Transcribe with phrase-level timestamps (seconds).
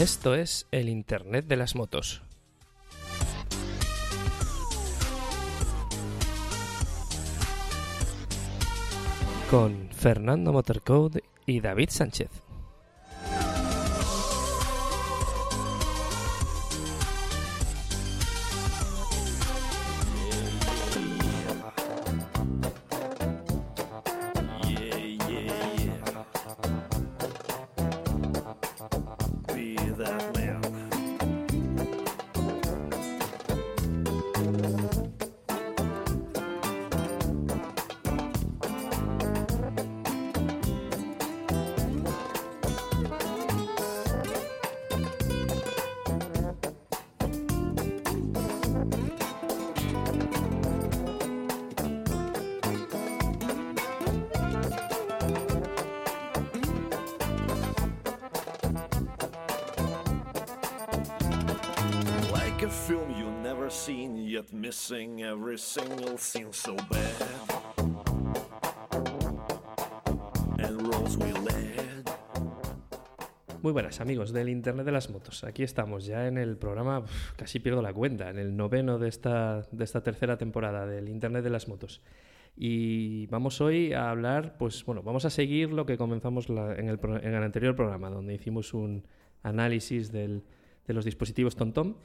[0.00, 2.22] Esto es el Internet de las motos.
[9.50, 12.41] Con Fernando Motorcode y David Sánchez.
[73.60, 75.44] Muy buenas amigos del Internet de las Motos.
[75.44, 77.04] Aquí estamos ya en el programa,
[77.36, 81.44] casi pierdo la cuenta, en el noveno de esta, de esta tercera temporada del Internet
[81.44, 82.00] de las Motos.
[82.56, 87.42] Y vamos hoy a hablar, pues bueno, vamos a seguir lo que comenzamos en, el,
[87.42, 89.04] anterior programa, donde hicimos un
[89.42, 90.42] análisis de
[90.86, 91.96] los dispositivos TomTom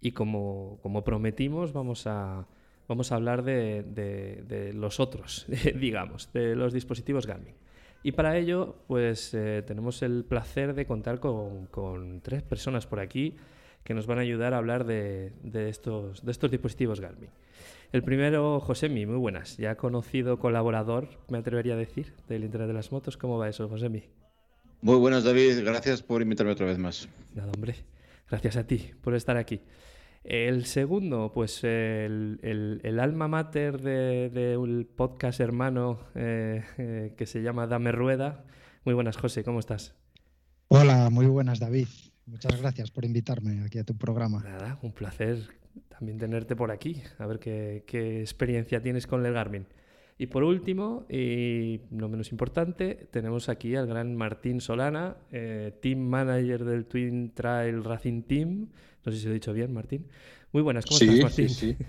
[0.00, 2.46] y como, como prometimos vamos a,
[2.88, 5.46] vamos a hablar de, de- de los otros,
[5.78, 7.54] digamos, de los dispositivos Garmin.
[8.02, 13.00] Y para ello, pues eh, tenemos el placer de contar con, con tres personas por
[13.00, 13.36] aquí
[13.82, 17.30] que nos van a ayudar a hablar de, de estos, de estos dispositivos Garmin.
[17.92, 19.56] El primero, Josemi, muy buenas.
[19.58, 23.16] Ya conocido colaborador, me atrevería a decir, del Internet de las Motos.
[23.16, 24.04] ¿Cómo va eso, Josemi?
[24.82, 25.64] Muy buenas, David.
[25.64, 27.08] Gracias por invitarme otra vez más.
[27.34, 27.76] Nada, hombre.
[28.28, 29.60] Gracias a ti por estar aquí.
[30.28, 37.14] El segundo, pues el, el- el alma mater de, de un podcast hermano eh, eh,
[37.16, 38.44] que se llama Dame Rueda.
[38.84, 39.94] Muy buenas, José, ¿cómo estás?
[40.66, 41.86] Hola, muy buenas, David.
[42.26, 44.42] Muchas gracias por invitarme aquí a tu programa.
[44.42, 45.38] Nada, un placer
[45.90, 49.66] también tenerte por aquí, a ver qué, qué experiencia tienes con el Garmin.
[50.18, 55.98] Y por último, y no menos importante, tenemos aquí al gran Martín Solana, eh, Team
[55.98, 58.68] Manager del Twin Trail Racing Team.
[59.04, 60.06] No sé si lo he dicho bien, Martín.
[60.52, 61.48] Muy buenas, ¿cómo estás, Martín?
[61.50, 61.76] sí, sí.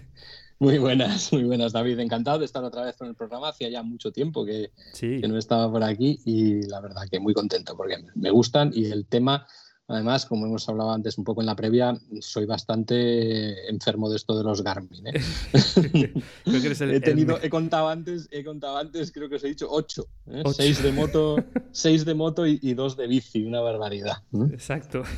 [0.60, 2.00] Muy buenas, muy buenas, David.
[2.00, 3.50] Encantado de estar otra vez con el programa.
[3.50, 7.20] Hacía ya mucho tiempo que, Sí, que no estaba por aquí y la verdad que
[7.20, 9.46] muy contento porque me gustan y el tema,
[9.88, 14.38] además, como hemos hablado antes un poco en la previa, soy bastante enfermo de esto
[14.38, 15.08] de los Garmin.
[15.08, 15.14] ¿eh?
[16.44, 19.50] creo que eres el, he, tenido, contado antes, he contado antes, creo que os he
[19.50, 20.42] dicho ocho, ¿eh?
[20.44, 20.54] Ocho.
[20.54, 21.38] seis de moto,
[21.72, 24.18] seis de moto y, y dos de bici, una barbaridad.
[24.34, 24.48] ¿eh?
[24.54, 25.04] Exacto.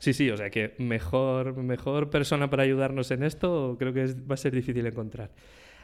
[0.00, 4.16] Sí, sí, o sea que mejor, mejor persona para ayudarnos en esto creo que es-
[4.16, 5.32] va a ser difícil encontrar.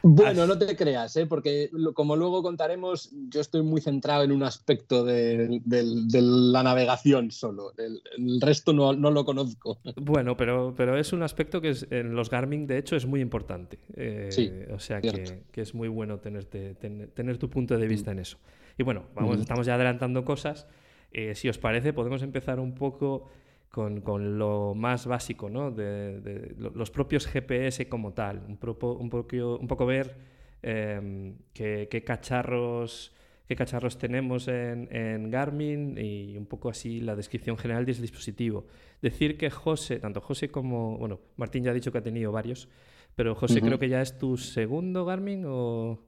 [0.07, 1.25] Bueno, Así- no te creas, ¿eh?
[1.25, 7.73] porque como luego contaremos, yo estoy muy centrado en un aspecto de, la navegación solo.
[7.75, 9.79] El, el resto no, no lo conozco.
[9.95, 13.19] Bueno, pero, pero es un aspecto que es- en los Garmin, de hecho, es muy
[13.19, 13.79] importante.
[13.95, 17.87] Eh, Sí, o sea que, que es muy bueno tenerte, ten- tener tu punto de
[17.87, 18.37] vista en eso.
[18.77, 19.41] Y bueno, vamos, Ujú.
[19.41, 20.67] estamos ya adelantando cosas.
[21.13, 23.27] Eh, si os parece, podemos empezar un poco
[23.75, 25.69] con, con lo más básico, ¿no?
[25.69, 28.41] De, de lo- los propios GPS como tal.
[28.47, 30.15] Un, propo- un, poquio- un poco ver
[30.61, 33.11] em, qué, qué cacharros
[33.47, 38.65] qué cacharros tenemos en, en Garmin y un poco así la descripción general del dispositivo.
[39.01, 42.69] Decir que José, tanto José como, bueno, Martín ya ha dicho que ha tenido varios,
[43.13, 43.65] pero José Ujú.
[43.67, 45.99] creo que ya es tu segundo Garmin o...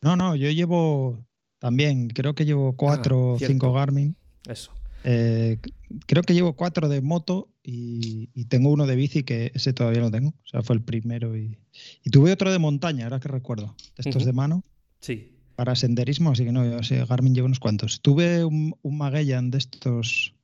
[0.00, 1.18] No, no, yo llevo
[1.58, 4.14] también, creo que llevo cuatro o cinco Garmin.
[4.48, 4.72] Eso.
[5.04, 5.58] Eh,
[6.06, 10.00] creo que llevo cuatro de moto y, y tengo uno de bici que ese todavía
[10.00, 10.30] no tengo.
[10.30, 11.36] O sea, fue el primero.
[11.36, 11.58] Y,
[12.02, 13.76] y tuve otro de montaña, ahora que recuerdo.
[13.96, 14.26] De estos Ujú.
[14.26, 14.64] de mano
[15.00, 15.36] Sí.
[15.56, 18.00] para senderismo, así que no, yo sé, Garmin llevo unos cuantos.
[18.00, 20.34] Tuve un, un Magellan de estos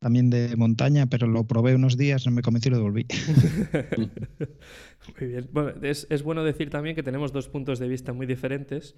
[0.00, 3.06] también de montaña, pero lo probé unos días, no me convencí y lo devolví.
[5.18, 5.48] Muy bien.
[5.52, 8.94] Bueno, es, es bueno decir también que tenemos dos puntos de vista muy diferentes.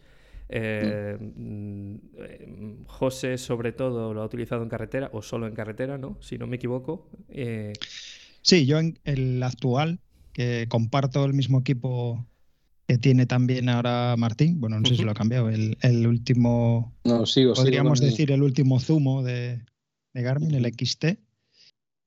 [0.52, 5.96] Eh, mm, eh, José, sobre todo, lo ha utilizado en carretera o solo en carretera,
[5.96, 6.18] ¿no?
[6.20, 7.08] Si no me equivoco.
[7.28, 7.72] Eh,
[8.42, 10.00] Sí, yo en el actual,
[10.32, 12.26] que comparto el mismo equipo
[12.86, 16.92] que tiene también ahora Martín, bueno, no sé si lo ha cambiado, el, el último,
[17.04, 19.60] No, sigo, podríamos decir el último zumo de,
[20.12, 21.18] de Garmin, el XT,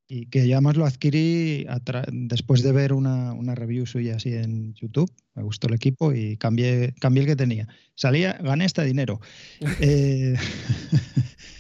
[0.08, 1.66] y que ya más lo adquirí
[2.12, 6.38] después de ver una, una review suya así en YouTube, me gustó el equipo y
[6.38, 7.68] cambié, cambié el que tenía.
[7.96, 9.20] Salía, gané este dinero.
[9.80, 10.36] Eh,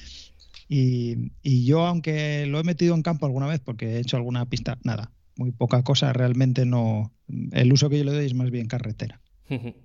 [0.76, 4.48] Y, y yo, aunque lo he metido en campo alguna vez porque he hecho alguna
[4.48, 7.14] pista, nada, muy poca cosa, realmente no.
[7.52, 9.22] El uso que yo le doy es más bien carretera.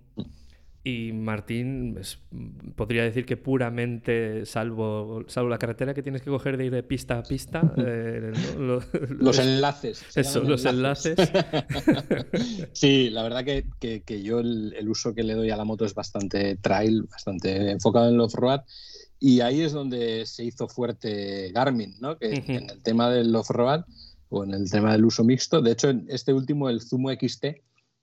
[0.91, 2.19] Y Martín, es-
[2.75, 6.83] podría decir que puramente, salvo, salvo la carretera que tienes que coger de ir de
[6.83, 8.83] pista a pista, eh, lo- lo-
[9.19, 10.05] Los es- enlaces.
[10.17, 11.15] eso, los enlaces.
[12.73, 15.65] sí, la verdad que, que- que yo el, el uso que le doy a la
[15.65, 18.61] moto es bastante trail, bastante enfocado en el off-road.
[19.21, 22.17] Y ahí es donde se hizo fuerte Garmin, ¿no?
[22.19, 22.53] Que Ujú.
[22.53, 23.83] en el tema del off-road
[24.31, 25.61] o en el tema del uso mixto.
[25.61, 27.47] De hecho, en este último, el Zumo XT,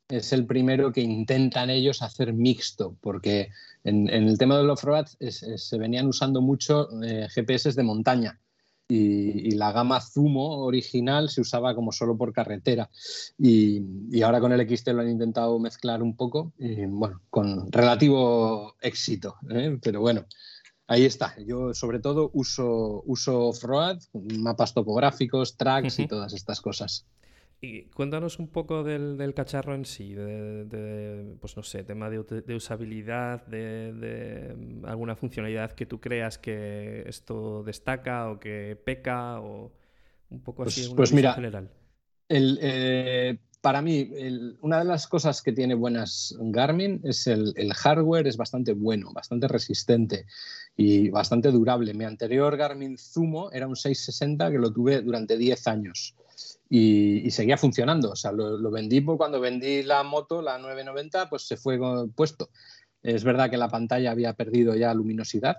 [0.10, 3.50] es el primero que intentan ellos hacer mixto, porque
[3.84, 7.84] en, en el tema del off-road es- es- se venían usando mucho eh, GPS de
[7.84, 8.40] montaña
[8.88, 12.88] y, y la gama Zumo original se usaba como solo por carretera
[13.38, 13.81] y,
[14.12, 18.75] y ahora con el XT lo han intentado mezclar un poco y bueno, con relativo
[18.81, 19.78] éxito, ¿eh?
[19.81, 20.25] pero bueno.
[20.88, 21.34] Ahí está.
[21.48, 23.98] Yo sobre todo uso, uso off-road,
[24.38, 27.07] mapas topográficos, tracks y todas estas cosas.
[27.62, 32.10] Y cuéntanos un poco del, del cacharro en sí, de, de, pues no sé, tema
[32.10, 32.19] de,
[32.56, 39.40] usabilidad, de, de, mm, alguna funcionalidad que tú creas que esto destaca o que peca
[39.42, 39.72] o
[40.30, 41.72] un poco Pues- así pues visión mira, general.
[42.28, 47.54] El, eh, para mí, el- una de las cosas que tiene buenas Garmin es el,
[47.56, 50.25] el hardware, es bastante bueno, bastante resistente
[50.78, 51.94] y bastante durable.
[51.96, 56.16] Mi anterior Garmin Zumo era un 660 que lo tuve durante 10 años
[56.69, 58.12] y, seguía funcionando.
[58.12, 61.79] O sea, lo, lo vendí cuando vendí la moto, la 990, pues se fue
[62.15, 62.50] puesto.
[63.01, 65.57] Es verdad que la pantalla había perdido ya luminosidad.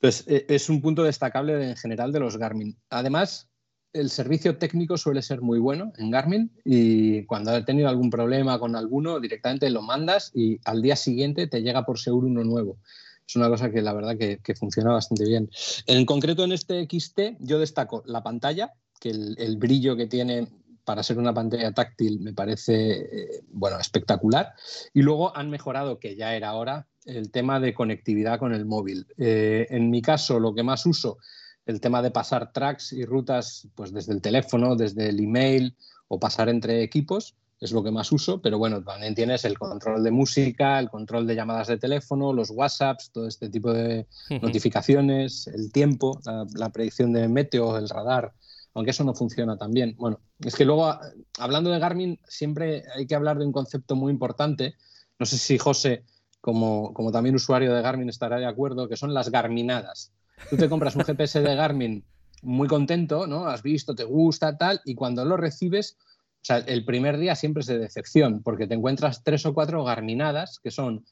[0.00, 2.76] Entonces, eh, es un punto destacable de- en general de los Garmin.
[2.90, 3.48] Además,
[3.92, 8.58] el servicio técnico suele ser muy bueno en Garmin y cuando he tenido algún problema
[8.58, 12.78] con alguno, directamente lo mandas y al día siguiente te llega por seguro uno nuevo.
[13.26, 15.50] Es una cosa que la verdad que funciona bastante bien.
[15.86, 18.72] En concreto en este XT yo destaco la pantalla,
[19.02, 20.46] que el, el brillo que tiene
[20.84, 24.52] para ser una pantalla táctil me parece eh, bueno, espectacular.
[24.94, 29.06] Y luego han mejorado, que ya era hora, el tema de conectividad con el móvil.
[29.18, 31.18] Eh, en mi caso, lo que más uso
[31.66, 35.76] el tema de pasar tracks y rutas pues desde el teléfono, desde el email
[36.06, 40.02] o pasar entre equipos es lo que más uso, pero bueno, también tienes el control
[40.02, 44.08] de música, el control de llamadas de teléfono, los WhatsApps, todo este tipo de
[44.42, 48.32] notificaciones, el tiempo, la, la predicción de meteo, el radar,
[48.74, 49.94] aunque eso no funciona tan bien.
[49.98, 50.92] Bueno, es que luego,
[51.38, 54.74] hablando de Garmin, siempre hay que hablar de un concepto muy importante.
[55.18, 56.04] No sé si José,
[56.40, 60.12] como, como también usuario de Garmin, estará de acuerdo, que son las Garminadas.
[60.50, 62.04] Tú te compras un GPS de Garmin
[62.42, 63.46] muy contento, ¿no?
[63.46, 65.96] Has visto, te gusta, tal, y cuando lo recibes,
[66.42, 69.84] o sea, el primer día siempre es de decepción, porque te encuentras tres o cuatro
[69.84, 71.04] Garminadas que son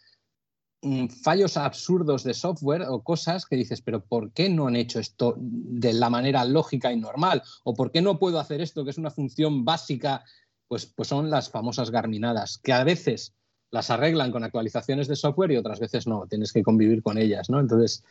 [1.22, 5.34] fallos absurdos de software o cosas que dices, pero ¿por qué no han hecho esto
[5.38, 7.42] de la manera lógica y normal?
[7.64, 10.24] ¿O por qué no puedo hacer esto que es una función básica?
[10.68, 13.34] Pues, pues son las famosas Garminadas, que a veces
[13.70, 17.50] las arreglan con actualizaciones de software y otras veces no, tienes que convivir con ellas,
[17.50, 17.60] ¿no?
[17.60, 18.04] Entonces,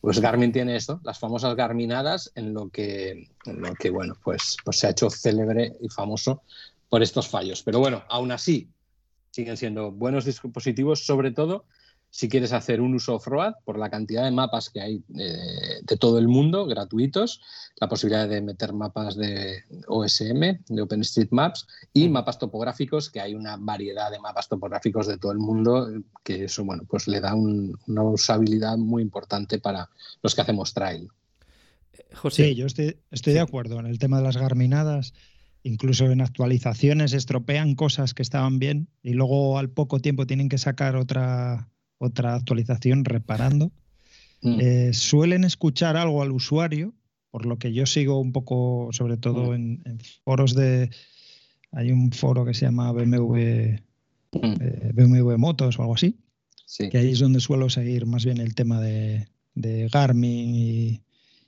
[0.00, 4.56] pues Garmin tiene esto, las famosas Garminadas, en lo que, en lo que bueno, pues,
[4.64, 6.42] pues se ha hecho célebre y famoso
[6.88, 7.62] por estos fallos.
[7.62, 8.68] Pero bueno, aún así,
[9.30, 11.66] siguen siendo buenos dispositivos, sobre todo
[12.16, 15.96] si quieres hacer un uso off-road por la cantidad de mapas que hay eh, de
[15.98, 17.42] todo el mundo, gratuitos,
[17.78, 22.12] la posibilidad de meter mapas de OSM, de OpenStreetMaps, y Mm.
[22.12, 26.44] mapas topográficos, que hay una variedad de mapas topográficos de todo el mundo, eh, que
[26.44, 29.90] eso, bueno, pues le da un- una usabilidad muy importante para
[30.22, 31.08] los que hacemos trail.
[32.14, 35.12] José, Sí, yo estoy, estoy de acuerdo en el tema de las garminadas.
[35.64, 40.56] Incluso en actualizaciones estropean cosas que estaban bien y luego al poco tiempo tienen que
[40.58, 41.68] sacar otra,
[41.98, 43.72] otra actualización reparando.
[44.42, 44.58] Mm.
[44.60, 46.92] Eh, suelen escuchar algo al usuario,
[47.30, 50.90] por lo que yo sigo un poco, sobre todo en, en foros de...
[51.72, 53.80] Hay un foro que se llama BMW,
[54.32, 54.54] Mm.
[54.60, 56.16] eh, BMW Motos o algo así,
[56.66, 56.88] Sí.
[56.90, 61.00] que ahí es donde suelo seguir más bien el tema de, de Garmin y,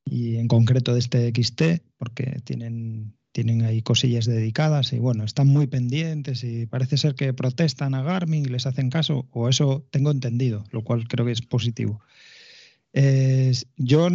[0.05, 5.49] y en concreto de este XT, porque tienen, tienen ahí cosillas dedicadas y bueno, están
[5.49, 9.87] muy pendientes y parece ser que protestan a Garmin y les hacen caso, o eso
[9.91, 12.01] tengo entendido, lo cual creo que es positivo.
[12.93, 14.09] Eh, yo,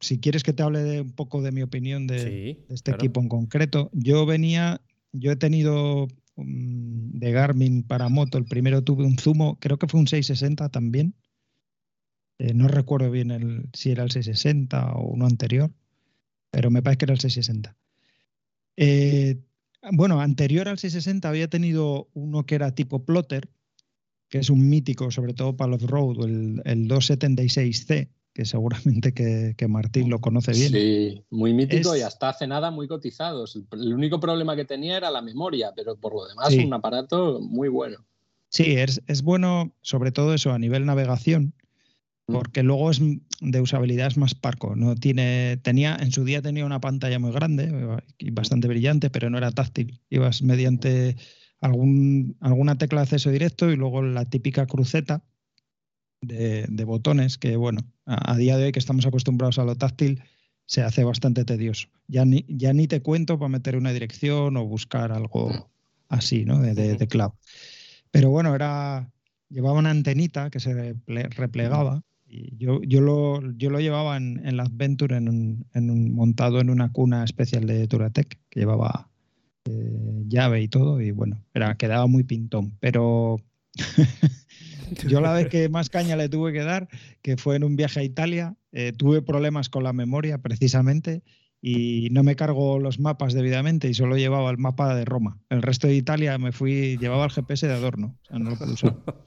[0.00, 2.92] si quieres que te hable de un poco de mi opinión de, sí, de este
[2.92, 3.04] claro.
[3.04, 3.90] equipo en concreto.
[3.92, 4.80] Yo venía,
[5.12, 9.88] yo he tenido mm, de Garmin para moto, el primero tuve un Zumo, creo que
[9.88, 11.14] fue un 660 también.
[12.38, 15.70] Eh, no recuerdo bien el, si era el 660 o uno anterior,
[16.50, 17.76] pero me parece que era el 660.
[18.82, 19.36] Eh,
[19.92, 23.48] bueno, anterior al 660 había tenido uno que era tipo plotter,
[24.28, 29.54] que es un mítico, sobre todo para los road, el, el 276C, que seguramente que,
[29.56, 30.72] que Martín lo conoce bien.
[30.72, 33.56] Sí, muy mítico Es- y hasta hace nada muy cotizados.
[33.56, 36.60] El, el único problema que tenía era la memoria, pero por lo demás Sí.
[36.60, 37.98] un aparato muy bueno.
[38.48, 41.52] Sí, es, es bueno, sobre todo eso a nivel navegación.
[42.32, 43.00] Porque luego es
[43.40, 44.76] de usabilidad es más parco.
[44.76, 49.10] No tiene, tenía, en su día tenía una pantalla muy grande eh, y bastante brillante,
[49.10, 50.00] pero no era táctil.
[50.10, 51.16] Ibas mediante
[51.60, 55.24] algún, alguna tecla de acceso directo y luego la típica cruceta
[56.20, 59.76] de, de botones, que bueno, a, a día de hoy que estamos acostumbrados a lo
[59.76, 60.22] táctil,
[60.66, 61.88] se hace bastante tedioso.
[62.06, 65.70] Ya ni, ya ni te cuento para meter una dirección o buscar algo
[66.08, 66.60] así, ¿no?
[66.60, 67.32] De, de- de cloud.
[68.10, 69.10] Pero bueno, era
[69.48, 74.56] llevaba una antenita que se reple- replegaba yo, yo, lo, yo lo llevaba en, en
[74.56, 79.10] la Adventure en un, montado en una cuna especial de Turatec que llevaba
[79.64, 82.76] eh, llave y todo y bueno, era, quedaba muy pintón.
[82.80, 83.36] Pero
[85.08, 86.88] yo la vez que más caña le tuve que dar,
[87.22, 91.22] que fue en un viaje a Italia, eh, tuve problemas con la memoria precisamente
[91.62, 95.38] y no me cargo los mapas debidamente y solo llevaba el mapa de Roma.
[95.50, 98.56] El resto de Italia me fui, llevaba el GPS de adorno, o sea, no lo.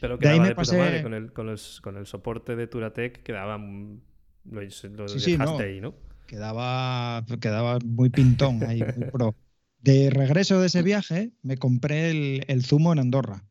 [0.00, 2.56] Pero De ahí quedaba de puta pasé- madre con el, con, los- con el soporte
[2.56, 3.58] de Turatec, quedaba.
[3.58, 5.58] Lo, lo sí, dejaste no.
[5.58, 5.94] ahí, ¿no?
[6.26, 9.34] Quedaba, quedaba muy pintón ahí, muy pro.
[9.80, 13.44] De regreso de ese viaje, me compré el, el Zumo en Andorra.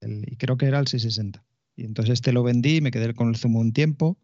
[0.00, 1.44] el- y creo que era el 660.
[1.76, 4.18] Y entonces este lo vendí, me quedé con el Zumo un tiempo.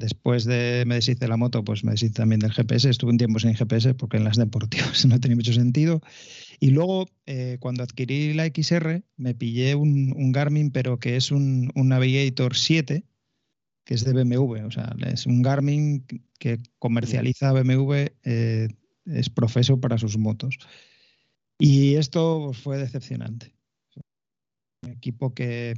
[0.00, 2.88] Después de me deshice la moto, pues me deshice también del GPS.
[2.88, 6.00] Estuve un tiempo sin GPS porque en las deportivas no tenía mucho sentido.
[6.58, 11.30] Y luego, eh, cuando adquirí la XR, me pillé un, un Garmin, pero que es
[11.30, 13.04] un, un Navigator 7,
[13.84, 14.66] que es de BMW.
[14.66, 16.06] O sea, es un Garmin
[16.38, 18.68] que comercializa BMW, eh,
[19.04, 20.58] es profeso para sus motos.
[21.58, 23.54] Y esto pues, fue decepcionante.
[24.82, 25.74] Un equipo que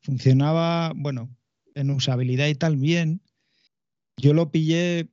[0.00, 1.28] funcionaba, bueno,
[1.74, 3.20] en usabilidad y tal bien.
[4.16, 5.10] Yo lo pillé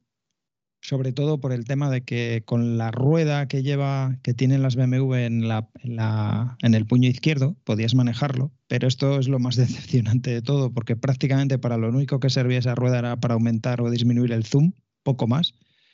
[0.82, 4.76] sobre todo por el tema de que con la rueda que lleva, que tienen las
[4.76, 9.56] BMW en, en, la, en el puño izquierdo, podías manejarlo, pero esto es lo más
[9.58, 13.82] decepcionante de todo, porque prácticamente para lo único que servía esa rueda era para aumentar
[13.82, 15.54] o disminuir el zoom, poco más.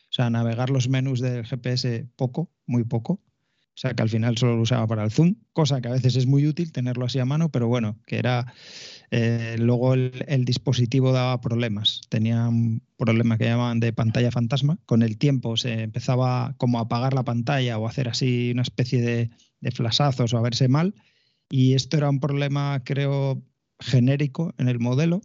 [0.09, 3.13] O sea, navegar los menús del GPS poco, muy poco.
[3.13, 6.15] O sea, que al final solo lo usaba para el zoom, cosa que a veces
[6.15, 8.53] es muy útil tenerlo así a mano, pero bueno, que era.
[9.11, 12.01] Eh, luego el, dispositivo daba problemas.
[12.09, 14.77] Tenía un problema que llamaban de pantalla fantasma.
[14.85, 18.63] Con el tiempo se empezaba como a apagar la pantalla o a hacer así una
[18.63, 19.29] especie de,
[19.61, 20.95] de flasazos o a verse mal.
[21.49, 23.43] Y esto era un problema, creo,
[23.79, 25.21] genérico en el modelo.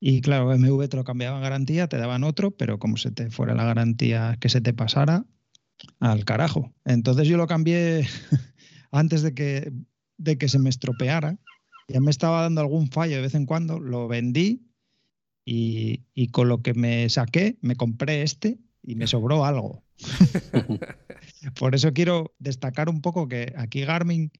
[0.00, 3.30] Y claro, BMW te lo cambiaba en garantía, te daban otro, pero como se te
[3.30, 5.24] fuera la garantía que se te pasara,
[6.00, 6.72] al carajo.
[6.84, 8.06] Entonces yo lo cambié
[8.92, 9.72] antes de que,
[10.16, 11.38] de que se me estropeara.
[11.88, 14.62] Ya me estaba dando algún fallo de vez en cuando, lo vendí
[15.44, 19.82] y, y con lo que me saqué me compré este y me sobró algo.
[21.58, 24.30] Por eso quiero destacar un poco que aquí Garmin,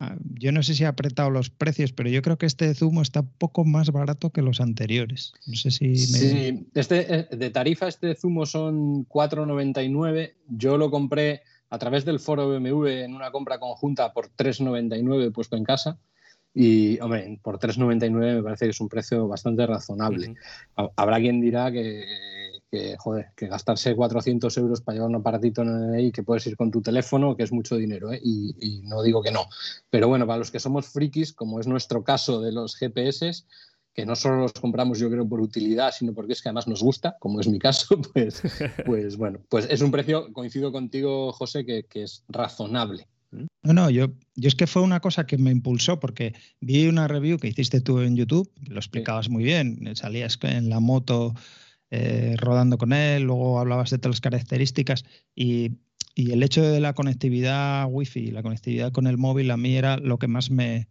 [0.00, 3.02] ah, yo no sé si ha apretado los precios, pero yo creo que este Zumo
[3.02, 5.32] está un poco más barato que los anteriores.
[5.46, 5.88] No sé si...
[5.88, 5.96] Me...
[5.96, 10.34] Sí, este, de tarifa este Zumo son 4,99.
[10.48, 15.56] Yo lo compré a través del foro BMW en una compra conjunta por 3,99 puesto
[15.56, 15.98] en casa.
[16.58, 20.30] Y, hombre, por 3,99 me parece que es un precio bastante razonable.
[20.30, 20.92] Uh -huh.
[20.96, 22.06] Habrá quien dirá que,
[22.70, 25.62] que, joder, que gastarse 400 euros para llevar un aparatito
[25.94, 28.20] ahí que puedes ir con tu teléfono, que es mucho dinero, ¿eh?
[28.22, 29.44] y, y, no digo que no.
[29.90, 33.44] Pero bueno, para los que somos frikis, como es nuestro caso de los GPS,
[33.92, 36.82] que no solo los compramos yo creo por utilidad, sino porque es que además nos
[36.82, 38.42] gusta, como es mi caso, pues,
[38.86, 43.08] pues bueno, pues es un precio, coincido contigo, José, que, que es razonable.
[43.30, 47.08] No, no, yo, yo es que fue una cosa que me impulsó porque vi una
[47.08, 49.32] review que hiciste tú en YouTube, lo explicabas sí.
[49.32, 51.34] muy bien, salías en la moto
[51.90, 55.04] eh, rodando con él, luego hablabas de todas las características
[55.34, 55.72] y,
[56.14, 59.96] y, el hecho de la conectividad wifi, la conectividad con el móvil a mí era
[59.96, 60.88] lo que más me,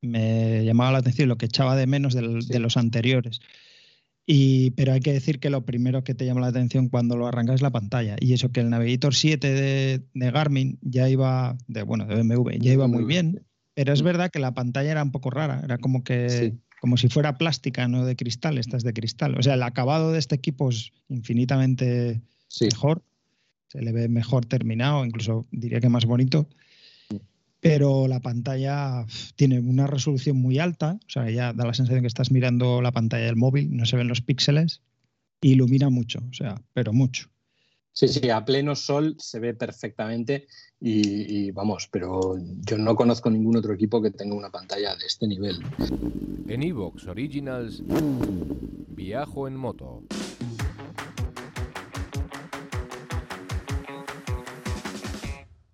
[0.00, 2.48] me llamaba la atención, lo que echaba de menos sí.
[2.48, 3.40] de los anteriores.
[4.30, 7.26] Y, pero hay que decir que lo primero que te llama la atención cuando lo
[7.26, 8.14] arrancas es la pantalla.
[8.20, 12.50] Y eso que el Navigator 7 de, de Garmin ya iba, de, bueno, de BMW,
[12.60, 13.42] ya iba muy bien.
[13.72, 15.62] Pero es verdad que la pantalla era un poco rara.
[15.64, 16.60] Era como que, sí.
[16.78, 18.58] como si fuera plástica, no de cristal.
[18.58, 19.34] Esta es de cristal.
[19.38, 22.66] O sea, el acabado de este equipo es infinitamente sí.
[22.66, 23.02] mejor.
[23.68, 26.50] Se le ve mejor terminado, incluso diría que más bonito
[27.60, 29.04] pero la pantalla
[29.36, 32.92] tiene una resolución muy alta, o sea, ya da la sensación que estás mirando la
[32.92, 34.82] pantalla del móvil, no se ven los píxeles,
[35.40, 37.28] ilumina mucho, o sea, pero mucho.
[37.92, 40.46] Sí, sí, a pleno sol se ve perfectamente
[40.80, 45.06] y, y, vamos, pero yo no conozco ningún otro equipo que tenga una pantalla de
[45.06, 45.58] este nivel.
[46.46, 47.82] En Evox Originals,
[48.98, 50.04] Viajo en moto.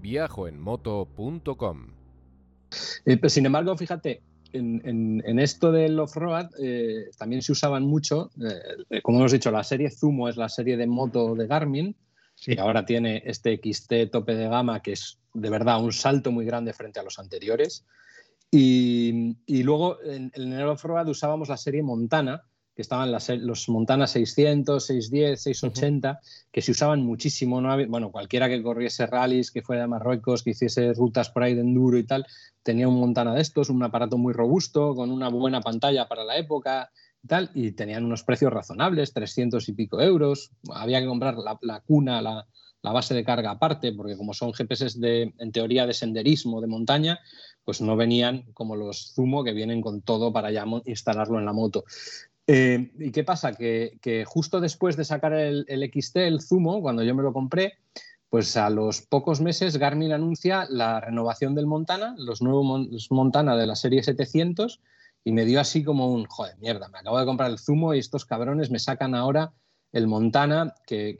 [0.00, 1.86] Viajoenmoto.com
[3.06, 4.20] Eh, sin embargo, fíjate,
[4.52, 8.30] en, en- en esto del off-road eh, también se usaban mucho,
[8.90, 11.96] eh, como hemos dicho, la serie Zumo es la serie de moto de Garmin,
[12.34, 12.52] Sí.
[12.54, 16.44] y ahora tiene este XT tope de gama que es de verdad un salto muy
[16.44, 17.84] grande frente a los anteriores.
[18.50, 22.44] Y, y luego en, en el off-road usábamos la serie Montana,
[22.78, 26.20] que estaban las, los Montana 600, 610, 680,
[26.52, 27.60] que se usaban muchísimo.
[27.60, 27.76] ¿no?
[27.88, 31.62] Bueno, cualquiera que corriese rallies, que fuera de Marruecos, que hiciese rutas por ahí de
[31.62, 32.24] enduro y tal,
[32.62, 36.36] tenía un Montana de estos, un aparato muy robusto, con una buena pantalla para la
[36.36, 40.52] época y tal, y tenían unos precios razonables, 300 y pico euros.
[40.72, 42.46] Había que comprar la, la cuna, la,
[42.82, 46.68] la base de carga aparte, porque como son GPS de, en teoría de senderismo, de
[46.68, 47.18] montaña,
[47.64, 51.52] pues no venían como los Zumo, que vienen con todo para ya instalarlo en la
[51.52, 51.84] moto.
[52.50, 53.52] Eh, ¿Y qué pasa?
[53.52, 57.74] Que, justo después de sacar el, el XT, el Zumo, cuando yo me lo compré,
[58.30, 63.66] pues a los pocos meses Garmin anuncia la renovación del Montana, los nuevos Montana de
[63.66, 64.80] la serie 700,
[65.24, 67.98] y me dio así como un, joder, mierda, me acabo de comprar el Zumo y
[67.98, 69.52] estos cabrones me sacan ahora
[69.92, 71.18] el Montana, que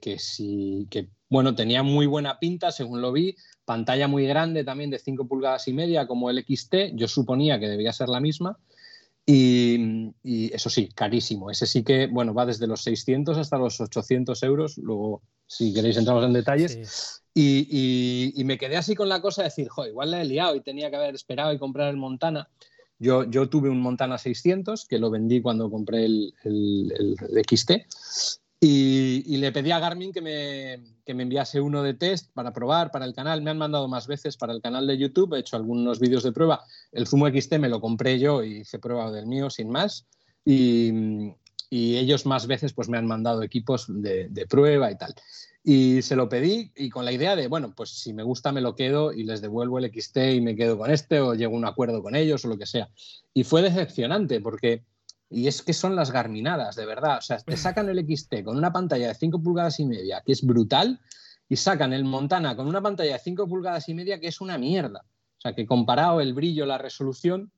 [1.29, 5.69] bueno, tenía muy buena pinta, según lo vi, pantalla muy grande también de 5 pulgadas
[5.69, 8.59] y media como el XT, yo suponía que debía ser la misma,
[9.31, 11.51] y, y eso sí, carísimo.
[11.51, 14.79] Ese sí que, bueno, va desde los 600 hasta los 800 euros.
[14.79, 16.73] Luego, si queréis, entramos en detalles.
[16.73, 17.21] Sí.
[17.35, 20.25] Y, y- y me quedé así con la cosa de decir, jo, igual la he
[20.25, 22.49] liado y tenía que haber esperado y comprar el Montana.
[22.99, 26.93] Yo, yo tuve un Montana 600 que lo vendí cuando compré el, el-
[27.31, 27.87] el XT
[28.61, 32.53] y, y le pedí a Garmin que me, que me enviase uno de test para
[32.53, 33.40] probar para el canal.
[33.40, 36.33] Me han mandado más veces para el canal de YouTube, he hecho algunos vídeos de
[36.33, 36.62] prueba.
[36.92, 40.07] El Zumo XT me lo compré yo y hice prueba del mío sin más.
[40.44, 41.33] Y,
[41.71, 45.14] y ellos más veces pues me han mandado equipos de, de prueba y tal.
[45.64, 48.61] Y se lo pedí y con la idea de, bueno, pues si me gusta me
[48.61, 51.59] lo quedo y les devuelvo el XT y me quedo con este o llego a
[51.59, 52.90] un acuerdo con ellos o lo que sea.
[53.33, 54.85] Y fue decepcionante porque,
[55.31, 57.19] y es que son las garminadas, de verdad.
[57.19, 60.33] O sea, te sacan el XT con una pantalla de 5 pulgadas y media, que
[60.33, 61.01] es brutal,
[61.49, 64.59] y sacan el Montana con una pantalla de 5 pulgadas y media, que es una
[64.59, 65.05] mierda.
[65.38, 67.53] O sea, que comparado el brillo, la resolución,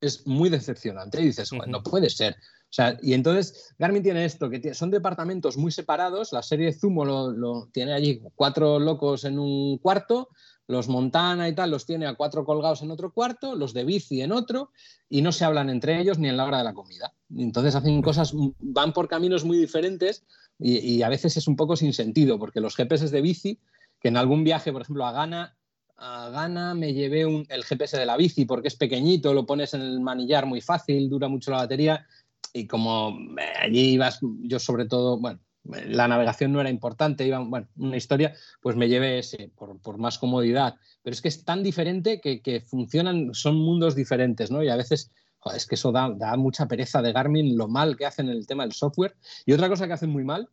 [0.00, 1.20] es muy decepcionante.
[1.20, 2.34] Y dices, "Joder, no puede ser.
[2.34, 6.32] O sea, y entonces Garmin tiene esto, que son departamentos muy separados.
[6.32, 10.30] La serie Zumo lo, lo tiene allí cuatro locos en un cuarto,
[10.66, 14.22] los Montana y tal los tiene a cuatro colgados en otro cuarto, los de bici
[14.22, 14.70] en otro,
[15.10, 17.12] y no se hablan entre ellos ni en la hora de la comida.
[17.36, 20.24] Entonces hacen cosas, van por caminos muy diferentes
[20.58, 23.58] y, y a veces es un poco sin sentido, porque los GPS de bici,
[24.00, 25.56] que en algún viaje, por ejemplo, a Ghana,
[25.96, 29.74] a Ghana me llevé un- el GPS de la bici porque es pequeñito, lo pones
[29.74, 32.06] en el manillar muy fácil, dura mucho la batería
[32.52, 37.38] y como eh, allí ibas, yo sobre todo, bueno, la navegación no era importante, iba,
[37.38, 40.76] bueno, una historia, pues me llevé ese por, por más comodidad.
[41.02, 44.62] Pero es que es tan diferente que, que funcionan, son mundos diferentes, ¿no?
[44.62, 47.96] Y a veces, joder, es que eso da, da mucha pereza de Garmin, lo mal
[47.96, 49.16] que hacen en el tema del software.
[49.46, 50.48] Y otra cosa que hacen muy mal,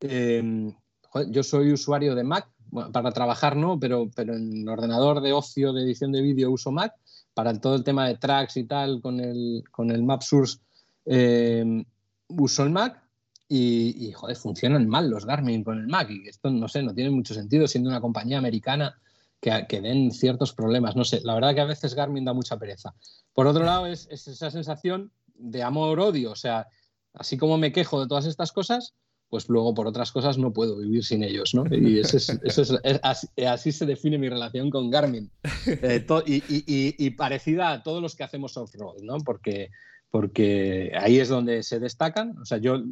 [0.00, 2.48] joder, yo soy usuario de Mac,
[2.92, 6.94] para trabajar no, pero, pero en ordenador de ocio, de edición de vídeo uso Mac,
[7.34, 10.58] para todo el tema de tracks y tal, con el, con el MapSource
[11.04, 11.84] eh,
[12.28, 13.01] uso el Mac
[13.54, 16.94] y, y, joder, funcionan mal los Garmin con el Mac y esto no sé, no
[16.94, 18.98] tiene mucho sentido siendo una compañía americana
[19.40, 20.96] que, que den ciertos problemas.
[20.96, 22.94] No sé, la verdad que a veces Garmin da mucha pereza.
[23.34, 26.66] Por otro lado, es, es esa sensación de amor-odio, o sea,
[27.12, 28.94] así como me quejo de todas estas cosas,
[29.28, 31.64] pues luego por otras cosas no puedo vivir sin ellos, ¿no?
[31.74, 35.30] Y eso es, es- es- así, así se define mi relación con Garmin.
[35.66, 39.16] Eh, to- y, y- y- y parecida a todos los que hacemos off-road, ¿no?
[39.18, 39.70] Porque,
[40.10, 42.36] porque ahí es donde se destacan.
[42.38, 42.82] O sea, yo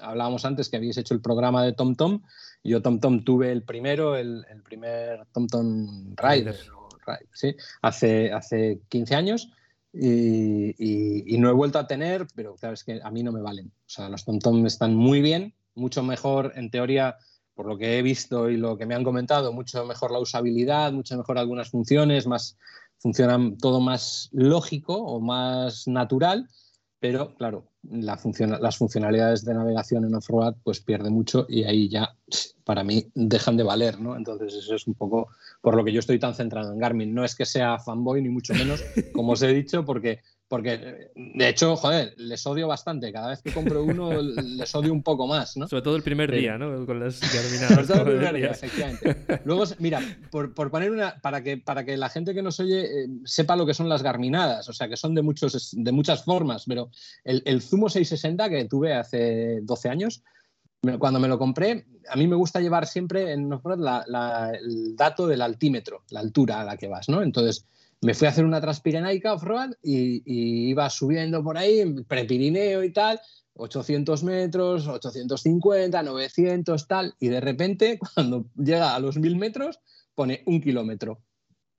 [0.00, 2.22] hablábamos antes que habéis hecho el programa de TomTom.
[2.62, 7.54] Yo TomTom tuve el primero, el, el primer TomTom Rider, o Ride, ¿sí?
[7.82, 9.50] hace, hace 15 años.
[9.92, 13.30] Y, y- y no he vuelto a tener, pero claro, es que a mí no
[13.32, 13.68] me valen.
[13.68, 17.16] O sea, los TomTom están muy bien, mucho mejor en teoría,
[17.54, 20.92] por lo que he visto y lo que me han comentado, mucho mejor la usabilidad,
[20.92, 22.56] mucho mejor algunas funciones, más
[22.98, 26.48] funcionan todo más lógico o más natural,
[27.04, 28.22] pero claro, las
[28.78, 32.16] funcionalidades de navegación en off-road pues pierde mucho y ahí ya
[32.64, 34.16] para mí dejan de valer, ¿no?
[34.16, 35.28] Entonces eso es un poco
[35.60, 37.14] por lo que yo estoy tan centrado en Garmin.
[37.14, 41.48] No es que sea fanboy ni mucho menos, como os he dicho, porque, porque de
[41.48, 43.12] hecho, joder, les odio bastante.
[43.12, 45.66] Cada vez que compro uno les odio un poco más, ¿no?
[45.66, 46.86] Sobre todo el primer Pero- día, ¿no?
[46.86, 47.86] Con las Sobre garminadas.
[47.88, 49.40] todo el primer día, efectivamente.
[49.44, 52.84] Luego, mira, por, por poner una, para que, para que la gente que nos oye
[52.84, 56.24] eh, sepa lo que son las garminadas, o sea, que son de, muchos, de muchas
[56.24, 56.90] formas, pero
[57.24, 60.22] el, el Zumo 660 que tuve hace 12 años,
[60.98, 65.26] cuando me lo compré, a mí me gusta llevar siempre en la- la- el dato
[65.26, 67.22] del altímetro, la altura a la que vas, ¿no?
[67.22, 67.66] Entonces,
[68.04, 72.92] me fui a hacer una transpirenaica off-road y, y iba subiendo por ahí, prepirineo y
[72.92, 73.18] tal,
[73.54, 79.80] 800 metros, 850, 900, tal, y de repente, cuando llega a los 1000 metros,
[80.14, 81.22] pone un kilómetro.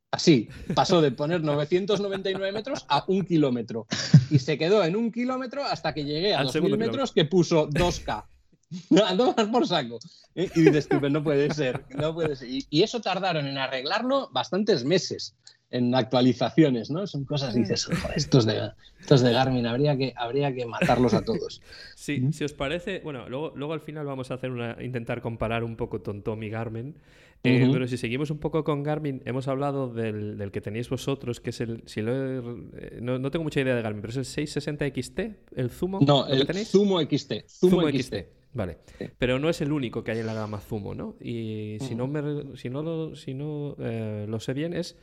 [0.10, 3.86] Así, pasó de poner 999 metros a un kilómetro.
[4.32, 7.26] Y se quedó en un kilómetro hasta que llegué a Al 2000 segundo metros que
[7.26, 8.26] puso 2K.
[9.06, 10.00] A tomar por saco.
[10.34, 12.50] Y dices tú, "Pero no puede ser, no puede ser.
[12.50, 15.36] Y, y eso tardaron en arreglarlo bastantes meses
[15.72, 17.06] en actualizaciones, ¿no?
[17.08, 21.14] Son cosas que dices, "Joder, estos de, estos de Garmin, habría que, habría que matarlos
[21.14, 21.62] a todos.
[21.96, 25.64] Sí, si os parece, bueno, luego, luego al final vamos a hacer una, intentar comparar
[25.64, 26.96] un poco Tontom y Garmin.
[27.44, 27.68] Eh.
[27.72, 31.50] Pero si seguimos un poco con Garmin, hemos hablado del, del que tenéis vosotros, que
[31.52, 31.84] es el.
[31.86, 32.40] Si lo he-
[32.78, 35.20] eh, no, no tengo mucha idea de Garmin, pero es el 660 XT,
[35.56, 36.00] el Zumo.
[36.02, 36.70] No, ¿lo que el tenéis?
[36.70, 37.34] Zumo XT.
[37.48, 38.16] Zumo, XT.
[38.54, 38.78] Vale.
[39.18, 41.16] Pero no es el único que hay en la gama Zumo, ¿no?
[41.20, 42.14] Y si no, Ujú.
[42.14, 44.96] me, si no, lo, si no eh, lo sé bien, es.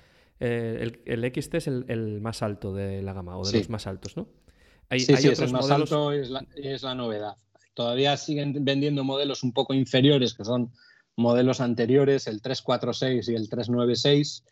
[0.44, 3.59] Eh, el, el XT es el, el más alto de la gama, o de Sí.
[3.59, 4.26] los más altos, ¿no?
[4.90, 7.37] Hay, sí, hay sí, es otros el más modelos- alto, es la, es la novedad.
[7.74, 10.72] Todavía siguen vendiendo modelos un poco inferiores, que son
[11.16, 14.44] modelos anteriores, el 346 y el 396,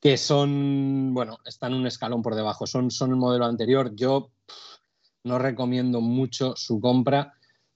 [0.00, 3.94] que son, bueno, están un escalón por debajo, son, son el modelo anterior.
[3.94, 4.56] Yo pff,
[5.24, 7.34] no recomiendo mucho su compra.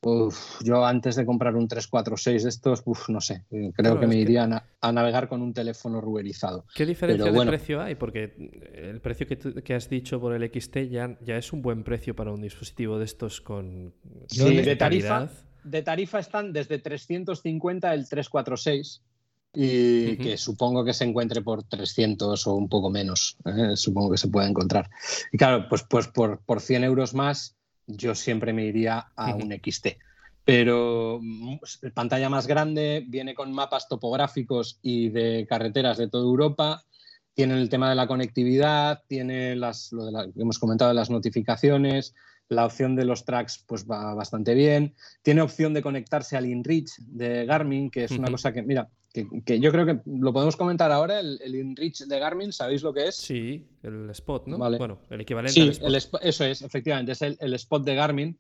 [0.08, 4.00] Uf, yo antes de comprar un 346 de estos, uf, no sé, eh, creo Claro,
[4.00, 6.64] que me que- iría a, na- a navegar con un teléfono ruberizado.
[6.76, 7.50] ¿Qué diferencia Pero de bueno.
[7.50, 7.96] precio hay?
[7.96, 8.34] Porque
[8.74, 11.82] el precio que, tú- que has dicho por el XT ya, ya es un buen
[11.82, 13.94] precio para un dispositivo de estos con
[14.28, 15.28] Sí, con de tarifa,
[15.64, 19.02] de tarifa están desde 350 el 346
[19.58, 23.36] y que supongo que se encuentre por 300 o un poco menos.
[23.46, 23.74] ¿eh?
[23.74, 24.88] Supongo que se puede encontrar.
[25.32, 27.55] Y claro, pues, pues por, por 100 euros más
[27.86, 29.96] yo siempre me iría a un XT.
[30.44, 31.56] Pero mm,
[31.94, 36.84] pantalla más grande, viene con mapas topográficos y de carreteras de toda Europa.
[37.34, 40.94] Tiene el tema de la conectividad, tiene las, lo de la- que hemos comentado de
[40.94, 42.14] las notificaciones,
[42.48, 44.94] la opción de los tracks pues va bastante bien.
[45.22, 49.26] Tiene opción de conectarse al InReach de Garmin, que es una cosa que, mira, que,
[49.44, 52.92] que yo creo que lo podemos comentar ahora, el, el InReach de Garmin, ¿sabéis lo
[52.92, 53.16] que es?
[53.16, 54.58] Sí, el Spot, ¿no?
[54.58, 54.78] Vale.
[54.78, 55.88] Bueno, el equivalente Sí, al Spot.
[55.88, 58.38] el sp- eso es, efectivamente, es el, el spot de Garmin.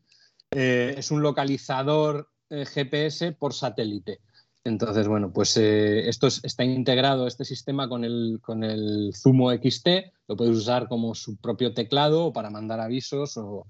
[0.52, 4.20] Eh, es un localizador eh, GPS por satélite.
[4.62, 9.50] Entonces, bueno, pues eh, esto es- está integrado, este sistema, con el, con el Zumo
[9.52, 9.88] XT.
[10.28, 13.66] Lo puedes usar como su propio teclado o para mandar avisos o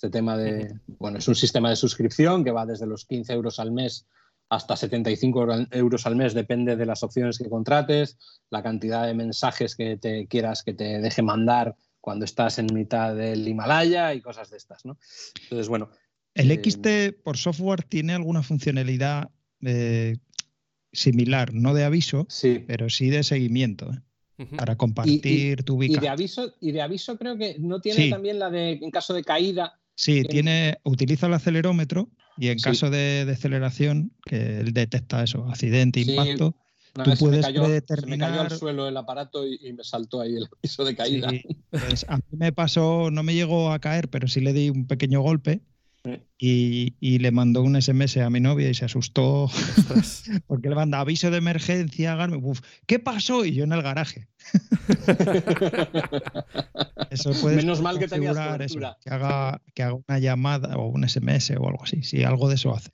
[0.00, 0.74] este tema de...
[0.98, 4.06] Bueno, es un sistema de suscripción que va desde los 15 euros al mes
[4.48, 8.16] hasta 75 euro- euros al mes, depende de las opciones que contrates,
[8.48, 13.14] la cantidad de mensajes que te quieras que te deje mandar cuando estás en mitad
[13.14, 14.96] del Himalaya y cosas de estas, ¿no?
[15.42, 15.90] Entonces, bueno,
[16.34, 19.28] El Eh, XT por software tiene alguna funcionalidad
[19.60, 20.16] eh,
[20.92, 22.64] similar, no de aviso, sí.
[22.66, 24.46] pero sí de seguimiento, ¿eh?
[24.56, 26.00] Para compartir tu Y ubicación.
[26.02, 28.10] de aviso, y de aviso creo que no tiene Sí.
[28.10, 29.78] también la de en caso de caída.
[29.94, 32.64] Sí, en- tiene, utiliza el acelerómetro y en Sí.
[32.64, 36.56] caso de deceleración, que él detecta eso, accidente, Sí, impacto,
[36.94, 37.64] Una Tú vez se me puedes cayó-
[38.00, 40.96] Se me cayó al suelo el aparato y, y me saltó ahí el aviso de
[40.96, 41.30] caída.
[41.30, 44.70] Sí, pues a mí me pasó, no me llegó a caer, pero sí le di
[44.70, 45.60] un pequeño golpe.
[46.38, 49.48] Y, y le mandó un SMS a mi novia y se asustó
[50.46, 53.44] porque le manda aviso de emergencia, uf, ¿qué pasó?
[53.44, 54.28] Y yo en el garaje.
[57.10, 61.50] Eso Menos mal que tenías eso, que haga, que haga una llamada o un SMS
[61.58, 62.90] o algo así, si algo de eso hace.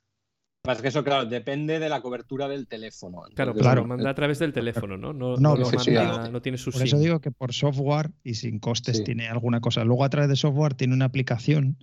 [0.63, 3.23] Pasa que eso, claro, depende de la cobertura del teléfono.
[3.35, 3.81] Claro, Entonces, claro, Claro.
[3.83, 5.13] lo manda a través del teléfono, ¿no?
[5.13, 8.35] No, No, no lo manda, no tiene su Por eso digo que por software y
[8.35, 9.05] sin costes Sí.
[9.05, 9.85] tiene alguna cosa.
[9.85, 11.79] Luego a través de software tiene una aplicación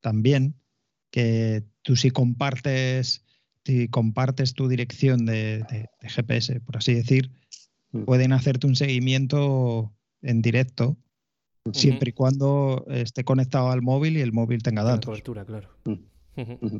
[0.00, 0.54] también
[1.10, 3.24] que tú si compartes,
[3.64, 7.30] si compartes tu dirección de, de- de GPS, por así decir,
[7.92, 8.02] Mm.
[8.04, 10.96] pueden hacerte un seguimiento en directo
[11.72, 15.06] siempre y cuando esté conectado al móvil y el móvil tenga Con la datos.
[15.06, 15.68] cobertura, claro.
[15.84, 16.76] Mm.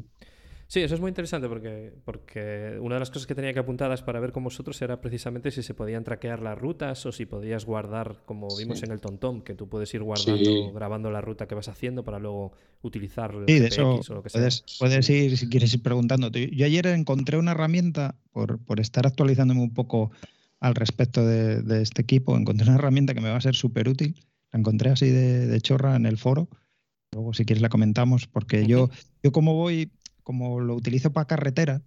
[0.69, 4.03] Sí, eso es muy interesante porque, porque una de las cosas que tenía que apuntadas
[4.03, 7.65] para ver con vosotros era precisamente si se podían traquear las rutas o si podías
[7.65, 8.85] guardar, como vimos Sí.
[8.87, 10.71] en el TomTom, que tú puedes ir guardando, Sí.
[10.75, 12.53] grabando la ruta que vas haciendo para luego
[12.83, 14.41] utilizar el Sí, de eso GPX o lo que sea.
[14.41, 16.31] puedes, puedes ir, si quieres ir preguntando.
[16.31, 20.11] Yo yo ayer encontré una herramienta, por, por estar actualizándome un poco
[20.59, 23.89] al respecto de, de este equipo, encontré una herramienta que me va a ser súper
[23.89, 24.17] útil.
[24.53, 26.49] La encontré así de, de chorra en el foro.
[27.13, 28.91] Luego, si quieres, la comentamos, porque yo,
[29.23, 29.91] yo como voy,
[30.27, 31.83] como lo utilizo para carretera,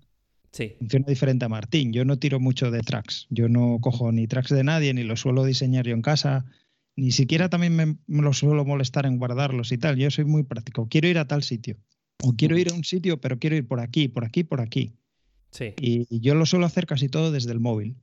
[0.53, 1.91] Sí, funciona diferente a Martín.
[1.91, 3.27] Yo no tiro mucho de tracks.
[3.29, 6.45] Yo no cojo ni tracks de nadie, ni los suelo diseñar yo en casa.
[6.95, 9.97] Ni siquiera también me, me los suelo molestar en guardarlos y tal.
[9.97, 10.87] Yo soy muy práctico.
[10.87, 11.77] Quiero ir a tal sitio.
[12.23, 14.95] O quiero ir a un sitio, pero quiero ir por aquí, por aquí, por aquí.
[15.51, 15.73] sí.
[15.79, 17.97] Y, y yo lo suelo hacer casi todo desde el móvil.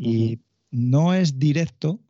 [0.00, 2.00] Y no es directo,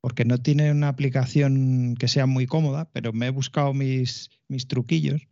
[0.00, 4.68] porque no tiene una aplicación que sea muy cómoda, pero me he buscado mis, mis
[4.68, 5.28] truquillos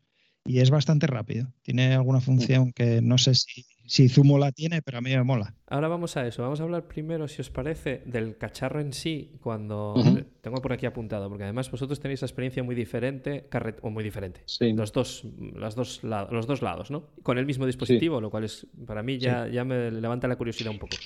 [0.46, 1.48] y es bastante rápido.
[1.62, 5.22] Tiene alguna función que no sé si, si Zumo la tiene, pero a mí me
[5.22, 5.54] mola.
[5.68, 6.42] Ahora vamos a eso.
[6.42, 9.94] Vamos a hablar primero, si os parece, del cacharro en sí, cuando
[10.40, 14.02] tengo por aquí apuntado, porque además vosotros tenéis la experiencia muy diferente, carret- o muy
[14.04, 14.40] diferente.
[14.46, 14.72] Sí.
[14.72, 17.08] Los dos, las dos la- los dos lados, ¿no?
[17.22, 20.70] Con el mismo dispositivo, lo cual es para mí ya, ya me levanta la curiosidad
[20.72, 20.96] un poco.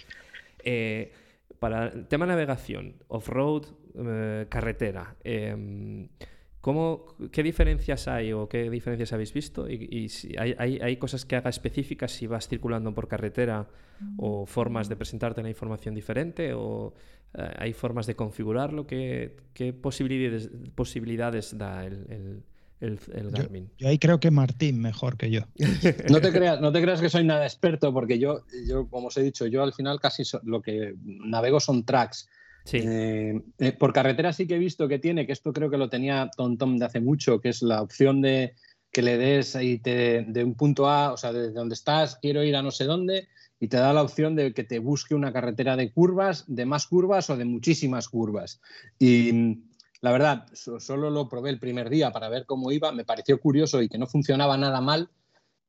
[0.65, 1.13] Eh,
[1.59, 6.09] para el tema navegación, off-road, eh, carretera, em,
[6.61, 9.69] ¿cómo, ¿qué diferencias hay o qué diferencias habéis visto?
[9.69, 13.69] Y, y si hay, hay- hay cosas que haga específicas si vas circulando por carretera
[14.17, 16.95] o formas de presentarte la información diferente o
[17.35, 18.87] eh, hay formas de configurarlo?
[18.87, 22.43] ¿Qué, qué posibilidades, posibilidades da el, el-
[22.81, 23.71] el- el Garmin?
[23.79, 25.43] Yo ahí creo que Martín mejor que yo.
[26.11, 29.17] No te creas, no te creas que soy nada experto, porque yo, yo como os
[29.19, 32.29] he dicho, yo al final casi so- lo que navego son tracks.
[32.71, 35.77] Sí, Eh, eh, por carretera sí que he visto que tiene, que esto creo que
[35.77, 38.55] lo tenía TomTom de hace mucho, que es la opción de
[38.93, 42.45] que le des y te, de un punto A, o sea, desde donde estás, quiero
[42.45, 43.27] ir a no sé dónde,
[43.59, 46.87] y te da la opción de que te busque una carretera de curvas, de más
[46.87, 48.61] curvas o de muchísimas curvas.
[49.01, 49.63] Y mm,
[50.03, 53.41] la verdad, so- solo lo probé el primer día para ver cómo iba, me pareció
[53.41, 55.11] curioso y que no funcionaba nada mal,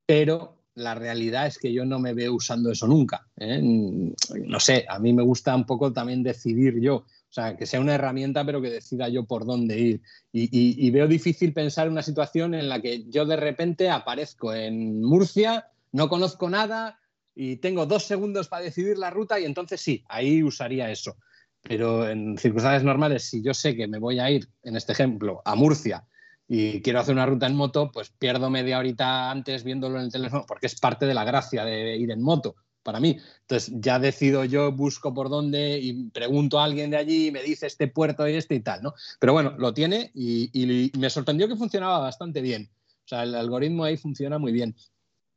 [0.06, 3.28] pero la realidad es que yo no me veo usando eso nunca.
[3.38, 3.60] ¿eh?
[3.62, 7.80] No sé, a mí me gusta un poco también decidir yo, o sea, que sea
[7.80, 10.02] una herramienta, pero que decida yo por dónde ir.
[10.32, 10.50] Y,
[10.86, 15.02] y- veo difícil pensar en una situación en la que yo de repente aparezco en
[15.02, 17.00] Murcia, no conozco nada
[17.36, 21.18] y tengo dos segundos para decidir la ruta y entonces sí, ahí usaría eso.
[21.62, 25.42] Pero en circunstancias normales, si yo sé que me voy a ir, en este ejemplo,
[25.46, 26.06] a Murcia
[26.54, 30.12] y quiero hacer una ruta en moto, pues pierdo media horita antes viéndolo en el
[30.12, 33.18] teléfono, porque es parte de la gracia de ir en moto para mí.
[33.42, 37.42] Entonces ya decido yo, busco por dónde y pregunto a alguien de allí y me
[37.42, 38.94] dice este puerto y este y tal, ¿no?
[39.18, 42.70] Pero bueno, lo tiene y, me sorprendió que funcionaba bastante bien.
[43.06, 44.76] O sea, el algoritmo ahí funciona muy bien.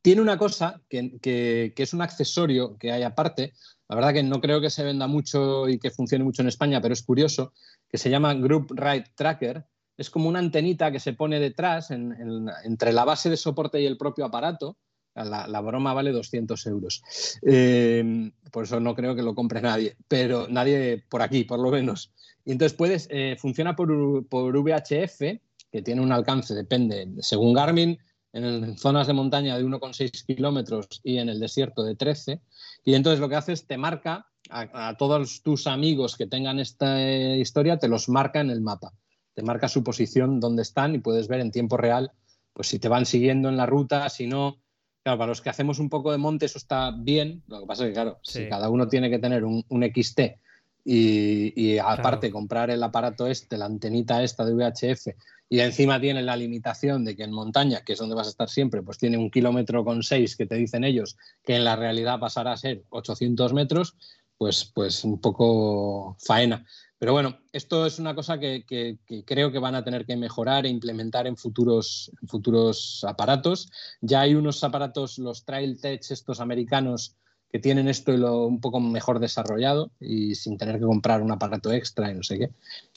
[0.01, 3.53] Tiene una cosa que, que- que es un accesorio que hay aparte,
[3.87, 6.81] la verdad que no creo que se venda mucho y que funcione mucho en España,
[6.81, 7.53] pero es curioso,
[7.87, 9.65] que se llama Group Ride Tracker.
[9.97, 13.81] Es como una antenita que se pone detrás, en- en- entre la base de soporte
[13.81, 14.77] y el propio aparato.
[15.15, 17.01] La, broma vale 200 euros.
[17.41, 21.71] Eh, por eso no creo que lo compre nadie, pero nadie por aquí, por lo
[21.71, 22.11] menos.
[22.43, 25.39] Y entonces puedes, eh, funciona por, por VHF,
[25.71, 27.97] que tiene un alcance, depende, según Garmin,
[28.33, 32.41] en, zonas de montaña de 1,6 kilómetros y en el desierto de 13.
[32.83, 36.59] Y entonces lo que hace es te marca a, a todos tus amigos que tengan
[36.59, 38.91] esta eh, historia, te los marca en el mapa.
[39.35, 42.11] Te marca su posición, dónde están y puedes ver en tiempo real
[42.53, 44.61] pues si te van siguiendo en la ruta, si no.
[45.03, 47.43] Claro, para los que hacemos un poco de monte eso está bien.
[47.47, 48.43] Lo que pasa es que, claro, Sí.
[48.43, 50.39] si cada uno tiene que tener un, un XT
[50.85, 52.33] y, y aparte Claro.
[52.33, 55.07] comprar el aparato este, la antenita esta de VHF,
[55.49, 58.49] y encima tiene la limitación de que en montaña, que es donde vas a estar
[58.49, 62.19] siempre, pues tiene un kilómetro con seis que te dicen ellos, que en la realidad
[62.19, 63.95] pasará a ser 800 metros,
[64.37, 66.65] pues, pues un poco faena.
[67.05, 70.17] Pero bueno, esto es una cosa que, que- que creo que van a tener que
[70.17, 73.69] mejorar e implementar en futuros, en futuros aparatos.
[74.01, 77.15] Ya hay unos aparatos, los Trail Tech, estos americanos,
[77.51, 81.31] que tienen esto y lo un poco mejor desarrollado y sin tener que comprar un
[81.31, 82.49] aparato extra y no sé qué.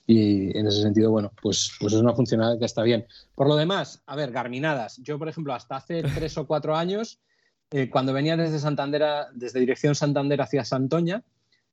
[0.07, 3.07] Y en ese sentido, bueno, pues, pues es una funcionalidad que está bien.
[3.35, 4.97] Por lo demás, a ver, garminadas.
[5.03, 7.19] Yo, por ejemplo, hasta hace tres o cuatro años,
[7.73, 11.23] eh, cuando venía desde Santander, a- desde dirección Santander hacia Santoña,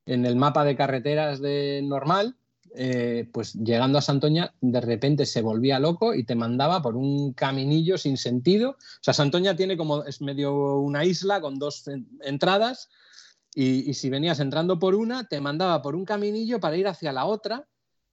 [0.06, 2.36] en el mapa de carreteras de normal,
[2.78, 7.34] eh, pues llegando a Santoña, de repente se volvía loco y te mandaba por un
[7.34, 8.72] caminillo sin sentido.
[8.72, 12.90] O sea, Santoña tiene como, es medio una isla con dos en- entradas
[13.54, 17.14] y, y si venías entrando por una, te mandaba por un caminillo para ir hacia
[17.14, 17.66] la otra.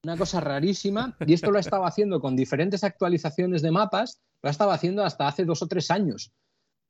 [0.05, 1.17] Una cosa rarísima.
[1.27, 5.45] Y esto lo estaba haciendo con diferentes actualizaciones de mapas, lo estaba haciendo hasta hace
[5.45, 6.33] dos o tres años.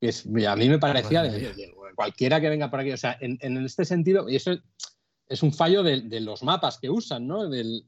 [0.08, 2.92] Es, a mí me parecía de, Madre de- de cualquiera que venga por aquí.
[2.92, 4.52] O sea, en, en este sentido, y eso
[5.28, 7.48] es un fallo de, de los mapas que usan, ¿no?
[7.48, 7.84] Del-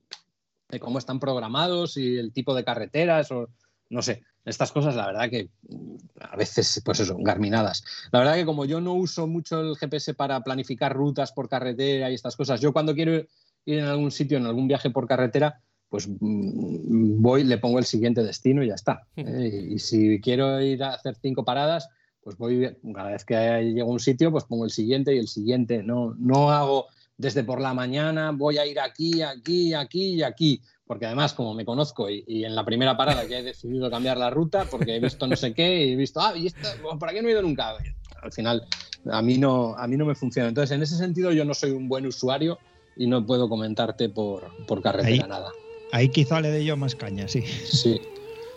[0.68, 3.48] de cómo están programados y el tipo de carreteras o
[3.90, 4.22] no sé.
[4.46, 7.84] Estas cosas, la verdad que mm, a veces, pues eso, garminadas.
[8.12, 12.10] La verdad que como yo no uso mucho el GPS para planificar rutas por carretera
[12.10, 13.26] y estas cosas, yo cuando quiero ir
[13.66, 18.22] en algún sitio, en algún viaje por carretera, pues mm, voy, le pongo el siguiente
[18.22, 19.06] destino y ya está.
[19.16, 19.66] ¿eh?
[19.70, 21.88] Y si quiero ir a hacer cinco paradas,
[22.24, 23.34] pues voy, cada vez que
[23.74, 25.82] llego a un sitio, pues pongo el siguiente y el siguiente.
[25.82, 26.86] No, no hago
[27.18, 30.62] desde por la mañana, voy a ir aquí, aquí, aquí y aquí.
[30.86, 34.16] Porque además, como me conozco y, y en la primera parada ya he decidido cambiar
[34.16, 36.66] la ruta porque he visto no sé qué y he visto, ah, y esto,
[36.98, 37.74] ¿por aquí no he ido nunca?
[38.22, 38.66] Al final,
[39.10, 40.48] a mí, no, a mí no me funciona.
[40.48, 42.58] Entonces, en ese sentido, yo no soy un buen usuario
[42.96, 45.28] y no puedo comentarte por, por carretera Ahí.
[45.28, 45.50] nada.
[45.92, 47.42] Ahí quizá le dé yo más caña, sí.
[47.42, 48.00] Sí.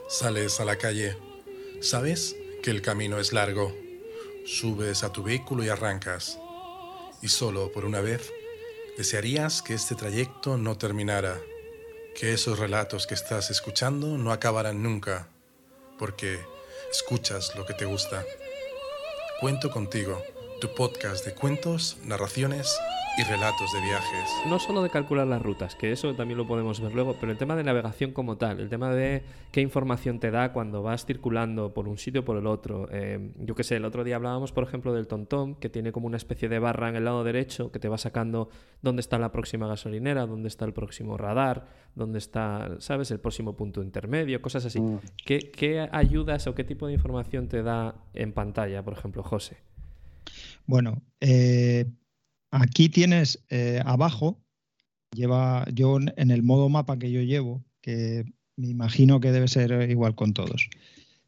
[0.08, 1.18] Sales a la calle.
[1.82, 2.36] Sabes
[2.68, 3.74] que el camino es largo.
[4.46, 6.38] Subes a tu vehículo y arrancas.
[7.22, 8.30] Y solo por una vez
[8.98, 11.40] desearías que este trayecto no terminara,
[12.14, 15.30] que esos relatos que estás escuchando no acabaran nunca,
[15.98, 16.42] porque
[16.92, 18.26] escuchas lo que te gusta.
[19.40, 20.22] Cuento contigo,
[20.60, 22.78] tu podcast de cuentos, narraciones
[23.18, 24.30] y relatos de viajes.
[24.46, 27.38] No solo de calcular las rutas, que eso también lo podemos ver luego, pero el
[27.38, 31.74] tema de navegación como tal, el tema de qué información te da cuando vas circulando
[31.74, 32.88] por un sitio o por el otro.
[32.92, 36.06] Eh, yo qué sé, el otro día hablábamos, por ejemplo, del TomTom, que tiene como
[36.06, 38.50] una especie de barra en el lado derecho que te va sacando
[38.84, 43.56] dónde está la próxima gasolinera, dónde está el próximo radar, dónde está, ¿sabes?, el próximo
[43.56, 44.80] punto intermedio, cosas así.
[44.80, 45.00] Mm.
[45.26, 49.58] ¿Qué, qué ayudas o qué tipo de información te da en pantalla, por ejemplo, José?
[50.68, 51.86] Bueno, eh,
[52.52, 54.42] aquí tienes eh, abajo,
[55.16, 59.90] lleva yo en el modo mapa que yo llevo, que me imagino que debe ser
[59.90, 60.70] igual con todos.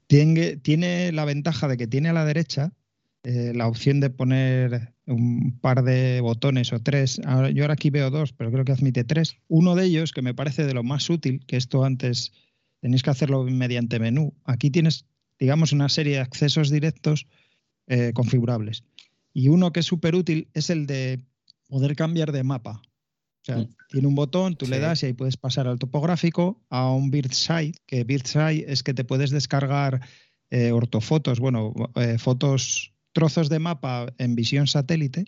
[0.07, 2.73] Tiene, tiene la ventaja de que tiene a la derecha
[3.23, 7.19] eh, la opción de poner un par de botones o tres.
[7.25, 9.35] Ahora- yo ahora aquí veo dos, pero creo que admite tres.
[9.47, 12.31] Uno de ellos, que me parece de lo más útil, que esto antes
[12.79, 14.33] tenéis que hacerlo mediante menú.
[14.45, 15.05] Aquí tienes,
[15.37, 17.27] digamos, una serie de accesos directos
[17.87, 18.83] eh, configurables.
[19.33, 21.19] Y uno que es súper útil es el de
[21.67, 22.81] poder cambiar de mapa.
[23.41, 23.69] O sea, Mm.
[23.89, 27.73] tiene un botón, tú le das y ahí puedes pasar al topográfico, a un Birdside,
[27.85, 30.01] que Birdside es que te puedes descargar
[30.51, 35.25] eh, ortofotos, bueno, eh, fotos, trozos de mapa en visión satélite.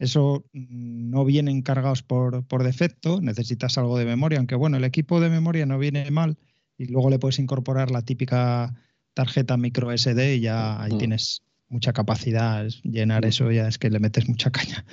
[0.00, 4.84] Eso mm, no vienen cargados por, por defecto, necesitas algo de memoria, aunque bueno, el
[4.84, 6.38] equipo de memoria no viene mal
[6.76, 8.74] y luego le puedes incorporar la típica
[9.14, 10.98] tarjeta micro SD y ya ahí Mm.
[10.98, 12.66] tienes mucha capacidad.
[12.82, 13.28] Llenar Mm.
[13.28, 14.84] eso ya es que le metes mucha caña.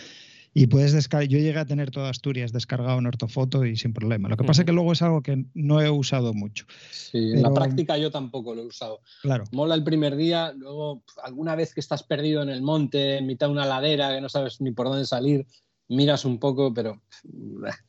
[0.52, 4.30] Y puedes descargar, yo llegué a tener toda Asturias descargado en ortofoto y sin problema.
[4.30, 6.66] Lo que pasa es que luego es algo que no he usado mucho.
[6.92, 9.02] Sí, en la práctica yo tampoco lo he usado.
[9.22, 9.44] Claro.
[9.52, 13.46] Mola el primer día, luego alguna vez que estás perdido en el monte, en mitad
[13.46, 15.46] de una ladera, que no sabes ni por dónde salir,
[15.88, 17.00] miras un poco, pero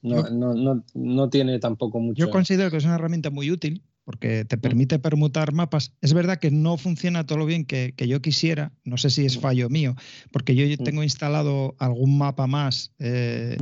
[0.03, 2.27] no, no, no, no tiene tampoco mucho.
[2.27, 5.93] Yo considero que es una herramienta muy útil porque te permite permutar mapas.
[6.01, 8.73] Es verdad que no funciona todo lo bien que, que yo quisiera.
[8.85, 9.95] No sé si es fallo mío,
[10.33, 13.57] porque yo tengo instalado algún mapa más eh,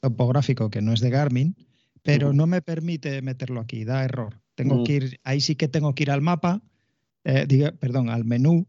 [0.00, 1.56] topográfico que no es de Garmin,
[2.02, 4.40] pero no me permite meterlo aquí, da error.
[4.54, 6.60] Tengo que ir, ahí sí que tengo que ir al mapa,
[7.24, 8.66] eh, diga- perdón, al menú,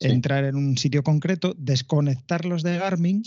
[0.00, 0.08] Sí.
[0.08, 3.22] entrar en un sitio concreto, desconectarlos de Garmin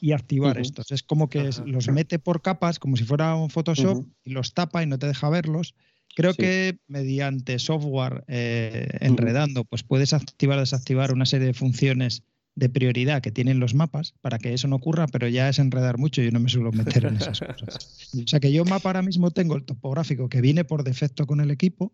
[0.00, 0.90] y activar estos.
[0.92, 4.82] Es como que los mete por capas, como si fuera un Photoshop, y los tapa
[4.82, 5.74] y no te deja verlos.
[6.14, 6.38] Creo Sí.
[6.42, 12.22] que mediante software eh, enredando, pues puedes activar o desactivar una serie de funciones
[12.56, 15.98] de prioridad que tienen los mapas para que eso no ocurra, pero ya es enredar
[15.98, 18.08] mucho y yo no me suelo meter en esas cosas.
[18.24, 21.40] O sea que yo mapa ahora mismo tengo el topográfico que viene por defecto con
[21.40, 21.92] el equipo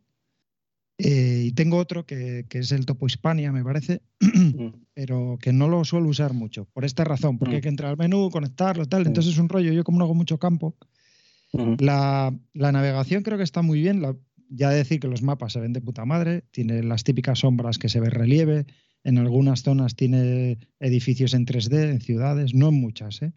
[0.98, 4.66] eh, y tengo otro que, que es el Topo Hispania, me parece, Mm.
[4.94, 7.56] pero que no lo suelo usar mucho, por esta razón, porque Mm.
[7.56, 9.06] hay que entrar al menú, conectarlo, tal, Mm.
[9.06, 10.76] entonces es un rollo, yo como no hago mucho campo,
[11.52, 14.02] La, la navegación creo que está muy bien,
[14.48, 17.88] ya decir que los mapas se ven de puta madre, tiene las típicas sombras que
[17.88, 18.66] se ve relieve,
[19.04, 23.32] en algunas zonas tiene edificios en 3D, en ciudades, no en muchas, ¿eh?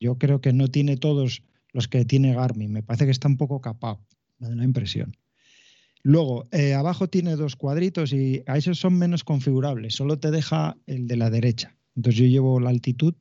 [0.00, 1.42] Yo creo que no tiene todos
[1.72, 4.00] los que tiene Garmin, me parece que está un poco capado,
[4.38, 5.16] me da la impresión.
[6.02, 10.76] Luego, eh, abajo tiene dos cuadritos y a esos son menos configurables, solo te deja
[10.86, 11.76] el de la derecha.
[11.96, 13.14] Entonces yo llevo la altitud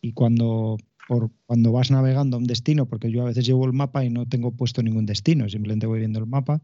[0.00, 0.76] y cuando,
[1.06, 4.10] por, cuando vas navegando a un destino, porque yo a veces llevo el mapa y
[4.10, 6.62] no tengo puesto ningún destino, simplemente voy viendo el mapa,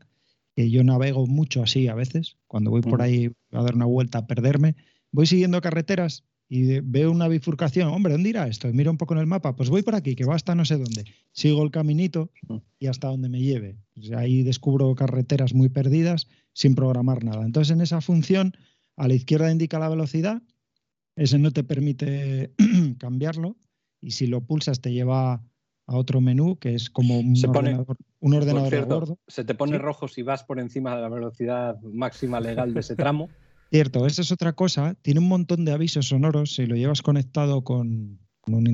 [0.54, 4.18] que yo navego mucho así a veces, cuando voy por ahí a dar una vuelta
[4.18, 4.76] a perderme,
[5.10, 8.68] voy siguiendo carreteras y veo una bifurcación, hombre, ¿dónde irá esto?
[8.68, 10.66] Y miro un poco en el mapa, pues voy por aquí, que va hasta no
[10.66, 11.06] sé dónde.
[11.32, 12.30] Sigo el caminito
[12.78, 13.78] y hasta donde me lleve.
[13.98, 17.46] Sea, ahí descubro carreteras muy perdidas sin programar nada.
[17.46, 18.52] Entonces, en esa función
[18.98, 20.42] A la izquierda indica la velocidad,
[21.16, 22.52] ese no te permite
[22.98, 23.56] cambiarlo
[24.02, 25.34] y si lo pulsas te lleva
[25.86, 29.18] a otro menú que es como un Se pone- ordenador, un ordenador Por cierto, gordo.
[29.26, 29.78] se te pone Sí.
[29.78, 33.28] rojo si vas por encima de la velocidad máxima legal de ese tramo.
[33.72, 34.94] Cierto, esa es otra cosa.
[35.00, 38.66] Tiene un montón de avisos sonoros si lo llevas conectado con, con un,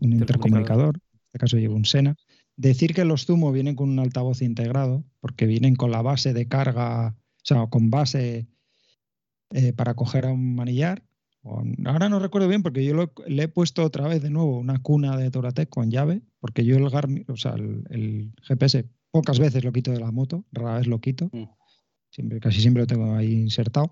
[0.00, 0.02] Intercomunicador.
[0.02, 0.94] intercomunicador.
[0.96, 2.16] En este caso llevo un Sena.
[2.56, 6.48] Decir que los Zumo vienen con un altavoz integrado, porque vienen con la base de
[6.48, 8.48] carga, o sea, con base
[9.50, 11.04] eh, para coger a un manillar.
[11.86, 14.80] Ahora no recuerdo bien porque yo lo- le he puesto otra vez de nuevo una
[14.80, 19.38] cuna de Toratec con llave, porque yo el Garmin, o sea, el, el GPS pocas
[19.38, 21.30] veces lo quito de la moto, rara vez lo quito.
[21.32, 21.44] Mm.
[22.10, 23.90] Siempre, casi siempre lo tengo ahí insertado.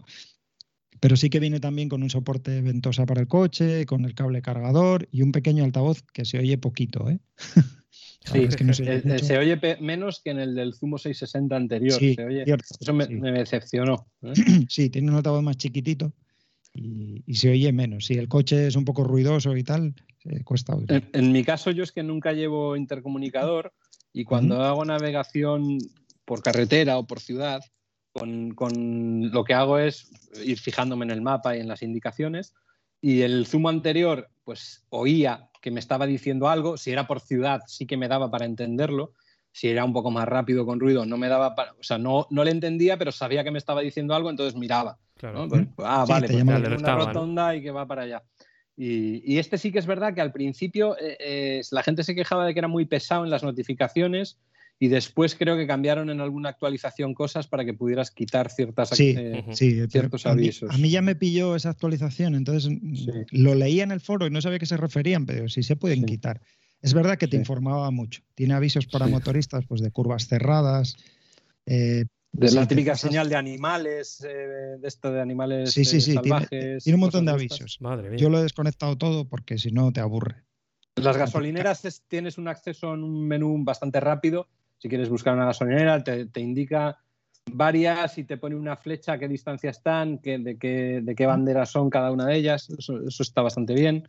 [1.00, 4.40] Pero sí que viene también con un soporte ventosa para el coche, con el cable
[4.40, 7.20] cargador y un pequeño altavoz que se oye poquito, ¿eh?
[8.24, 11.54] Sí, verdad es que no se oye se menos que en el del Zumo 660
[11.54, 11.96] anterior.
[11.96, 13.14] Sí, se oye- cierto, Eso me, sí.
[13.14, 14.08] me decepcionó.
[14.22, 14.32] ¿eh?
[14.68, 16.12] Sí, tiene un altavoz más chiquitito
[16.76, 18.06] y, y se oye menos.
[18.06, 20.90] Si el coche es un poco ruidoso y tal, eh, cuesta oír.
[20.92, 23.72] En, en mi caso, yo es que nunca llevo intercomunicador
[24.12, 25.78] y cuando hago navegación
[26.24, 27.60] por carretera o por ciudad,
[28.12, 30.10] con, con- lo que hago es
[30.44, 32.54] ir fijándome en el mapa y en las indicaciones.
[33.00, 36.76] Y el zumo anterior, pues oía que me estaba diciendo algo.
[36.76, 39.12] Si era por ciudad, sí que me daba para entenderlo.
[39.58, 41.72] Si era un poco más rápido con ruido, no me daba para.
[41.72, 44.98] O sea, no, no le entendía, pero sabía que me estaba diciendo algo, entonces miraba.
[45.16, 45.46] Claro.
[45.46, 45.48] ¿no?
[45.48, 46.42] Pues, ah, Sí, vale, pues
[46.82, 48.22] una rotonda y que va para allá.
[48.76, 52.14] Y, y este sí que es verdad que al principio eh, eh, la gente se
[52.14, 54.36] quejaba de que era muy pesado en las notificaciones
[54.78, 59.14] y después creo que cambiaron en alguna actualización cosas para que pudieras quitar ciertas Sí,
[59.16, 59.42] eh.
[59.52, 60.70] Sí, ciertos a mí- avisos.
[60.70, 63.10] A mí, ya me pilló esa actualización, entonces Sí.
[63.30, 65.76] lo leía en el foro y no sabía a qué se referían, pero sí se
[65.76, 66.04] pueden Sí.
[66.04, 66.42] quitar.
[66.86, 67.40] Es verdad que te Sí.
[67.40, 68.22] informaba mucho.
[68.36, 69.10] Tiene avisos para Sí.
[69.12, 70.94] motoristas pues, de curvas cerradas.
[71.68, 75.96] eh, de la típica pasas- señal de animales, eh, de esto de animales Sí, sí,
[75.96, 76.84] eh, sí, tiene- salvajes.
[76.84, 77.78] Tiene un montón de avisos.
[77.80, 78.18] Madre mía.
[78.18, 80.44] Yo lo he desconectado todo porque si no te aburre.
[80.94, 84.46] Las gasolineras es- tienes un acceso en un menú bastante rápido.
[84.78, 87.00] Si quieres buscar una gasolinera, te, te indica
[87.50, 91.26] varias y te pone una flecha a qué distancia están, qué- de, qué, de qué
[91.26, 92.70] banderas son cada una de ellas.
[92.70, 94.08] Eso, eso está bastante bien.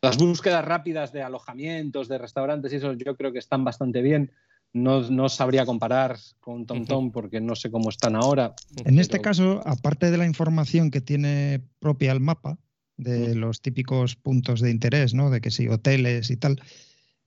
[0.00, 4.30] Las búsquedas rápidas de alojamientos, de restaurantes y eso yo creo que están bastante bien.
[4.72, 8.54] No, no sabría comparar con TomTom porque no sé cómo están ahora.
[8.84, 12.58] En este caso, aparte de la información que tiene propia el mapa,
[12.96, 15.30] de los típicos puntos de interés, ¿no?
[15.30, 16.60] De que sí, hoteles y tal,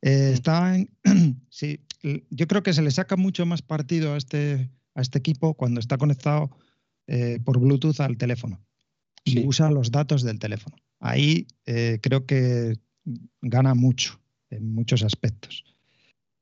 [0.01, 0.89] eh, está en-
[1.49, 1.80] sí,
[2.30, 5.80] yo creo que se le saca mucho más partido a este, a este equipo cuando
[5.80, 6.51] está conectado
[7.07, 8.61] eh, por Bluetooth al teléfono
[9.24, 9.43] y Sí.
[9.45, 10.76] usa los datos del teléfono.
[11.02, 12.78] Ahí eh, creo que
[13.41, 15.66] gana mucho en muchos aspectos,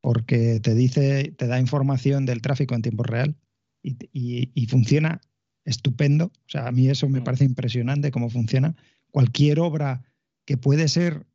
[0.01, 3.35] porque te dice, te da información del tráfico en tiempo real
[3.81, 5.21] y, y- y funciona
[5.65, 6.25] estupendo.
[6.25, 7.23] O sea, a mí eso me Mm.
[7.23, 8.75] parece impresionante cómo funciona.
[9.11, 10.03] Cualquier obra
[10.45, 11.25] que puede ser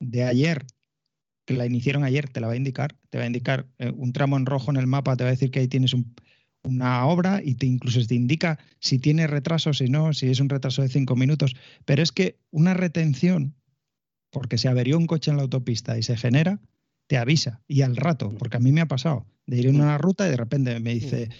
[0.00, 0.66] de ayer,
[1.46, 2.96] que la iniciaron ayer, te la va a indicar.
[3.10, 5.32] Te va a indicar eh, un tramo en rojo en el mapa, te va a
[5.32, 6.14] decir que ahí tienes un-
[6.66, 10.48] una obra y te incluso te indica si tiene retraso, si no, si es un
[10.48, 11.54] retraso de cinco minutos.
[11.84, 13.54] Pero es que una retención,
[14.30, 16.60] porque se averió un coche en la autopista y se genera,
[17.06, 19.96] te avisa y al rato, porque a mí me ha pasado de ir en una
[19.96, 21.30] ruta y de repente me dice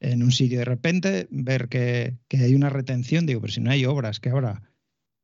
[0.00, 3.70] en un sitio, de repente ver que, que hay una retención, digo, pero si no
[3.70, 4.62] hay obras, ¿qué habrá?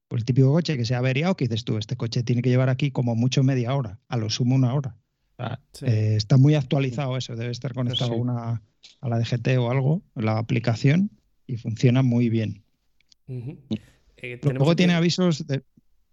[0.08, 2.50] Pues el típico coche que se ha averiado, que dices tú, este coche tiene que
[2.50, 4.98] llevar aquí como mucho media hora, a lo sumo una hora.
[5.72, 5.86] Sí.
[5.86, 8.16] eh, está muy actualizado eso, debe estar conectado Sí.
[8.16, 8.62] a, una,
[9.00, 11.10] a la DGT o algo, la aplicación,
[11.46, 12.62] y funciona muy bien.
[13.28, 15.62] Eh, Luego aquí- tiene avisos de...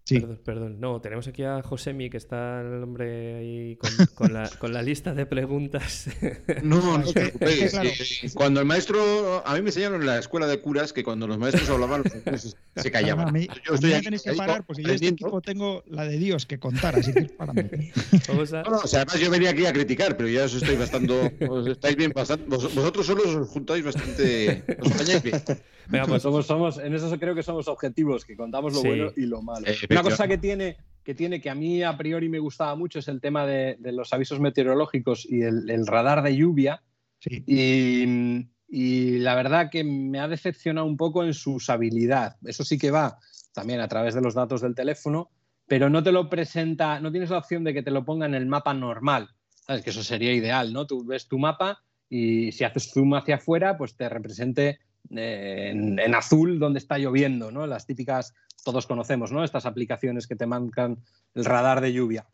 [0.04, 0.80] Sí, Perdón, perdón.
[0.80, 4.82] No, tenemos aquí a Josemi, que está el hombre ahí con, con la, con la
[4.82, 6.08] lista de preguntas.
[6.64, 7.70] No, no que- preocupéis.
[7.70, 11.04] claro, eh, Cuando el maestro, a mí me enseñaron en la escuela de curas que
[11.04, 13.28] cuando los maestros hablaban, los se callaban.
[13.28, 15.40] a mí, Yo a mí estoy me aquí tenéis que parar porque yo este equipo
[15.40, 17.70] tengo la de Dios que contar, así que párame.
[18.28, 20.54] Vamos a- No, no, o sea, además yo venía aquí a criticar, pero ya os
[20.54, 21.36] estoy bastante.
[21.48, 22.44] Os estáis bien bastante.
[22.48, 24.64] vos- Vosotros solos os juntáis bastante.
[24.80, 25.42] Os bien.
[25.88, 28.88] Venga, pues somos, somos, en eso creo que somos objetivos, que contamos lo Sí.
[28.88, 29.66] bueno y lo malo.
[29.66, 32.98] Eh, Una cosa que tiene, que tiene que a mí a priori me gustaba mucho
[33.00, 36.82] es el tema de, de los avisos meteorológicos y el, el radar de lluvia.
[37.18, 37.42] Sí.
[37.46, 42.36] Y, y la verdad que me ha decepcionado un poco en su usabilidad.
[42.44, 43.18] Eso sí que va
[43.52, 45.30] también a través de los datos del teléfono,
[45.66, 48.34] pero no te lo presenta, no tienes la opción de que te lo ponga en
[48.34, 49.28] el mapa normal.
[49.66, 49.82] ¿Sabes?
[49.84, 50.86] Que eso sería ideal, ¿no?
[50.86, 54.80] Tú ves tu mapa y si haces zoom hacia afuera, pues te represente
[55.16, 57.66] en, en azul donde está lloviendo, ¿no?
[57.66, 58.34] Las típicas,
[58.64, 59.44] todos conocemos, ¿no?
[59.44, 60.98] Estas aplicaciones que te marcan
[61.34, 62.26] el radar de lluvia.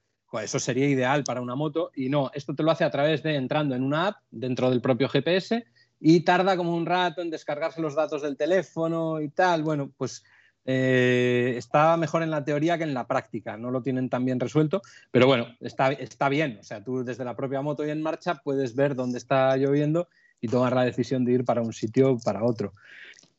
[0.43, 3.37] Eso sería ideal para una moto y no, esto te lo hace a través de
[3.37, 5.65] entrando en una app dentro del propio GPS
[6.01, 9.63] y tarda como un rato en descargarse los datos del teléfono y tal.
[9.63, 10.23] Bueno, pues
[10.67, 14.39] eh, está mejor en la teoría que en la práctica, no lo tienen tan bien
[14.39, 18.03] resuelto, pero bueno, está, está bien, o sea, tú desde la propia moto y en
[18.03, 20.09] marcha puedes ver dónde está lloviendo
[20.41, 22.73] y tomar la decisión de ir para un sitio o para otro.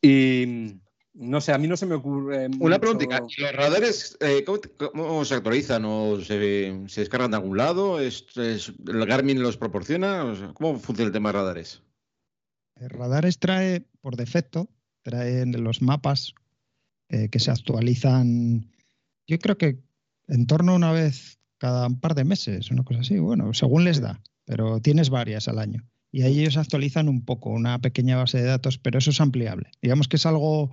[0.02, 0.76] Y
[1.14, 2.46] no sé, a mí no se me ocurre.
[2.48, 7.32] Una mucho- preguntita, ¿y ¿los radares eh, ¿cómo, cómo se actualizan o se, se descargan
[7.32, 8.00] de algún lado?
[8.00, 10.24] ¿Es, es- ¿El Garmin los proporciona?
[10.26, 11.82] O sea, ¿Cómo funciona el tema de radares?
[12.76, 14.70] El Radares trae por defecto,
[15.02, 16.34] trae los mapas
[17.10, 18.72] eh, que se actualizan,
[19.28, 19.80] yo creo que
[20.28, 23.84] en torno a una vez cada un par de meses, una cosa así, bueno, según
[23.84, 25.84] les da, pero tienes varias al año.
[26.12, 29.72] Y ahí ellos actualizan un poco, una pequeña base de datos, pero eso es ampliable.
[29.82, 30.72] Digamos que es algo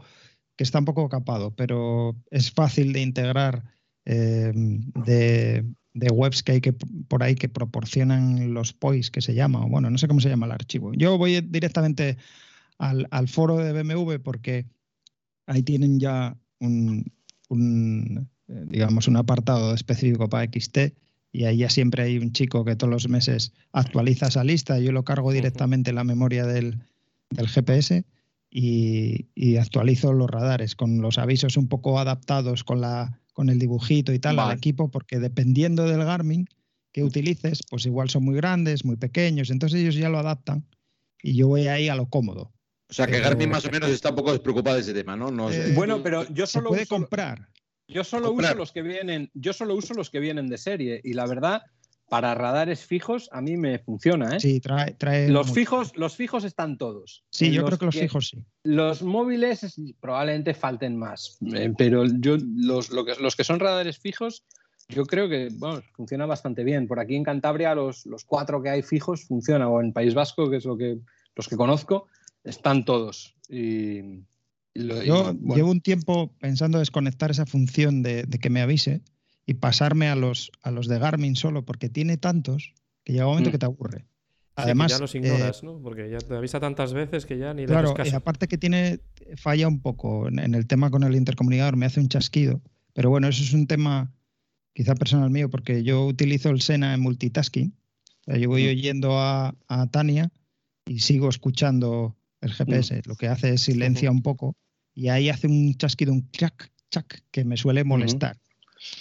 [0.56, 3.64] que está un poco capado, pero es fácil de integrar
[4.06, 9.34] eh, de, de webs que hay que por ahí que proporcionan los POIs, que se
[9.34, 10.92] llama, o bueno, no sé cómo se llama el archivo.
[10.94, 12.16] Yo voy directamente
[12.78, 14.66] al, al foro de BMW porque
[15.46, 17.12] ahí tienen ya un,
[17.48, 20.78] un, eh, digamos, un apartado específico para XT
[21.32, 24.78] y ahí ya siempre hay un chico que todos los meses actualiza esa lista.
[24.78, 26.78] Yo lo cargo directamente en la memoria del,
[27.30, 28.04] del GPS
[28.50, 33.58] y, y actualizo los radares con los avisos un poco adaptados con, la, con el
[33.58, 34.52] dibujito y tal Vale.
[34.52, 36.46] al equipo, porque dependiendo del Garmin
[36.92, 40.64] que utilices, pues igual son muy grandes, muy pequeños, entonces ellos ya lo adaptan
[41.22, 42.52] y yo voy ahí a lo cómodo.
[42.88, 45.30] O sea, que Garmin más o menos está un poco despreocupado de ese tema, ¿no?
[45.30, 45.72] No sé.
[45.72, 47.48] Eh, Bueno, pero yo Se solo puede uso, comprar.
[47.88, 48.52] Yo solo comprar.
[48.52, 51.62] uso los que vienen, yo solo uso los que vienen de serie y la verdad
[52.08, 54.40] para radares fijos a mí me funciona, ¿eh?
[54.40, 55.54] Sí, trae, trae Los mucho.
[55.54, 57.24] fijos, los fijos están todos.
[57.30, 58.44] Sí, yo Los creo que los fijos sí.
[58.62, 63.58] Los móviles es- probablemente falten más, eh, pero yo los, lo que, los que son
[63.58, 64.44] radares fijos,
[64.88, 66.86] yo creo que bueno, funciona bastante bien.
[66.86, 70.48] Por aquí en Cantabria los, los cuatro que hay fijos funcionan, o en País Vasco,
[70.48, 70.98] que es lo que
[71.34, 72.06] los que conozco,
[72.44, 73.34] están todos.
[73.48, 74.22] Y
[74.76, 78.60] lo- y, Yo bueno, llevo un tiempo pensando desconectar esa función de, de que me
[78.60, 79.02] avise
[79.46, 82.72] y pasarme a los, a los de Garmin solo, porque tiene tantos
[83.04, 83.52] que llega un momento Mm.
[83.52, 84.04] que te aburre.
[84.58, 85.78] Además, ya los eh, ignoras, ¿no?
[85.82, 89.00] Porque ya te avisa tantas veces que ya ni le Claro, y aparte que tiene
[89.36, 92.62] falla un poco en, en el tema con el intercomunicador, me hace un chasquido.
[92.94, 94.12] Pero bueno, eso es un tema
[94.72, 97.74] quizá personal mío, porque yo utilizo el Sena en multitasking.
[98.20, 98.68] O sea, yo voy Mm.
[98.70, 100.32] oyendo a, a Tania
[100.86, 103.02] y sigo escuchando el GPS.
[103.04, 104.56] Lo que hace es silencia un poco
[104.96, 108.36] y ahí hace un chasquido, un chac, chac, que me suele molestar.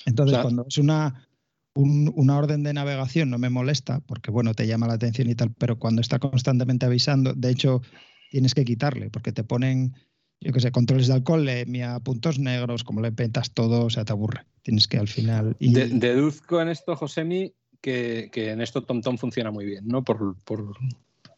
[0.05, 1.27] Entonces, cuando es una,
[1.73, 5.35] un- una orden de navegación no me molesta, porque bueno, te llama la atención y
[5.35, 7.81] tal, pero cuando está constantemente avisando, de hecho,
[8.29, 9.95] tienes que quitarle, porque te ponen,
[10.41, 14.11] yo qué sé, controles de alcoholemia, puntos negros, como le petas todo, o sea, te
[14.11, 14.45] aburre.
[14.63, 15.55] Tienes que al final.
[15.59, 20.03] Y, de- deduzco en esto, Josemi, que, que en esto TomTom funciona muy bien, ¿no?
[20.03, 20.75] Por, por,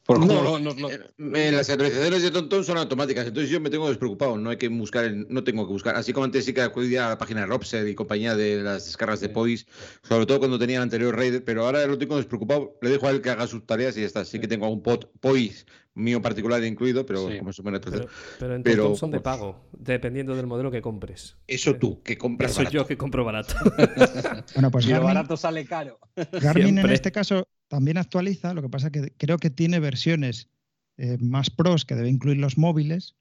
[0.08, 0.58] por No,
[0.90, 1.00] Eh,
[1.36, 4.70] eh, las actualizaciones de TomTom son automáticas, entonces yo me tengo despreocupado, no hay que
[4.70, 5.96] buscar, el- no tengo que buscar.
[5.96, 8.86] Así como antes sí que acudía a la página de Robser y compañía de las
[8.86, 9.28] descargas de.
[9.30, 9.68] POIs,
[10.02, 13.12] sobre todo cuando tenía el anterior Raider, pero ahora lo tengo despreocupado, le dejo a
[13.12, 14.24] él que haga sus tareas y ya está.
[14.26, 17.40] Sí que tengo algún pod, POIs mío particular incluido, pero Sí.
[17.40, 18.08] como se pone Pero,
[18.40, 21.36] pero en Pero- son de pago, dependiendo del modelo que compres.
[21.48, 22.78] Eso tú, que compras Soy barato.
[22.78, 23.56] yo que compro barato.
[24.56, 26.00] bueno, pues lo Garmin, barato sale caro.
[26.32, 30.50] Garmin en este caso también actualiza, lo que pasa que creo que tiene versiones
[30.98, 33.16] eh, más pros que debe incluir los móviles,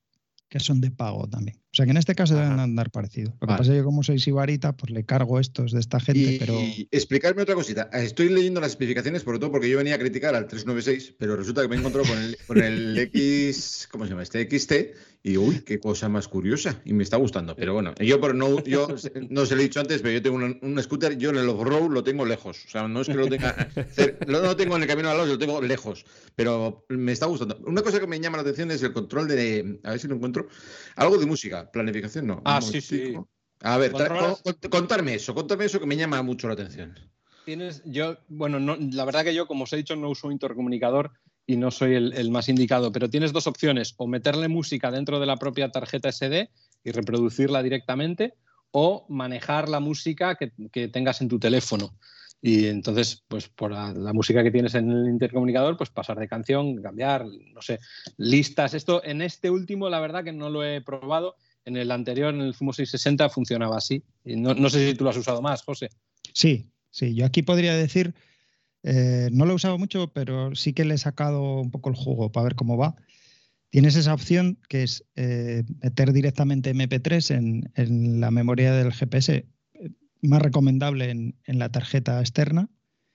[0.49, 1.57] que son de pago también.
[1.59, 3.33] O sea que en este caso deben andar parecido.
[3.33, 3.59] Lo que Vale.
[3.59, 6.59] pasa es que como soy sibarita, pues le cargo estos de esta gente, Y, pero
[6.61, 7.91] y explicarme otra cosita.
[7.93, 11.63] Estoy leyendo las especificaciones, sobre todo porque yo venía a criticar al 396, pero resulta
[11.63, 14.23] que me he encontrado con el, con el X, ¿cómo se llama?
[14.23, 14.73] Este XT,
[15.23, 17.57] y uy, qué cosa más curiosa, y me está gustando.
[17.57, 18.89] Pero bueno, yo por no, yo
[19.29, 21.49] no se lo he dicho antes, pero yo tengo un, un scooter, yo en el
[21.49, 22.65] off-road lo tengo lejos.
[22.65, 23.69] O sea, no es que lo tenga,
[24.27, 26.05] no lo tengo en el camino al lado, lo tengo lejos.
[26.35, 27.59] Pero me está gustando.
[27.67, 30.15] Una cosa que me llama la atención es el control de, a ver si lo
[30.15, 30.49] encuentro,
[30.97, 32.43] algo de música, planificación, no.
[32.45, 33.15] Ah, sí, sí.
[33.63, 33.93] A ver,
[34.71, 36.99] contarme eso, contarme eso que me llama mucho la atención.
[37.45, 41.13] Tienes, yo, bueno, no, la verdad que yo, como os he dicho, no uso intercomunicador
[41.47, 45.27] y no soy el, más indicado, pero tienes dos opciones, o meterle música dentro de
[45.27, 46.51] la propia tarjeta SD
[46.83, 48.35] y reproducirla directamente,
[48.73, 51.95] o manejar la música que, tengas en tu teléfono.
[52.43, 56.29] Y entonces, pues por la, la música que tienes en el intercomunicador, pues pasar de
[56.29, 57.79] canción, cambiar, no sé,
[58.19, 58.75] listas.
[58.75, 61.37] Esto en este último, la verdad que no lo he probado.
[61.65, 64.03] En el anterior, en el Fumo 660, funcionaba así.
[64.25, 65.89] Y no, no sé si tú lo has usado más, José.
[66.33, 67.15] sí, sí.
[67.15, 68.15] Yo aquí podría decir,
[68.87, 71.97] eh, no lo he usado mucho, pero sí que le he sacado un poco el
[71.97, 72.95] juego para ver cómo va.
[73.71, 79.35] Tienes esa opción que es eh, meter directamente MP3 en, en la memoria del GPS,
[79.75, 79.91] eh,
[80.23, 82.71] más recomendable en, en la tarjeta externa.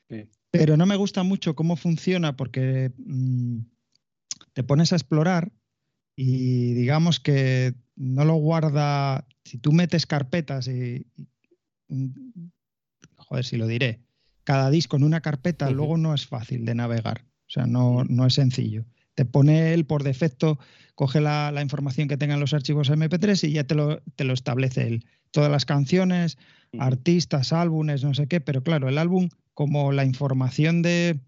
[0.09, 0.29] Sí.
[0.51, 3.59] Pero no me gusta mucho cómo funciona porque mm,
[4.53, 5.53] te pones a explorar
[6.17, 11.07] y digamos que no lo guarda, si tú metes carpetas y,
[11.87, 12.07] y-
[13.15, 14.01] joder, si lo diré,
[14.43, 18.25] cada disco en una carpeta, luego no es fácil de navegar, o sea, no, no
[18.25, 18.85] es sencillo.
[19.13, 20.57] Te pone él por defecto,
[20.95, 24.33] coge la, la información que tengan los archivos MP3 y ya te lo, te lo
[24.33, 25.05] establece él.
[25.31, 26.37] Todas las canciones,
[26.79, 31.19] artistas, álbumes, no sé qué, pero claro, el álbum, como la información de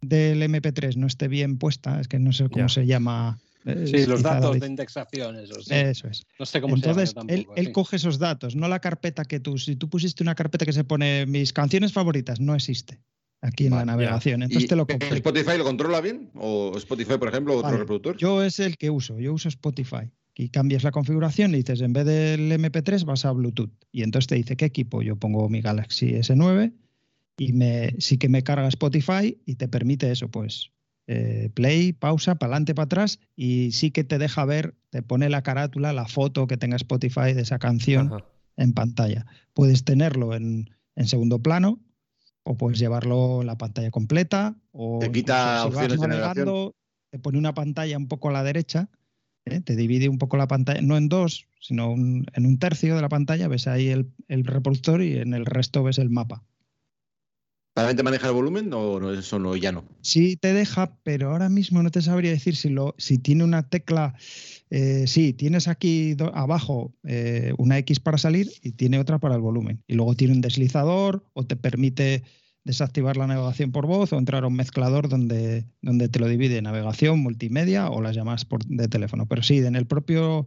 [0.00, 3.38] del MP3 no esté bien puesta, es que no sé cómo se llama.
[3.66, 4.60] Sí, los datos David.
[4.60, 5.74] de indexación, eso sí.
[5.74, 6.24] Eso es.
[6.38, 7.72] no sé cómo Entonces, se llama él, tampoco, él sí.
[7.72, 10.84] coge esos datos, no la carpeta que tú, si tú pusiste una carpeta que se
[10.84, 13.00] pone mis canciones favoritas, no existe
[13.40, 14.42] aquí en Vale, la navegación.
[14.42, 14.86] Entonces ¿Y te lo.
[14.88, 16.30] ¿Spotify lo controla bien?
[16.34, 18.16] ¿O Spotify, por ejemplo, otro Vale, reproductor?
[18.16, 20.10] Yo es el que uso, yo uso Spotify.
[20.38, 23.72] Y cambias la configuración y dices, en vez del MP3 vas a Bluetooth.
[23.90, 25.00] Y entonces te dice, ¿qué equipo?
[25.00, 26.74] Yo pongo mi Galaxy S9
[27.38, 30.72] y me, sí que me carga Spotify y te permite eso, pues
[31.06, 35.28] eh, play, pausa, para adelante, para atrás y sí que te deja ver, te pone
[35.28, 38.24] la carátula, la foto que tenga Spotify de esa canción Ajá.
[38.56, 39.26] en pantalla.
[39.54, 41.80] Puedes tenerlo en, en segundo plano
[42.42, 46.46] o puedes llevarlo en la pantalla completa o Te quita si vas opciones de navegación.
[46.46, 46.76] navegando,
[47.10, 48.88] te pone una pantalla un poco a la derecha,
[49.44, 49.60] ¿eh?
[49.60, 53.02] te divide un poco la pantalla, no en dos, sino un- en un tercio de
[53.02, 56.42] la pantalla ves ahí el, el reproductor y en el resto ves el mapa.
[57.76, 59.84] ¿Solamente maneja el volumen o no, eso no, ya no?
[60.00, 63.68] Sí te deja, pero ahora mismo no te sabría decir si, lo, si tiene una
[63.68, 64.14] tecla.
[64.70, 69.42] eh, sí, tienes aquí abajo eh, una X para salir y tiene otra para el
[69.42, 69.84] volumen.
[69.86, 72.22] Y luego tiene un deslizador o te permite
[72.64, 76.62] desactivar la navegación por voz o entrar a un mezclador donde, donde te lo divide
[76.62, 79.26] navegación, multimedia o las llamadas de teléfono.
[79.26, 80.46] Pero sí, en el propio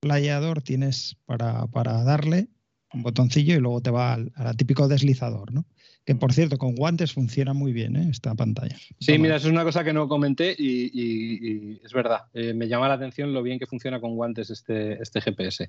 [0.00, 2.50] playador tienes para, para darle
[2.92, 5.64] un botoncillo y luego te va al típico deslizador, ¿no?
[6.06, 8.06] Que por cierto, con guantes funciona muy bien ¿eh?
[8.10, 8.76] esta pantalla.
[9.00, 9.18] Sí, Toma.
[9.24, 11.38] mira, eso es una cosa que no comenté y, y-
[11.74, 12.20] y es verdad.
[12.32, 15.68] Eh, me llama la atención lo bien que funciona con guantes este, este GPS.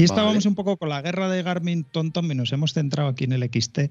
[0.00, 0.48] Aquí estábamos Vale.
[0.48, 3.42] un poco con la guerra de Garmin Tonton y nos hemos centrado aquí en el
[3.44, 3.90] XT.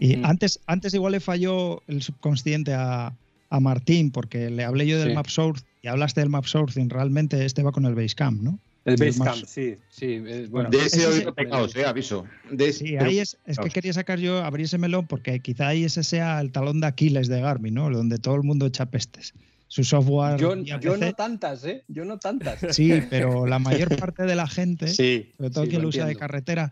[0.00, 0.24] Y Mm.
[0.26, 3.12] antes, antes igual le falló el subconsciente a,
[3.50, 5.14] a Martín porque le hablé yo del Sí.
[5.14, 6.88] map source y hablaste del map sourcing.
[6.88, 8.58] Realmente este va con el Basecamp, ¿no?
[8.84, 10.18] El Basecamp, más- sí, sí.
[10.50, 12.26] bueno, de ese pecados, eh, aviso.
[12.52, 15.40] De ese- Sí, pero- ahí es, es que quería sacar yo, abrir ese melón porque
[15.40, 17.90] quizá ahí ese sea el talón de Aquiles de Garmin, ¿no?
[17.90, 19.32] Donde todo el mundo echa pestes.
[19.74, 20.38] Su software.
[20.38, 20.54] yo,
[20.96, 21.82] no tantas, ¿eh?
[21.88, 22.60] Yo no tantas.
[22.70, 26.06] Sí, pero la mayor parte de la gente, Sí, sobre todo sí, quien lo usa
[26.06, 26.70] de carretera,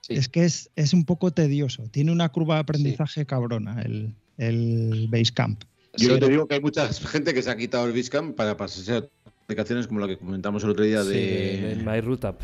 [0.00, 0.14] Sí.
[0.14, 1.84] es que es, es un poco tedioso.
[1.92, 5.62] Tiene una curva de aprendizaje cabrona el, el Basecamp.
[5.96, 8.56] Yo Sí, te digo que hay mucha gente que se ha quitado el Viscam para
[8.56, 9.04] pasarse a
[9.44, 12.40] aplicaciones como la que comentamos el otro día Sí, de My App.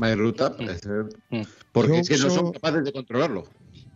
[0.00, 1.36] MyRouteUp, Mm.
[1.36, 1.42] Mm.
[1.72, 3.44] porque Yo es que no son capaces de controlarlo.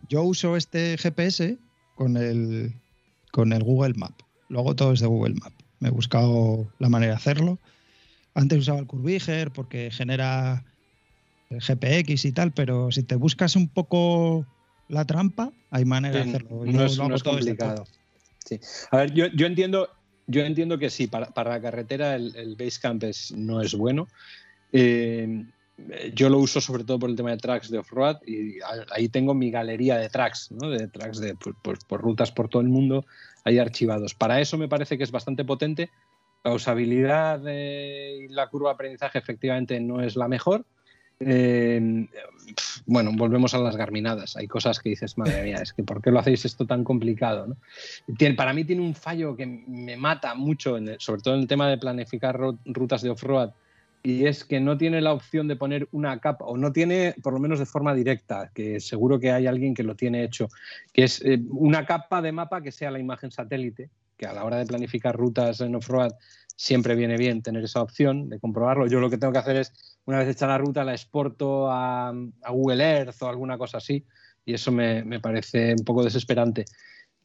[0.09, 1.57] Yo uso este GPS
[1.95, 2.75] con el,
[3.31, 4.13] con el Google Map.
[4.49, 5.53] Luego todo es de Google Map.
[5.79, 7.59] Me he buscado la manera de hacerlo.
[8.33, 10.63] Antes usaba el Curviger porque genera
[11.49, 14.45] el GPX y tal, pero si te buscas un poco
[14.87, 16.65] la trampa, hay manera de Sí, hacerlo.
[16.65, 17.83] Yo no es, lo no hago es todo desde complicado.
[17.85, 17.93] todo.
[18.45, 18.59] Sí.
[18.91, 19.89] A ver, yo, yo entiendo,
[20.27, 24.07] yo entiendo que sí, para, para la carretera el, el Basecamp es, no es bueno.
[24.71, 25.45] Eh,
[26.13, 28.57] yo lo uso sobre todo por el tema de tracks de off-road y
[28.91, 30.69] ahí tengo mi galería de tracks, ¿no?
[30.69, 33.05] de tracks de, por, por- por rutas por todo el mundo,
[33.43, 34.15] ahí archivados.
[34.15, 35.89] Para eso me parece que es bastante potente.
[36.43, 40.65] La usabilidad de- y la curva de aprendizaje efectivamente no es la mejor.
[41.19, 42.07] Eh,
[42.85, 44.37] bueno, volvemos a las garminadas.
[44.37, 47.47] Hay cosas que dices, madre mía, es que ¿por qué lo hacéis esto tan complicado?
[47.47, 47.57] ¿no?
[48.37, 51.77] Para mí tiene un fallo que me mata mucho, sobre todo en el tema de
[51.77, 53.51] planificar ru- rutas de off-road
[54.01, 57.33] y es que no tiene la opción de poner una capa, o no tiene, por
[57.33, 60.47] lo menos de forma directa, que seguro que hay alguien que lo tiene hecho,
[60.93, 64.45] que es eh, una capa de mapa que sea la imagen satélite, que a la
[64.45, 66.13] hora de planificar rutas en off-road
[66.55, 68.87] siempre viene bien tener esa opción de comprobarlo.
[68.87, 72.13] Yo lo que tengo que hacer es, una vez hecha la ruta, la exporto a,
[72.49, 74.05] Google Earth o alguna cosa así,
[74.45, 76.65] y eso me parece un poco desesperante.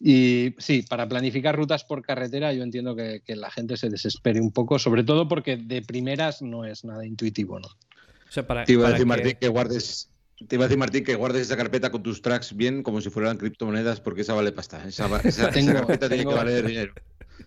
[0.07, 4.39] Y sí, para planificar rutas por carretera yo entiendo que, que la gente se desespere
[4.39, 7.69] un poco, sobre todo porque de primeras no es nada intuitivo, ¿no?
[7.69, 10.11] O sea, para, Te iba a decir, que- Martín, que guardes.
[10.47, 13.09] Te iba a decir, Martín, que guardes esa carpeta con tus tracks bien como si
[13.09, 14.87] fueran criptomonedas, porque esa vale pasta.
[14.87, 16.93] Esa, va- esa- esa Tengo- carpeta tiene que tengo- valer dinero.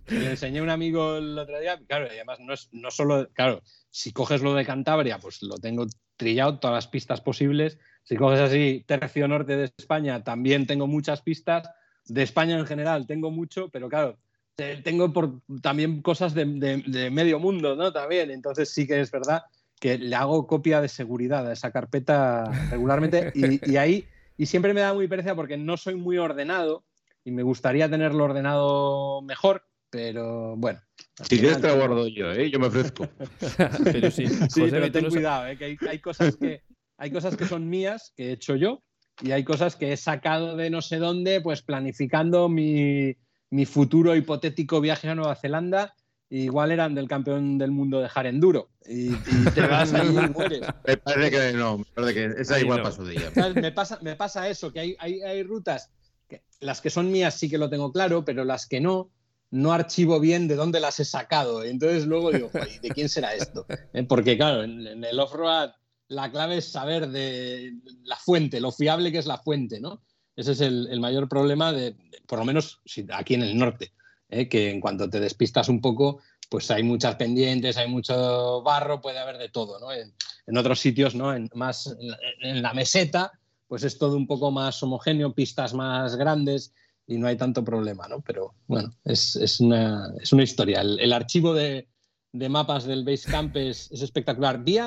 [0.07, 3.29] Le enseñé a un amigo el otro día, claro, y además no es no solo,
[3.33, 5.85] claro, si coges lo de Cantabria, pues lo tengo
[6.15, 7.77] trillado, todas las pistas posibles.
[8.03, 11.69] Si coges así tercio norte de España, también tengo muchas pistas.
[12.07, 14.17] De España en general tengo mucho, pero claro,
[14.55, 17.91] te- tengo por, también cosas de, de- de medio mundo, ¿no?
[17.91, 19.43] También, entonces sí que es verdad
[19.79, 24.05] que le hago copia de seguridad a esa carpeta regularmente y, y ahí,
[24.37, 26.83] y siempre me da muy pereza porque no soy muy ordenado
[27.23, 30.79] y me gustaría tenerlo ordenado mejor, pero bueno.
[31.29, 32.49] Si quieres te lo guardo yo, ¿eh?
[32.49, 33.07] Yo me ofrezco.
[33.91, 35.57] Pero sí, Sí, José pero ten cuidado, ¿eh?
[35.57, 36.61] que hay, hay cosas que,
[36.97, 38.81] hay cosas que son mías, que he hecho yo,
[39.21, 43.15] y hay cosas que he sacado de no sé dónde, pues planificando mi,
[43.49, 45.95] mi futuro hipotético viaje a Nueva Zelanda.
[46.29, 48.69] Igual eran del campeón del mundo de Jarenduro.
[48.85, 50.61] Y, y te vas allí y mueres.
[50.85, 52.83] Me parece que no, me parece que esa Ahí igual no.
[52.83, 53.31] pasó de ella.
[53.55, 55.89] Me pasa, me pasa eso, que hay, hay, hay rutas,
[56.27, 59.09] que las que son mías sí que lo tengo claro, pero las que no,
[59.51, 61.63] no archivo bien de dónde las he sacado.
[61.63, 63.65] Entonces luego digo, "Joder, ¿y ¿de quién será esto?
[63.93, 65.71] Eh, Porque claro, en, en el off-road
[66.09, 70.01] la clave es saber de la fuente, lo fiable que es la fuente, ¿no?
[70.35, 72.79] Ese es el, el mayor problema, de, de- por lo menos
[73.13, 73.93] aquí en el norte,
[74.29, 74.47] ¿eh?
[74.47, 79.19] que en cuanto te despistas un poco, pues hay muchas pendientes, hay mucho barro, puede
[79.19, 79.91] haber de todo, ¿no?
[79.91, 80.13] En,
[80.45, 81.33] en otros sitios, ¿no?
[81.33, 83.31] En, más en la, en la meseta,
[83.67, 86.73] pues es todo un poco más homogéneo, pistas más grandes
[87.05, 88.21] y no hay tanto problema, ¿no?
[88.21, 90.81] Pero bueno, es, es una, es una historia.
[90.81, 91.89] El, el archivo de,
[92.31, 94.63] de mapas del Basecamp es, es espectacular.
[94.63, 94.77] Vi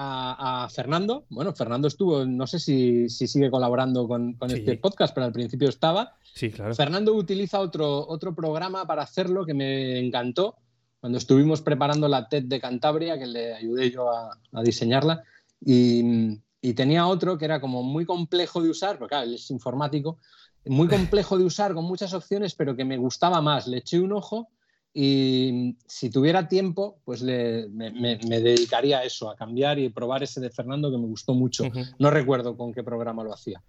[0.00, 4.56] a, Fernando, bueno, Fernando estuvo, no sé si, si sigue colaborando con, con Sí.
[4.58, 6.16] este podcast, pero al principio estaba.
[6.34, 6.74] Sí, claro.
[6.74, 10.56] Fernando utiliza otro, otro programa para hacerlo que me encantó
[11.00, 15.24] cuando estuvimos preparando la TED de Cantabria, que le ayudé yo a, a diseñarla.
[15.64, 19.50] Y, y tenía otro que era como muy complejo de usar, porque claro, él es
[19.50, 20.18] informático,
[20.66, 23.66] muy complejo de usar con muchas opciones, pero que me gustaba más.
[23.66, 24.48] Le eché un ojo
[24.94, 29.88] y si tuviera tiempo, pues le- me, me- me dedicaría a eso, a cambiar y
[29.90, 31.64] probar ese de Fernando que me gustó mucho.
[31.98, 33.62] No recuerdo con qué programa lo hacía.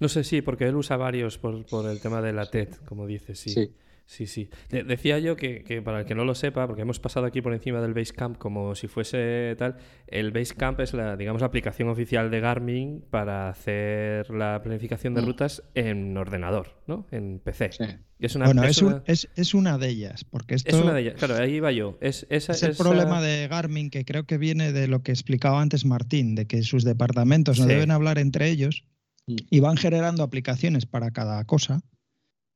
[0.00, 3.06] No sé, sí, porque él usa varios por, por el tema de la TED, como
[3.06, 3.50] dices, sí.
[3.50, 3.72] Sí.
[4.08, 4.48] Sí, sí.
[4.70, 7.42] De- decía yo que, que para el que no lo sepa, porque hemos pasado aquí
[7.42, 11.88] por encima del Basecamp como si fuese tal, el Basecamp es la, digamos, la aplicación
[11.88, 15.26] oficial de Garmin para hacer la planificación de Mm.
[15.26, 17.06] rutas en ordenador, ¿no?
[17.10, 17.72] En PC.
[17.72, 17.84] Sí.
[18.18, 20.74] Y es una, Bueno, es es, un- una- es- es una de ellas, porque esto
[20.74, 21.14] es una de ellas.
[21.18, 21.98] Claro, ahí iba yo.
[22.00, 25.12] Es, esa, es el esa- problema de Garmin que creo que viene de lo que
[25.12, 28.84] explicaba antes Martín, de que sus departamentos no deben hablar entre ellos
[29.26, 29.36] Mm.
[29.50, 31.82] y van generando aplicaciones para cada cosa.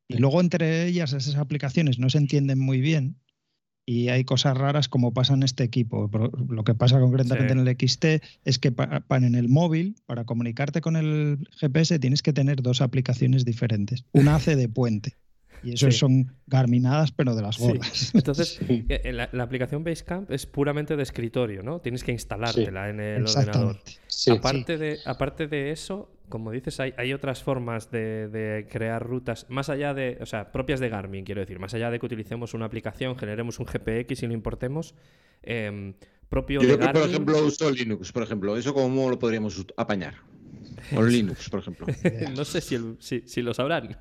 [0.09, 3.17] Y luego entre ellas esas aplicaciones no se entienden muy bien
[3.87, 6.11] y hay cosas raras como pasa en este equipo.
[6.49, 7.53] Lo que pasa concretamente Sí.
[7.53, 11.99] en el XT es que pa- pa- en el móvil, para comunicarte con el GPS,
[11.99, 14.05] tienes que tener dos aplicaciones diferentes.
[14.13, 15.17] Una hace de puente.
[15.63, 15.99] Y eso Sí.
[15.99, 17.63] son garminadas, pero de las Sí.
[17.63, 18.11] gordas.
[18.15, 21.81] Entonces, eh, la, la aplicación Basecamp es puramente de escritorio, ¿no?
[21.81, 23.79] Tienes que instalártela en el ordenador.
[24.37, 29.47] Aparte, De, aparte de eso, como dices, hay, hay otras formas de, de crear rutas,
[29.49, 32.55] más allá de, o sea, propias de Garmin, quiero decir, más allá de que utilicemos
[32.55, 34.95] una aplicación, generemos un GPX y lo importemos,
[35.43, 35.95] em,
[36.29, 37.11] propio Yo de creo que, por Garmin.
[37.15, 38.57] ejemplo, uso Linux, por ejemplo.
[38.57, 40.15] ¿Eso cómo lo podríamos apañar?
[40.95, 41.87] Con Linux, por ejemplo.
[42.37, 43.97] no sé si, el- si, si lo sabrán.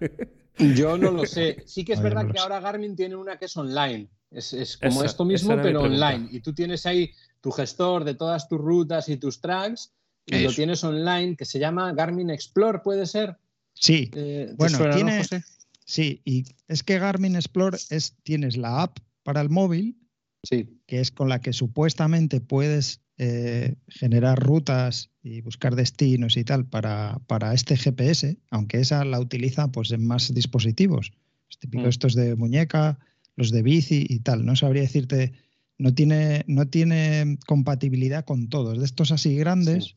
[0.76, 1.64] Yo no lo sé.
[1.66, 2.40] Sí que es no verdad que sé.
[2.40, 4.10] ahora Garmin tiene una que es online.
[4.32, 6.28] Es, es como Esa- esto mismo, pero online.
[6.32, 7.12] Y tú tienes ahí
[7.42, 9.94] tu gestor de todas tus rutas y tus tracks
[10.26, 13.38] y lo tienes online, que se llama Garmin Explore, ¿puede ser?
[13.74, 15.44] Sí, Eh, ¿te Bueno, suena, no, tiene- José?
[15.86, 19.98] Sí, y es que Garmin Explore es, tienes la app para el móvil,
[20.44, 20.80] Sí.
[20.86, 26.66] que es con la que supuestamente puedes eh, generar rutas y buscar destinos y tal
[26.66, 31.12] para, para este GPS, aunque esa la utiliza pues en más dispositivos.
[31.50, 31.90] Es típico Mm.
[31.90, 33.00] estos de muñeca,
[33.36, 34.46] los de bici y tal.
[34.46, 35.34] No sabría decirte,
[35.78, 38.80] no tiene, no tiene compatibilidad con todos.
[38.80, 39.96] De estos así grandes, Sí.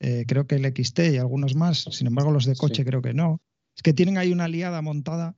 [0.00, 2.84] eh, creo que el XT y algunos más, sin embargo los de coche Sí.
[2.84, 3.40] creo que no.
[3.74, 5.34] Es que tienen ahí una liada montada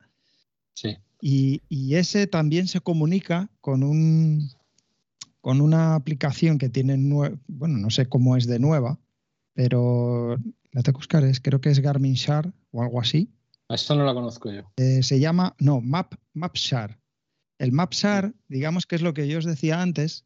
[0.75, 0.97] Sí.
[1.21, 4.51] y, y ese también se comunica con un
[5.43, 6.99] con una aplicación que tiene,
[7.49, 8.99] bueno, no sé cómo es de nueva,
[9.69, 10.39] pero
[10.73, 13.29] la tengo que buscar, es, creo que es Garmin Share o algo así.
[13.69, 14.63] Esta no la conozco yo.
[14.79, 16.97] Eh, se llama, no, Map, MapShare.
[17.59, 20.25] El MapShare, digamos que es lo que yo os decía antes,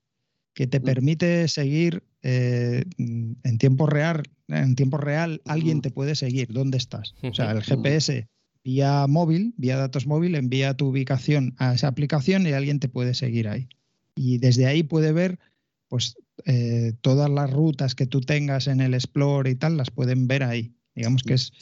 [0.54, 0.84] que te Mm.
[0.84, 5.80] permite seguir eh, mm, en tiempo real, en tiempo real alguien Mm.
[5.82, 7.14] te puede seguir dónde estás.
[7.24, 7.60] O sea, el.
[7.64, 8.28] GPS
[8.62, 13.14] vía móvil, vía datos móvil, envía tu ubicación a esa aplicación y alguien te puede
[13.14, 13.68] seguir ahí.
[14.14, 15.40] Y desde ahí puede ver
[15.88, 16.16] pues
[16.46, 20.42] eh, todas las rutas que tú tengas en el Explore y tal, las pueden ver
[20.42, 20.74] ahí.
[20.94, 21.52] Digamos que es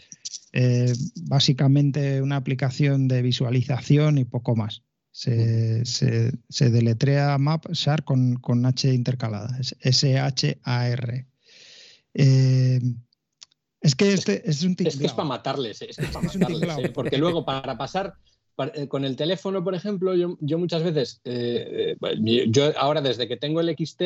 [0.53, 0.93] eh,
[1.23, 4.83] básicamente una aplicación de visualización y poco más.
[5.11, 11.27] Se, se- se deletrea Map Share con, con H intercalada, es S-H-A-R.
[12.15, 12.81] Eh,
[13.81, 15.17] es que este es un Es que es tinglao.
[15.17, 16.61] para matarles, es que es para matarles.
[16.61, 16.93] tinglao.
[16.95, 18.15] Porque luego para pasar
[18.89, 23.37] con el teléfono, por ejemplo, yo, yo muchas veces, eh, eh, yo ahora desde que
[23.37, 24.03] tengo el XT,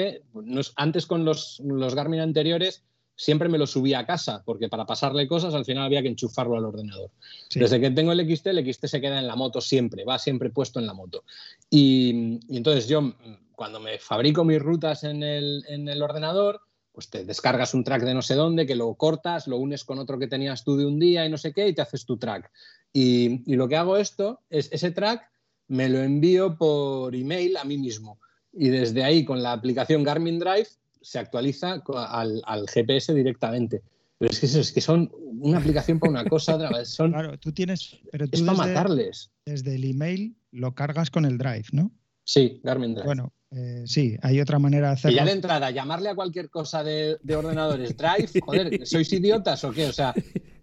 [0.77, 2.85] antes con los, los Garmin anteriores,
[3.17, 6.57] siempre me lo subía a casa, porque para pasarle cosas al final había que enchufarlo
[6.57, 7.11] al ordenador.
[7.49, 7.59] Sí.
[7.59, 10.51] Desde que tengo el XT, el XT se queda en la moto siempre, va siempre
[10.51, 11.25] puesto en la moto.
[11.71, 13.15] Y, y entonces yo, mm,
[13.55, 16.61] cuando me fabrico mis rutas en el, en el ordenador,
[16.97, 19.99] pues te descargas un track de no sé dónde, que lo cortas, lo unes con
[19.99, 22.17] otro que tenías tú de un día y no sé qué, y te haces tu
[22.17, 22.51] track.
[22.99, 25.21] Y, y lo que hago esto es ese track
[25.69, 28.19] me lo envío por email a mí mismo.
[28.55, 30.69] Y desde ahí, con la aplicación Garmin Drive,
[31.03, 33.83] se actualiza al, al GPS directamente.
[34.19, 36.89] Pero es que, eso, es que son una aplicación para una cosa, otra vez.
[36.99, 39.31] Son, Claro, tú tienes, pero es para matarles.
[39.45, 41.91] desde el email lo cargas con el Drive, ¿no?
[42.25, 43.05] Sí, Garmin Drive.
[43.05, 45.17] Bueno, eh, sí, hay otra manera de Y hacerlo.
[45.19, 49.71] ya de entrada, llamarle a cualquier cosa de, de ordenadores Drive, joder, ¿sois idiotas o
[49.73, 49.87] qué?
[49.87, 50.15] O sea,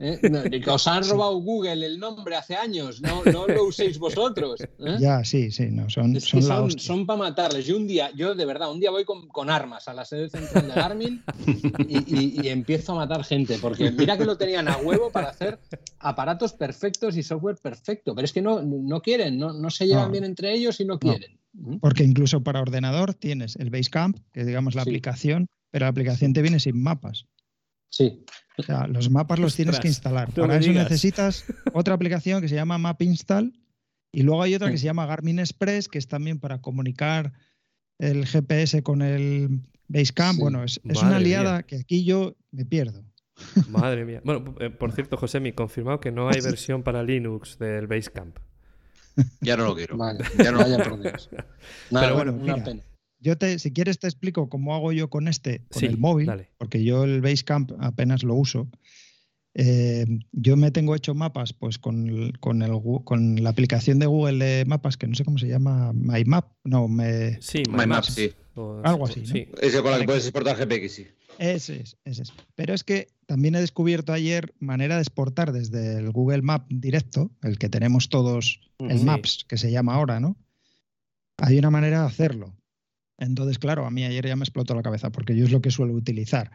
[0.04, 0.20] ¿eh?
[0.30, 0.43] No,
[0.76, 4.62] os han robado Google el nombre hace años, no, no lo uséis vosotros.
[4.62, 4.97] ¿eh?
[4.99, 7.66] Ya, sí, sí, no, son, Es que son para matarles.
[7.66, 10.30] Yo un día, yo de verdad, un día voy con, con armas a la sede
[10.30, 11.24] central de Garmin
[11.88, 15.30] y, y- y empiezo a matar gente, porque mira que lo tenían a huevo para
[15.30, 15.60] hacer
[15.99, 20.12] aparatos perfectos y software perfecto, pero es que no, no quieren, no, no se llevan
[20.12, 21.39] bien entre ellos y no quieren.
[21.54, 21.78] ¿Mm?
[21.78, 24.89] Porque incluso para ordenador tienes el Basecamp, que es, digamos la Sí.
[24.89, 27.26] aplicación, pero la aplicación te viene sin mapas.
[27.96, 28.26] Sí,
[28.58, 30.32] O sea, los mapas los tienes que instalar.
[30.32, 30.86] Para me eso digas.
[30.89, 33.54] necesitas otra aplicación que se llama Map Install
[34.12, 34.82] y luego hay otra que Sí.
[34.82, 37.34] se llama Garmin Express, que es también para comunicar
[38.00, 40.38] el GPS con el Basecamp.
[40.38, 40.41] Sí.
[40.41, 41.20] Bueno, es, una mía.
[41.20, 43.04] liada que aquí yo me pierdo.
[43.70, 44.22] Madre mía.
[44.24, 48.38] Bueno, eh, por cierto, Josemi, confirmado que no hay versión para Linux del Basecamp.
[49.41, 49.98] Ya no lo quiero.
[49.98, 51.30] vale, Ya no- vaya por Dios.
[51.91, 52.82] Nada, Pero bueno, bueno, una pena.
[53.24, 56.28] Yo te, si quieres te explico cómo hago yo con este, con Sí, el móvil,
[56.28, 56.49] dale.
[56.57, 58.67] porque yo el Basecamp apenas lo uso.
[59.55, 62.71] Eh, yo me tengo hecho mapas pues con, el- con, el,
[63.03, 66.88] con la aplicación de Google de mapas, que no sé cómo se llama, MyMap, no,
[66.88, 68.32] me, Sí, My Maps, sí.
[68.84, 69.26] Algo así, ¿no?
[69.28, 69.47] Sí.
[69.61, 71.07] Ese con la Vale, que puedes exportar GPX, sí.
[71.39, 72.34] ese es, ese es.
[72.55, 77.32] Pero es que también he descubierto ayer manera de exportar desde el Google Map directo,
[77.41, 79.05] el que tenemos todos, el Sí.
[79.05, 80.36] Maps, que se llama ahora, ¿no?
[81.38, 82.53] Hay una manera de hacerlo.
[83.18, 85.72] Entonces, claro, a mí ayer ya me explotó la cabeza porque yo es lo que
[85.72, 86.51] suelo utilizar.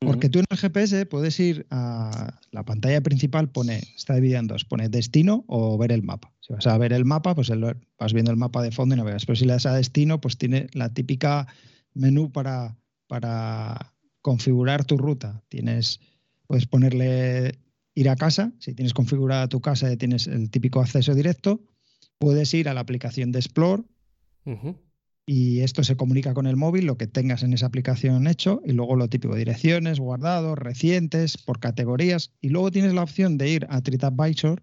[0.00, 4.48] Porque tú en el GPS puedes ir a la pantalla principal, pone, está dividida en
[4.48, 6.32] dos, pone destino o ver el mapa.
[6.40, 8.98] Si vas a ver el mapa, pues el- vas viendo el mapa de fondo y
[8.98, 9.26] navegas.
[9.26, 11.46] Pero si le das a destino, pues tiene la típica
[11.94, 12.76] menú para,
[13.06, 15.44] para configurar tu ruta.
[15.48, 16.00] Tienes,
[16.48, 17.60] puedes ponerle
[17.94, 21.60] ir a casa, si tienes configurada tu casa y tienes el típico acceso directo,
[22.18, 23.84] puedes ir a la aplicación de Explore.
[25.26, 28.72] Y esto se comunica con el móvil, lo que tengas en esa aplicación hecho, y
[28.72, 33.66] luego lo típico, direcciones, guardados, recientes, por categorías, y luego tienes la opción de ir
[33.70, 34.62] a TripAdvisor,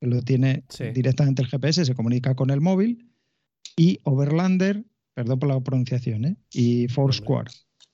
[0.00, 0.84] que lo tiene Sí.
[0.94, 3.10] directamente el GPS, se comunica con el móvil,
[3.76, 4.84] y Overlander,
[5.14, 6.36] perdón por la pronunciación, ¿eh?
[6.52, 7.50] y Foursquare.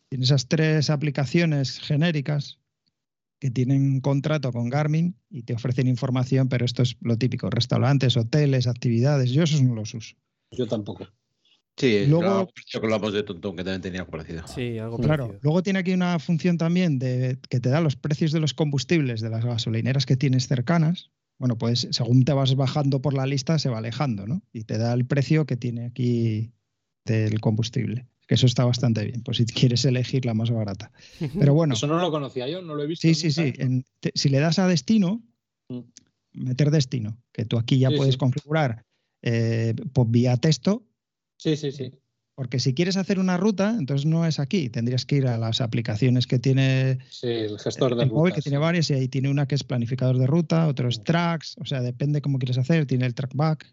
[0.09, 2.59] Tiene esas tres aplicaciones genéricas
[3.41, 8.17] que tienen contrato con Garmin y te ofrecen información, pero esto es lo típico, restaurantes,
[8.17, 10.15] hoteles, actividades, yo esos no los uso.
[10.53, 11.09] Yo tampoco.
[11.77, 14.47] Sí, Luego- que hablamos de Tontón, que también tenía algo parecido.
[14.47, 15.41] Sí, algo Claro, parecido.
[15.43, 19.21] luego tiene aquí una función también de que te da los precios de los combustibles
[19.21, 21.11] de las gasolineras que tienes cercanas.
[21.39, 24.41] Bueno, pues según te vas bajando por la lista se va alejando, ¿no?
[24.53, 26.53] Y te da el precio que tiene aquí
[27.05, 28.07] del combustible.
[28.29, 30.93] Que eso está bastante bien, pues si quieres elegir la más barata.
[31.51, 33.07] Pero bueno, Eso no lo conocía yo, no lo he visto.
[33.07, 33.53] sí, sí, sí.
[33.59, 35.23] en- te- si le das a destino,
[35.69, 35.81] Mm.
[36.35, 38.19] meter destino, que tú aquí ya Sí, puedes sí.
[38.19, 38.85] configurar
[39.27, 40.85] eh, pues vía texto,
[41.37, 41.93] Sí, sí, sí.
[42.35, 45.61] porque si quieres hacer una ruta, entonces no es aquí, tendrías que ir a las
[45.61, 49.29] aplicaciones que tiene Sí, el gestor de el móvil que tiene varios y ahí tiene
[49.31, 51.03] una que es planificador de ruta, otros Mm.
[51.05, 53.73] tracks, o sea, depende cómo quieres hacer, tiene el trackback,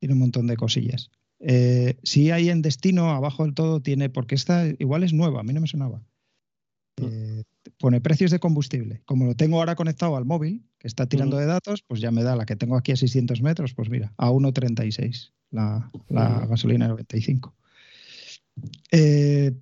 [0.00, 1.10] tiene un montón de cosillas.
[1.38, 5.42] Eh, sí hay en destino, abajo del todo tiene, porque esta igual es nueva, a
[5.42, 6.02] mí no me sonaba.
[7.02, 7.44] Eh,
[7.78, 9.02] pone precios de combustible.
[9.04, 11.42] Como lo tengo ahora conectado al móvil, que está tirando Ujú.
[11.42, 14.14] de datos, pues ya me da la que tengo aquí a 600 metros, pues mira,
[14.16, 17.54] a 1,36 la, la gasolina 95.
[18.92, 19.52] Eh,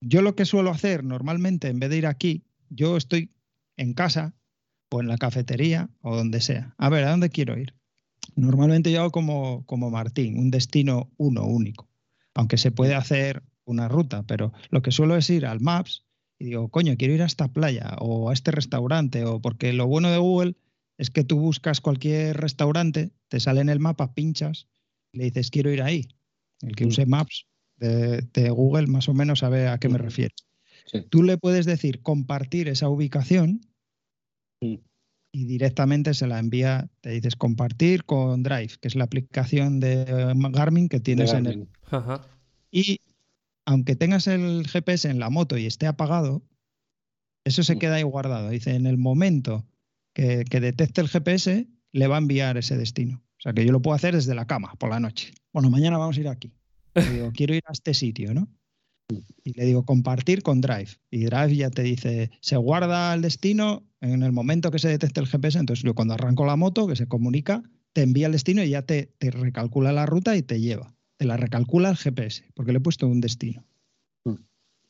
[0.00, 3.30] yo lo que suelo hacer normalmente, en vez de ir aquí, yo estoy
[3.76, 4.34] en casa
[4.90, 6.74] o en la cafetería o donde sea.
[6.78, 7.74] A ver, ¿a dónde quiero ir?
[8.36, 11.88] Normalmente yo hago como, como Martín, un destino uno único,
[12.34, 16.05] aunque se puede hacer una ruta, pero lo que suelo es ir al Maps
[16.38, 19.86] y digo, coño, quiero ir a esta playa o a este restaurante, o porque lo
[19.86, 20.54] bueno de Google
[20.98, 24.66] es que tú buscas cualquier restaurante, te sale en el mapa, pinchas
[25.12, 26.08] y le dices, quiero ir ahí.
[26.62, 26.88] El que Mm.
[26.88, 30.04] use Maps de, de Google más o menos sabe a qué me Ujú.
[30.04, 30.34] refiero.
[30.86, 31.04] Sí.
[31.10, 33.60] Tú le puedes decir compartir esa ubicación
[34.62, 34.76] Mm.
[35.32, 40.02] y directamente se la envía, te dices compartir con Drive, que es la aplicación de
[40.02, 41.68] eh, Garmin que de tienes en el...
[41.90, 42.26] Ajá.
[42.70, 43.00] Y
[43.66, 46.42] aunque tengas el GPS en la moto y esté apagado,
[47.44, 47.78] eso se Mm.
[47.78, 48.48] queda ahí guardado.
[48.50, 49.66] Dice, en el momento
[50.14, 53.22] que, que detecte el GPS, le va a enviar ese destino.
[53.38, 55.32] O sea, que yo lo puedo hacer desde la cama, por la noche.
[55.52, 56.52] Bueno, mañana vamos a ir aquí.
[56.94, 58.48] Le digo, quiero ir a este sitio, ¿no?
[59.44, 60.98] Y le digo, compartir con Drive.
[61.10, 65.20] Y Drive ya te dice, se guarda el destino en el momento que se detecte
[65.20, 65.58] el GPS.
[65.58, 67.62] Entonces, yo cuando arranco la moto, que se comunica,
[67.92, 70.95] te envía el destino y ya te, te recalcula la ruta y te lleva.
[71.18, 73.64] Te la recalcula el GPS, porque le he puesto un destino.
[74.24, 74.34] Mm.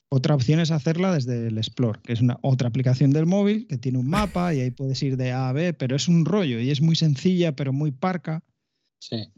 [0.08, 3.78] Otra opción es hacerla desde el Explore, que es una otra aplicación del móvil que
[3.78, 6.60] tiene un mapa y ahí puedes ir de A a B, pero es un rollo
[6.60, 8.42] y es muy sencilla, pero muy parca.
[9.00, 9.28] Sí.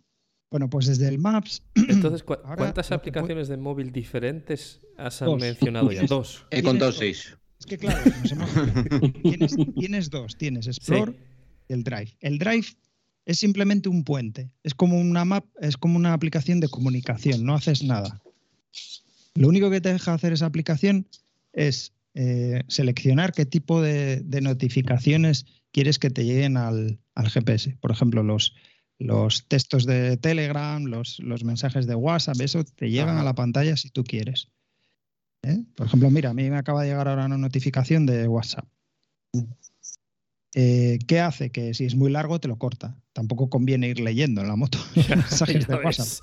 [0.51, 1.63] Bueno, pues desde el Maps.
[1.75, 5.39] Entonces, ¿cu- Ahora, ¿cuántas aplicaciones de móvil diferentes has Dos.
[5.41, 6.03] mencionado ya?
[6.09, 6.47] Dos.
[6.51, 6.99] He contado dos.
[6.99, 7.37] seis.
[7.61, 11.13] Es que claro, nos hemos- tienes, tienes dos, tienes Explore
[11.69, 12.17] y el Drive.
[12.21, 12.67] El Drive
[13.29, 17.55] es simplemente un puente, es como una map, es como una aplicación de comunicación, no
[17.55, 18.23] haces nada.
[19.35, 21.07] Lo único que te deja hacer esa aplicación
[21.53, 27.77] es eh, seleccionar qué tipo de, de notificaciones quieres que te lleguen al, al GPS.
[27.83, 28.55] Por ejemplo, los,
[28.99, 33.21] los textos de Telegram, los, los mensajes de WhatsApp, eso te llegan Ajá.
[33.21, 34.49] a la pantalla si tú quieres.
[35.43, 35.59] ¿eh?
[35.77, 38.67] Por ejemplo, mira, a mí me acaba de llegar ahora una notificación de WhatsApp.
[40.55, 41.51] Eh, ¿Qué hace?
[41.51, 42.97] Que si es muy largo te lo corta.
[43.13, 46.23] Tampoco conviene ir leyendo en la moto los mensajes Ya de WhatsApp, ves.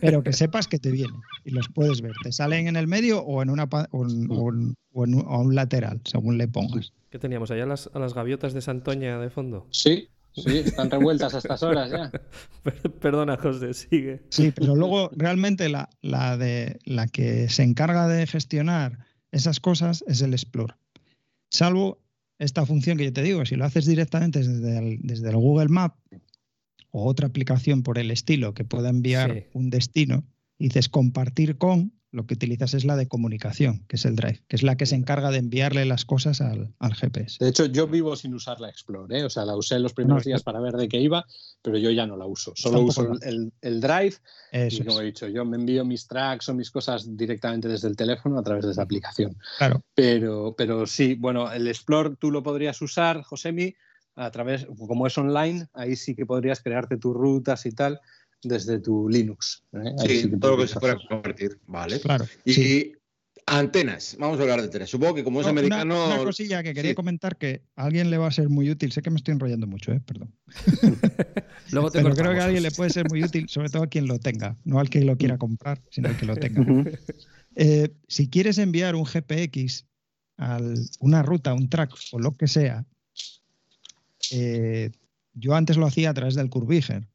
[0.00, 2.12] pero que sepas que te vienen y los puedes ver.
[2.22, 5.24] Te salen en el medio o en una o en- o en- o en un,
[5.26, 6.92] o a un lateral, según le pongas.
[7.10, 9.66] ¿Qué teníamos allá las, a las gaviotas de Santoña de fondo?
[9.70, 12.10] Sí, sí, están revueltas a estas horas ya.
[12.62, 14.22] Per- Perdona, José, sigue.
[14.30, 18.98] Sí, pero luego realmente la, la de la que se encarga de gestionar
[19.32, 20.74] esas cosas es el Explore.
[21.50, 21.98] Salvo
[22.38, 25.68] esta función que yo te digo, si lo haces directamente desde el, desde el Google
[25.68, 25.96] Map
[26.90, 29.44] o otra aplicación por el estilo que pueda enviar Sí.
[29.52, 30.24] un destino,
[30.58, 34.40] y dices compartir con, lo que utilizas es la de comunicación, que es el Drive,
[34.46, 37.38] que es la que se encarga de enviarle las cosas al, al GPS.
[37.40, 39.24] De hecho, yo vivo sin usar la Explore, ¿eh?
[39.24, 41.26] o sea, la usé los primeros No, días para ver de qué iba,
[41.60, 42.52] pero yo ya no la uso.
[42.54, 44.14] Solo uso el, el Drive
[44.52, 47.88] Eso y como he dicho, yo me envío mis tracks o mis cosas directamente desde
[47.88, 49.36] el teléfono a través de esa aplicación.
[49.58, 49.82] Claro.
[49.96, 53.74] Pero, pero sí, bueno, el Explore tú lo podrías usar, Josemi,
[54.14, 58.00] a través, como es online, ahí sí que podrías crearte tus rutas y tal
[58.44, 59.62] desde tu Linux.
[59.72, 59.92] ¿eh?
[60.06, 61.08] Sí, todo lo que se pueda hacer.
[61.08, 61.58] convertir.
[61.66, 62.00] Vale.
[62.00, 62.26] Claro.
[62.44, 62.92] Y sí.
[63.46, 64.16] antenas.
[64.18, 64.90] Vamos a hablar de antenas.
[64.90, 66.06] Supongo que como es No, americano.
[66.06, 66.94] Una, cosilla que quería sí.
[66.94, 68.92] comentar que a alguien le va a ser muy útil.
[68.92, 70.00] Sé que me estoy enrollando mucho, ¿eh?
[70.00, 70.34] perdón.
[71.72, 73.86] Luego te Pero creo que a alguien le puede ser muy útil, sobre todo a
[73.88, 76.64] quien lo tenga, no al que lo quiera comprar, sino al que lo tenga.
[77.56, 79.86] Eh, si quieres enviar un GPX
[80.38, 80.60] a
[80.98, 82.84] una ruta, un track o lo que sea,
[84.32, 84.90] eh,
[85.34, 87.06] yo antes lo hacía a través del Curviger.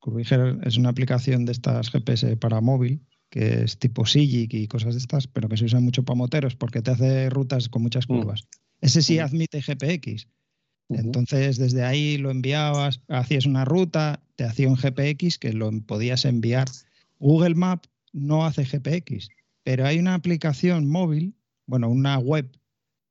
[0.00, 4.94] Curviger es una aplicación de estas GPS para móvil, que es tipo Sigic y cosas
[4.94, 8.08] de estas, pero que se usa mucho para moteros porque te hace rutas con muchas
[8.08, 8.12] Mm.
[8.12, 8.48] curvas.
[8.80, 9.20] Ese sí Mm.
[9.20, 10.28] admite GPX.
[10.90, 16.24] Entonces, desde ahí lo enviabas, hacías una ruta, te hacía un GPX que lo podías
[16.24, 16.66] enviar.
[17.18, 17.84] Google Map
[18.14, 19.28] no hace GPX,
[19.64, 21.34] pero hay una aplicación móvil,
[21.66, 22.48] bueno, una web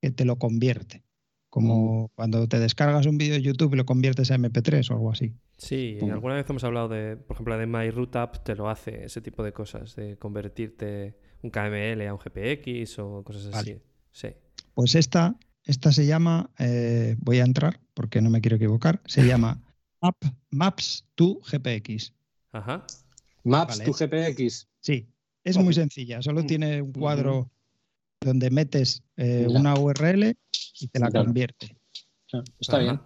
[0.02, 1.04] que te lo convierte.
[1.52, 5.12] Como cuando te descargas un vídeo de YouTube y lo conviertes a MP3 o algo
[5.12, 5.34] así.
[5.58, 6.12] Sí, Pum.
[6.12, 9.44] alguna vez hemos hablado de, por ejemplo, la de MyRouteApp te lo hace, ese tipo
[9.44, 13.72] de cosas, de convertirte un KML a un GPX o cosas así.
[13.74, 13.82] Vale.
[14.12, 14.28] Sí.
[14.76, 19.22] Pues esta, esta se llama, eh, voy a entrar porque no me quiero equivocar, se
[19.28, 19.60] llama
[20.02, 20.16] Map,
[20.52, 22.14] Maps to GPX.
[22.52, 22.86] Ajá.
[23.44, 23.86] Maps Vale.
[23.86, 24.68] tu GPX.
[24.80, 25.08] Sí,
[25.44, 25.66] es Vale.
[25.66, 26.22] muy sencilla.
[26.22, 26.48] Solo Mm.
[26.48, 27.50] tiene un cuadro
[28.22, 30.36] donde metes eh, una URL
[30.80, 31.26] y te la Claro.
[31.26, 31.76] convierte.
[32.60, 32.84] Está Ajá.
[32.84, 33.02] bien.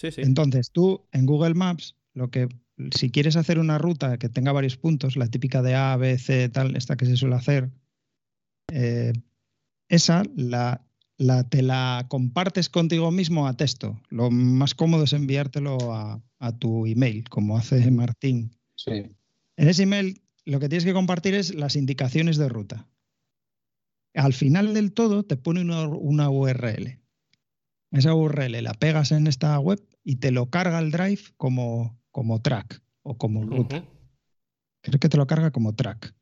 [0.00, 0.22] Sí, sí.
[0.22, 2.48] Entonces tú en Google Maps lo que,
[2.96, 6.48] si quieres hacer una ruta que tenga varios puntos, la típica de A, B, C,
[6.48, 7.70] tal, esta que se suele hacer,
[8.72, 9.12] eh,
[9.88, 10.86] esa la,
[11.18, 14.00] la- te la compartes contigo mismo a texto.
[14.08, 18.56] Lo más cómodo es enviártelo a, a tu email, como hace Martín.
[18.76, 19.04] Sí.
[19.56, 22.88] En ese email lo que tienes que compartir es las indicaciones de ruta.
[24.14, 26.98] Al final del todo te pone una, una URL.
[27.92, 32.40] Esa URL la pegas en esta web y te lo carga el drive como, como
[32.40, 33.40] track o como.
[33.40, 33.68] Ujú.
[34.82, 36.14] Creo que te lo carga como track.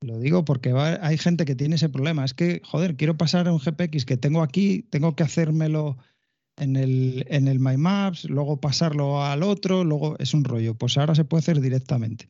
[0.00, 2.24] Lo digo porque va- hay gente que tiene ese problema.
[2.24, 5.96] Es que, joder, quiero pasar a un GPX que tengo aquí, tengo que hacérmelo
[6.56, 10.74] en el, en el My Maps, luego pasarlo al otro, luego es un rollo.
[10.76, 12.26] Pues ahora se puede hacer directamente.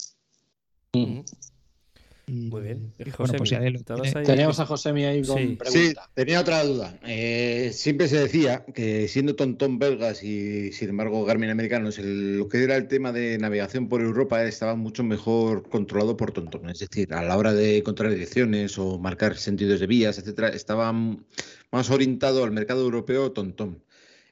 [2.29, 2.93] Y- Muy bien.
[2.99, 3.39] y bueno, Josemi,
[3.87, 4.25] pues ahí.
[4.25, 5.59] Teníamos a Josemi ahí con Sí.
[5.65, 6.99] Sí, tenía otra duda.
[7.07, 12.49] Eh, siempre se decía que siendo Tontón belgas y sin embargo Garmin americanos, el- lo
[12.49, 16.69] que era el tema de navegación por Europa estaba mucho mejor controlado por Tontón.
[16.69, 20.93] Es decir, a la hora de encontrar direcciones o marcar sentidos de vías, etcétera, estaba
[20.93, 23.83] más orientado al mercado europeo Tontón.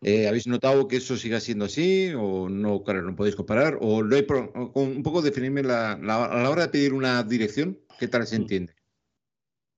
[0.08, 3.76] Eh, ¿Habéis notado que eso siga siendo así o no, claro, no podéis comparar?
[3.80, 6.92] ¿O no hay pro- o un poco definirme la, la- a la hora de pedir
[6.94, 7.76] una dirección?
[7.98, 8.72] ¿Qué tal se entiende?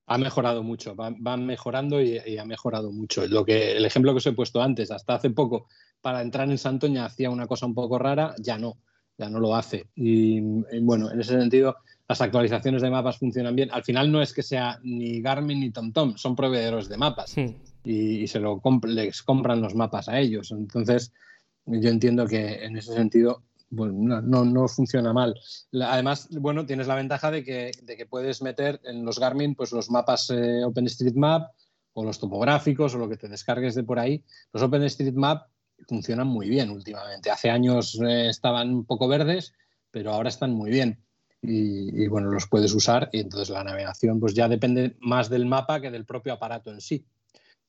[0.05, 3.25] Ha mejorado mucho, van, van mejorando y, y ha mejorado mucho.
[3.27, 5.65] Lo que, el ejemplo que os he puesto antes, hasta hace poco,
[5.99, 8.77] para entrar en Santoña hacía una cosa un poco rara, ya no,
[9.17, 9.87] ya no lo hace.
[9.95, 11.75] Y, y bueno, en ese sentido,
[12.07, 13.69] las actualizaciones de mapas funcionan bien.
[13.71, 17.53] Al final no es que sea ni Garmin ni TomTom, son proveedores de mapas Hmm.
[17.83, 20.51] Y, se lo les compran los mapas a ellos.
[20.51, 21.11] Entonces,
[21.65, 25.39] yo entiendo que en ese sentido bueno, no, no, funciona mal.
[25.73, 29.71] Además, bueno, tienes la ventaja de que, de que puedes meter en los Garmin pues,
[29.71, 31.51] los mapas eh, OpenStreetMap
[31.93, 34.23] o los topográficos o lo que te descargues de por ahí.
[34.53, 35.47] Los OpenStreetMap
[35.87, 37.29] funcionan muy bien últimamente.
[37.29, 39.53] Hace años eh, estaban un poco verdes,
[39.91, 40.99] pero ahora están muy bien.
[41.41, 45.45] Y, y, bueno, los puedes usar y entonces la navegación pues ya depende más del
[45.45, 47.05] mapa que del propio aparato en sí.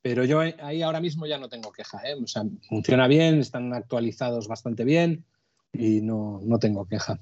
[0.02, 2.00] Pero yo eh, ahí ahora mismo ya no tengo queja.
[2.04, 2.14] ¿eh?
[2.14, 5.24] O sea, funciona bien, están actualizados bastante bien
[5.72, 7.20] y no, no tengo queja.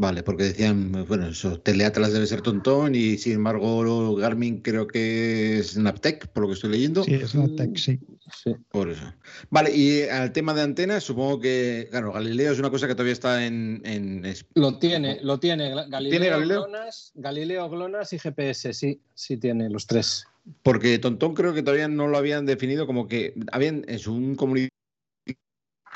[0.00, 5.58] Vale, porque decían, bueno, eso, Teleatlas debe ser tontón y sin embargo Garmin creo que
[5.58, 7.04] es Naptec, por lo que estoy leyendo.
[7.04, 8.00] Sí, es una tech, sí.
[8.42, 8.56] Sí.
[8.70, 9.12] Por eso.
[9.50, 13.12] Vale, y al tema de antenas, supongo que, claro, Galileo es una cosa que todavía
[13.12, 13.82] está en...
[13.84, 14.24] en
[14.54, 15.68] Lo tiene, lo tiene.
[15.68, 16.62] Galileo, ¿Tiene Galileo?
[16.62, 20.24] GLONASS, Galileo, GLONASS y GPS, sí, sí tiene los tres.
[20.62, 24.34] Porque Tontón creo que todavía no lo habían definido como que habían en su un
[24.36, 24.70] comunicado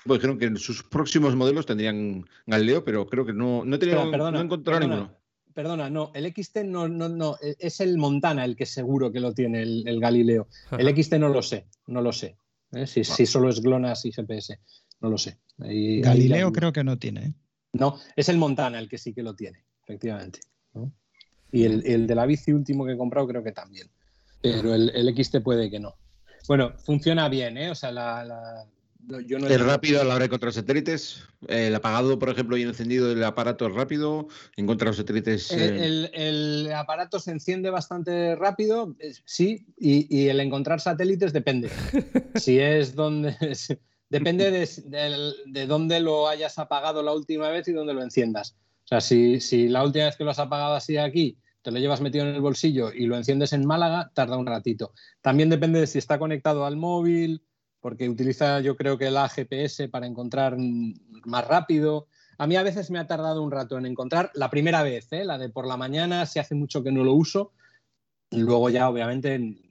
[0.07, 3.79] pues dijeron que en sus próximos modelos tendrían Galileo, pero creo que no, no he
[3.79, 4.97] tenido, Espera, perdona, no he encontrado perdona.
[4.97, 5.19] ninguno.
[5.55, 9.21] Perdona, no, el XT no, no, no, e- es el Montana el que seguro que
[9.21, 10.49] lo tiene el, el Galileo.
[10.77, 12.37] El XT no lo sé, no lo sé.
[12.73, 12.87] ¿eh?
[12.87, 14.59] Si, si solo es GLONASS y GPS,
[15.01, 15.39] no lo sé.
[15.57, 17.27] Galileo creo que no tiene.
[17.27, 17.33] ¿eh?
[17.73, 20.41] No, es el Montana el que sí que lo tiene, efectivamente.
[20.75, 20.93] ¿no?
[21.53, 23.89] Y el, el de la bici último que he comprado creo que también.
[24.53, 25.95] Pero el, el XT puede que no.
[26.47, 27.71] Bueno, funciona bien, ¿eh?
[27.71, 28.67] O sea, la,
[29.27, 31.23] yo no Es rápido a la hora de encontrar satélites.
[31.49, 34.29] El apagado, por ejemplo, y el encendido del aparato es rápido.
[34.57, 35.51] Encontrar los satélites.
[35.51, 36.11] El, eh, el-
[36.67, 41.71] el aparato se enciende bastante rápido, eh, sí, y, y el encontrar satélites depende.
[42.35, 43.37] si es donde.
[44.11, 48.55] Depende de, de dónde lo hayas apagado la última vez y dónde lo enciendas.
[48.85, 51.79] O sea, si, si la última vez que lo has apagado así aquí, te lo
[51.79, 54.93] llevas metido en el bolsillo y lo enciendes en Málaga, tarda un ratito.
[55.23, 57.43] También depende de si está conectado al móvil,
[57.81, 60.59] porque utiliza yo creo que la GPS para encontrar
[61.25, 62.07] más rápido.
[62.37, 65.25] A mí a veces me ha tardado un rato en encontrar la primera vez, ¿eh?
[65.25, 67.53] la de por la mañana, si hace mucho que no lo uso.
[68.31, 69.65] Luego ya, obviamente, en-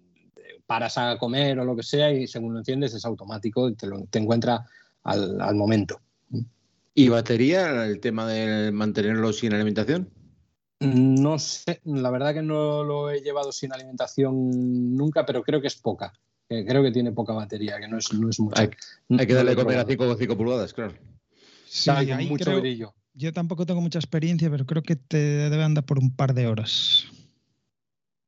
[0.66, 3.86] paras a comer o lo que sea y según lo enciendes es automático y te,
[3.86, 4.66] lo, encuentra
[5.04, 6.00] al, al momento.
[6.96, 7.86] ¿Y batería?
[7.86, 10.10] El tema de mantenerlo sin alimentación.
[10.84, 15.68] No sé, la verdad que no lo he llevado sin alimentación nunca, pero creo que
[15.68, 16.14] es poca.
[16.50, 18.62] Eh, Creo que tiene poca batería, que no es, no es mucha.
[18.62, 18.70] Hay,
[19.18, 20.18] hay que No darle he comer a probado.
[20.18, 20.94] 5,5 pulgadas, claro.
[21.66, 22.94] Sí, ahí mucho creo- brillo.
[23.14, 26.48] yo tampoco tengo mucha experiencia, pero creo que te debe andar por un par de
[26.48, 27.06] horas.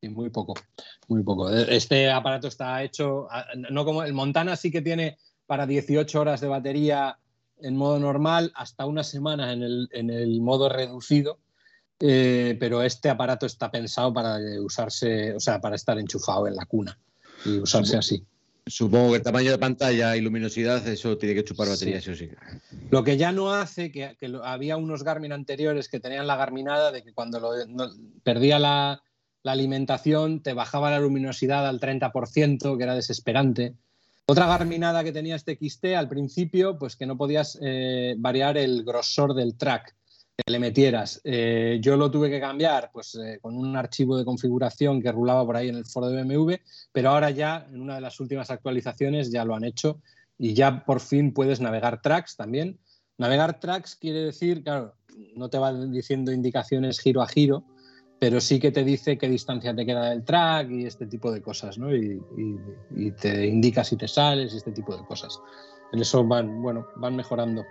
[0.02, 0.54] Sí, muy poco,
[1.08, 1.50] muy poco.
[1.52, 3.28] Este aparato está hecho,
[3.70, 7.18] no como el Montana sí que tiene para 18 horas de batería
[7.62, 11.40] en modo normal, hasta una semana en el, en el modo reducido,
[12.00, 16.66] eh, pero este aparato está pensado para usarse, o sea, para estar enchufado en la
[16.66, 16.98] cuna
[17.46, 18.24] y usarse así.
[18.68, 22.12] Supongo que el tamaño de pantalla y luminosidad, eso tiene que chupar batería, Sí.
[22.12, 22.30] eso sí.
[22.90, 26.92] Lo que ya no hace, que, que había unos Garmin anteriores que tenían la Garminada
[26.92, 27.92] de que cuando lo, no-
[28.24, 29.04] perdía la,
[29.44, 33.76] la alimentación te bajaba la luminosidad al 30%, que era desesperante.
[34.28, 38.84] Otra garminada que tenía este XT al principio, pues que no podías eh, variar el
[38.84, 39.96] grosor del track
[40.36, 41.22] que le metieras.
[41.24, 45.46] Eh, yo lo tuve que cambiar pues, eh, con un archivo de configuración que rulaba
[45.46, 46.56] por ahí en el foro de BMW,
[46.92, 50.02] pero ahora ya, en una de las últimas actualizaciones, ya lo han hecho
[50.38, 52.80] y ya por fin puedes navegar tracks también.
[53.18, 54.96] Navegar tracks quiere decir, claro,
[55.36, 57.64] no te va diciendo indicaciones giro a giro,
[58.20, 61.42] pero sí que te dice qué distancia te queda del track y este tipo de
[61.42, 61.96] cosas, ¿no?
[61.96, 65.40] Y, y- te indica si te sales y este tipo de cosas.
[65.94, 67.66] En eso van, bueno, van mejorando.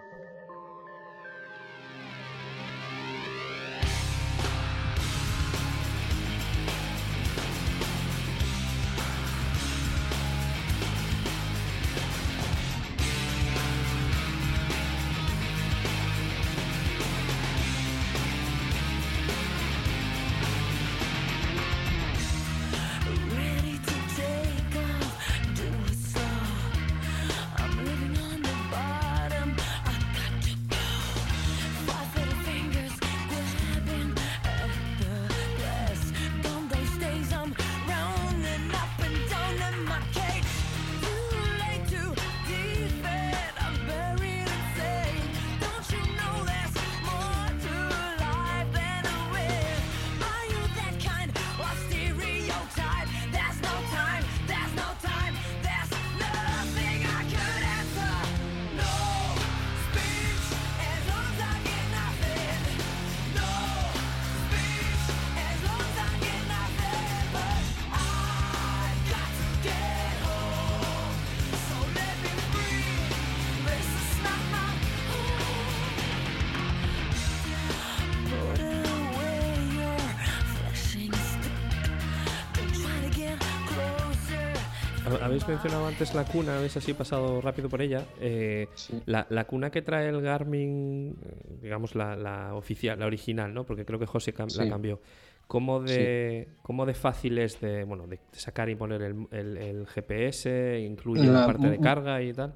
[85.94, 88.04] Antes la cuna, habéis así pasado rápido por ella.
[88.20, 89.00] Eh, Sí.
[89.06, 93.64] la, la cuna que trae el Garmin, eh, digamos la, la oficial, la original, ¿no?
[93.64, 94.68] Porque creo que José cam- la Sí.
[94.68, 95.00] cambió.
[95.46, 99.86] ¿Cómo de, ¿Cómo de fácil es de, bueno, de sacar y poner el, el- el
[99.86, 100.80] GPS?
[100.84, 102.54] ¿Incluye la La- parte de carga y tal?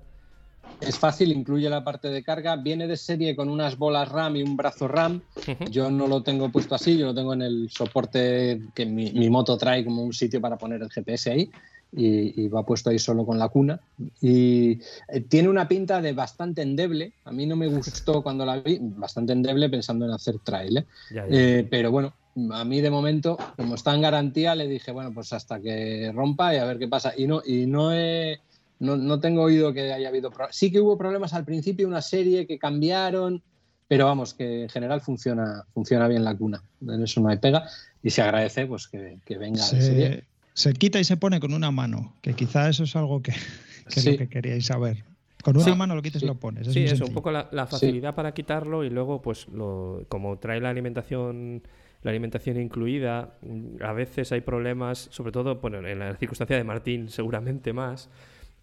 [0.80, 2.56] Es fácil, incluye la parte de carga.
[2.56, 5.22] Viene de serie con unas bolas RAM y un brazo RAM.
[5.70, 9.30] Yo no lo tengo puesto así, yo lo tengo en el soporte que mi, mi
[9.30, 11.50] moto trae como un sitio para poner el GPS ahí
[11.92, 13.80] y, y va puesto ahí solo con la cuna.
[14.20, 17.12] Y eh, tiene una pinta de bastante endeble.
[17.24, 20.78] A mí no me gustó cuando la vi, bastante endeble pensando en hacer trail.
[20.78, 20.86] ¿eh?
[21.10, 21.28] Ya, ya.
[21.30, 22.14] Eh, pero bueno,
[22.52, 26.54] a mí de momento, como está en garantía, le dije, bueno, pues hasta que rompa
[26.54, 27.12] y a ver qué pasa.
[27.16, 28.40] Y no, y no he.
[28.80, 30.54] No, no tengo oído que haya habido problemas.
[30.54, 33.42] Sí que hubo problemas al principio, una serie que cambiaron,
[33.88, 36.62] pero vamos, que en general funciona, funciona bien la cuna.
[36.82, 37.68] En eso no hay pega.
[38.04, 39.62] Y se agradece pues que, que venga.
[39.62, 40.24] Se,
[40.58, 43.32] se quita y se pone con una mano, que quizá eso es algo que,
[43.88, 44.12] que es Sí.
[44.12, 45.04] lo que queríais saber.
[45.44, 46.26] Con una Sí, mano lo quitas sí.
[46.26, 46.66] y lo pones.
[46.66, 50.36] es Sí, eso, un poco la, la facilidad para quitarlo y luego, pues, lo, como
[50.38, 51.62] trae la alimentación,
[52.02, 56.64] la alimentación incluida, mm, a veces hay problemas, sobre todo bueno, en la circunstancia de
[56.64, 58.10] Martín, seguramente más,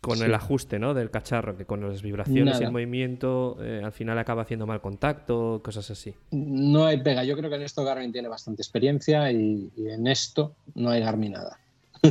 [0.02, 0.26] con Sí.
[0.26, 0.94] el ajuste ¿no?
[0.94, 4.82] del cacharro, que con las vibraciones y el movimiento eh, al final acaba haciendo mal
[4.82, 6.14] contacto, cosas así.
[6.32, 7.24] No hay pega.
[7.24, 11.00] Yo creo que en esto Garmin tiene bastante experiencia y, y en esto no hay
[11.02, 11.58] Garmin nada.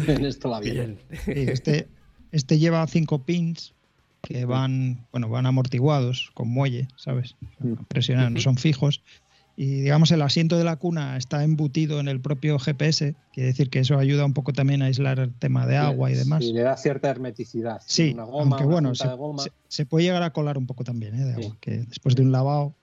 [0.08, 0.98] en esto va bien.
[1.24, 1.88] Sí, este,
[2.32, 3.74] este lleva cinco pins
[4.22, 7.36] que van, bueno, van amortiguados con muelle, ¿sabes?
[7.58, 7.74] Mm.
[7.88, 9.02] Presionan, no son fijos.
[9.56, 13.70] Y digamos, el asiento de la cuna está embutido en el propio GPS, quiere decir
[13.70, 16.42] que eso ayuda un poco también a aislar el tema de agua y demás.
[16.44, 17.80] Sí, le da cierta hermeticidad.
[17.86, 19.42] Sí, una goma, aunque una bueno, se, de goma.
[19.44, 21.24] se- se puede llegar a colar un poco también, ¿eh?
[21.24, 21.42] de Sí.
[21.44, 22.74] agua, que después de un lavado,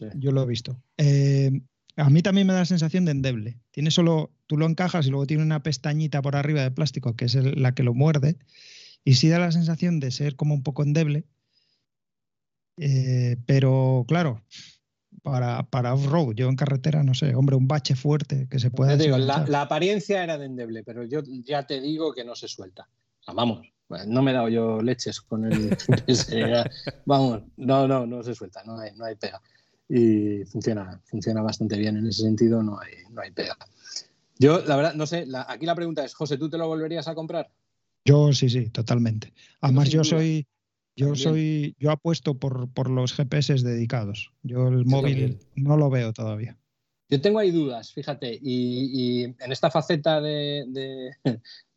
[0.00, 0.06] Sí.
[0.16, 0.76] yo lo he visto.
[0.98, 1.60] Eh,
[1.96, 3.58] a mí también me da la sensación de endeble.
[3.70, 7.24] Tiene solo, tú lo encajas y luego tiene una pestañita por arriba de plástico que
[7.24, 8.38] es el- la que lo muerde,
[9.02, 11.24] y sí da la sensación de ser como un poco endeble.
[12.76, 14.44] Eh, pero claro,
[15.24, 18.92] para, para off-road, yo en carretera, no sé, hombre, un bache fuerte que se pueda.
[18.92, 22.36] Ya te digo, la, apariencia era de endeble, pero yo ya te digo que no
[22.36, 22.88] se suelta.
[23.20, 23.66] O sea, vamos,
[24.06, 25.76] no me he dado yo leches con el.
[27.06, 29.42] Vamos, no, no, no se suelta, no hay, no hay pega.
[29.88, 33.56] Y funciona, funciona bastante bien en ese sentido, no hay, no hay pega.
[34.38, 37.08] Yo, la verdad, no sé, la- aquí la pregunta es, José, ¿tú te lo volverías
[37.08, 37.50] a comprar?
[38.04, 39.32] Yo sí, sí, totalmente.
[39.60, 40.46] Además, yo soy,
[40.96, 41.28] yo También.
[41.28, 44.32] soy, yo apuesto por, por los GPS dedicados.
[44.42, 45.38] Yo el móvil también.
[45.56, 46.58] no lo veo todavía.
[47.08, 51.10] Yo tengo ahí dudas, fíjate, y, y en esta faceta de, de-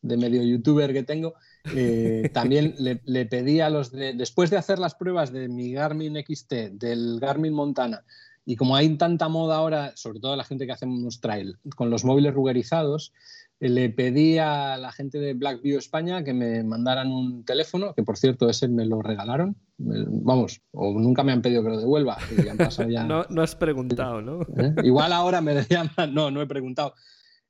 [0.02, 1.36] de medio youtuber que tengo,
[1.70, 5.74] eh, también le, le pedí a los de, después de hacer las pruebas de mi
[5.74, 8.04] Garmin XT, del Garmin Montana,
[8.50, 12.04] y como hay tanta moda ahora, sobre todo la gente que hacemos trail, con los
[12.06, 13.12] móviles rugerizados,
[13.60, 18.16] le pedí a la gente de Blackview España que me mandaran un teléfono, que por
[18.18, 19.56] cierto ese me lo regalaron.
[19.78, 22.18] Me- Vamos, o nunca me han pedido que lo devuelva.
[22.42, 24.42] y han pasado ya- No, no has preguntado, ¿no?
[24.58, 24.74] ¿eh?
[24.84, 26.94] Igual ahora me llaman, no, no he preguntado.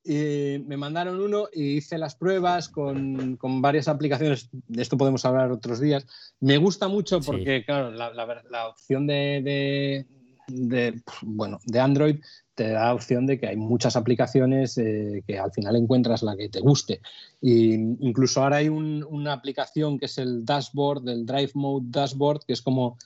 [0.04, 4.50] Y me mandaron uno y hice las pruebas con, con varias aplicaciones.
[4.54, 6.08] De esto podemos hablar otros días.
[6.40, 7.28] Me gusta mucho Sí.
[7.28, 10.06] porque, claro, la, la- la opción de, de-
[10.48, 12.20] de, bueno, de Android
[12.56, 16.50] te da opción de que hay muchas aplicaciones eh, que al final encuentras la que
[16.50, 17.02] te guste.
[17.42, 22.46] Y incluso ahora hay un- una aplicación que es el dashboard, el Drive Mode Dashboard,
[22.46, 22.98] que es como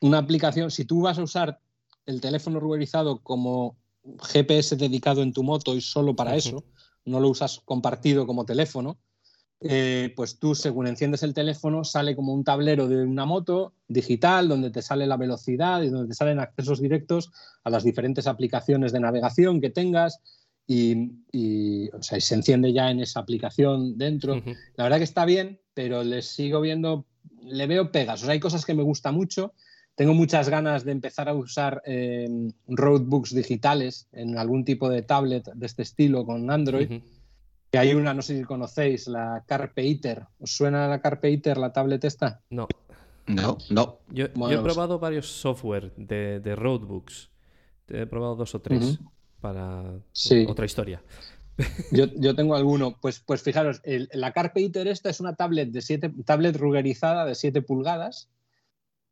[0.00, 1.60] una aplicación, si tú vas a usar
[2.06, 3.76] el teléfono ruborizado como
[4.32, 6.64] GPS dedicado en tu moto y solo para eso,
[7.04, 8.98] no lo usas compartido como teléfono,
[9.62, 14.48] eh, pues tú según enciendes el teléfono sale como un tablero de una moto digital
[14.48, 17.30] donde te sale la velocidad y donde te salen accesos directos
[17.64, 20.20] a las diferentes aplicaciones de navegación que tengas
[20.66, 24.40] y, y, o sea, se enciende ya en esa aplicación dentro.
[24.76, 27.06] La verdad que está bien, pero le sigo viendo,
[27.42, 28.22] le veo pegas.
[28.22, 29.52] O sea, hay cosas que me gusta mucho.
[29.96, 32.28] Tengo muchas ganas de empezar a usar eh,
[32.68, 37.02] roadbooks digitales en algún tipo de tablet de este estilo con Android.
[37.78, 40.26] Hay una, no sé si conocéis, la Carpe Iter.
[40.40, 42.40] ¿Os suena la Carpe Iter, la tablet esta?
[42.50, 42.66] No.
[43.26, 43.98] No, no.
[44.10, 47.30] Yo, he pues- probado varios software de, de roadbooks.
[47.88, 48.98] He probado dos o tres
[49.40, 50.46] para Sí.
[50.48, 51.02] otra historia.
[51.92, 52.96] Yo, yo tengo alguno.
[53.02, 57.24] Pues, pues fijaros, el- la Carpe Iter esta es una tablet de siete, tablet rugerizada
[57.26, 58.30] de 7 pulgadas.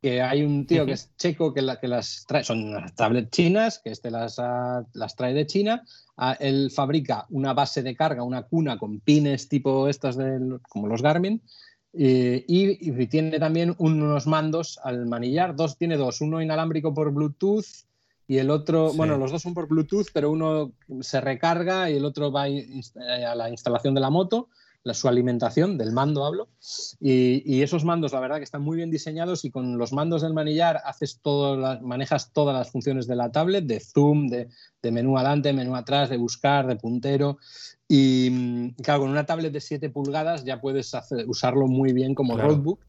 [0.00, 3.30] Que hay un tío que es checo que, la, que las trae, son unas tablets
[3.30, 4.36] chinas, que este las,
[4.92, 5.82] las trae de China.
[6.16, 10.86] Ah, él fabrica una base de carga, una cuna con pines tipo estas del, como
[10.86, 11.42] los Garmin.
[11.94, 15.56] eh, y, y tiene también unos mandos al manillar.
[15.56, 17.66] Dos, tiene dos, uno inalámbrico por Bluetooth
[18.28, 18.96] y el otro, Sí.
[18.98, 22.48] bueno, los dos son por Bluetooth, pero uno se recarga y el otro va a
[22.48, 22.82] eh,
[23.26, 24.48] a la instalación de la moto,
[24.84, 26.48] la, su alimentación, del mando hablo.
[27.00, 30.22] Y, y esos mandos, la verdad, que están muy bien diseñados y con los mandos
[30.22, 34.48] del manillar haces todo, manejas todas las funciones de la tablet, de zoom, de,
[34.82, 37.38] de menú adelante, menú atrás, de buscar, de puntero.
[37.86, 42.34] Y claro, con una tablet de 7 pulgadas ya puedes hacer- usarlo muy bien como
[42.34, 42.50] Claro.
[42.50, 42.80] roadbook.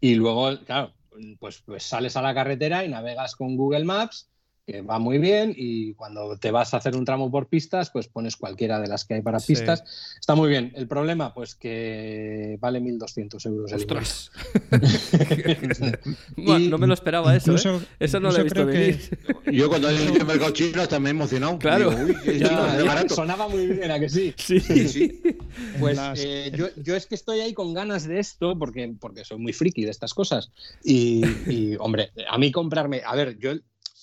[0.00, 0.92] Y luego, claro,
[1.38, 4.28] pues, pues sales a la carretera y navegas con Google Maps,
[4.66, 8.08] que va muy bien, y cuando te vas a hacer un tramo por pistas, pues
[8.08, 9.52] pones cualquiera de las que hay para Sí.
[9.52, 9.84] pistas.
[10.18, 10.72] Está muy bien.
[10.74, 14.32] El problema, pues que vale 1.200 euros el ¡Ostras!
[16.36, 17.80] Y no me lo esperaba eso, ¿eh?
[18.00, 19.18] Eso no lo he visto que- venir.
[19.52, 21.58] Yo cuando he visto el mercado chino hasta me he emocionado.
[21.60, 21.90] Claro.
[21.90, 24.34] Digo, uy, Ya, ya, sonaba muy bien, ¿a que sí?
[24.36, 24.58] Sí.
[24.60, 25.22] Sí, sí.
[25.80, 29.24] Pues Las- eh, yo, yo es que estoy ahí con ganas de esto porque, porque
[29.24, 30.50] soy muy friki de estas cosas.
[30.84, 33.52] Y, y, hombre, a mí comprarme, a ver, yo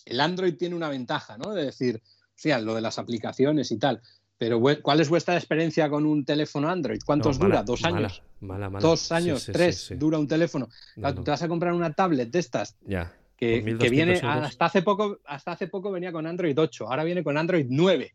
[0.06, 1.54] el Android tiene una ventaja, ¿no?
[1.54, 2.02] De decir,
[2.36, 4.02] fíjate, lo de las aplicaciones y tal.
[4.38, 7.00] Pero ¿cuál es vuestra experiencia con un teléfono Android?
[7.06, 7.64] ¿Cuántos No, dura?
[7.64, 8.22] ¿Dos años?
[8.42, 8.82] Mala, mala.
[8.86, 9.40] ¿Dos años?
[9.40, 9.78] sí, sí, ¿Tres?
[9.88, 9.96] sí.
[9.96, 10.68] Dura un teléfono.
[10.98, 13.14] No, te vas a comprar una tablet de estas Ya.
[13.38, 14.24] que, Por 1.200 que viene euros.
[14.48, 18.14] hasta hace poco hasta hace poco venía con Android 8 ahora viene con Android 9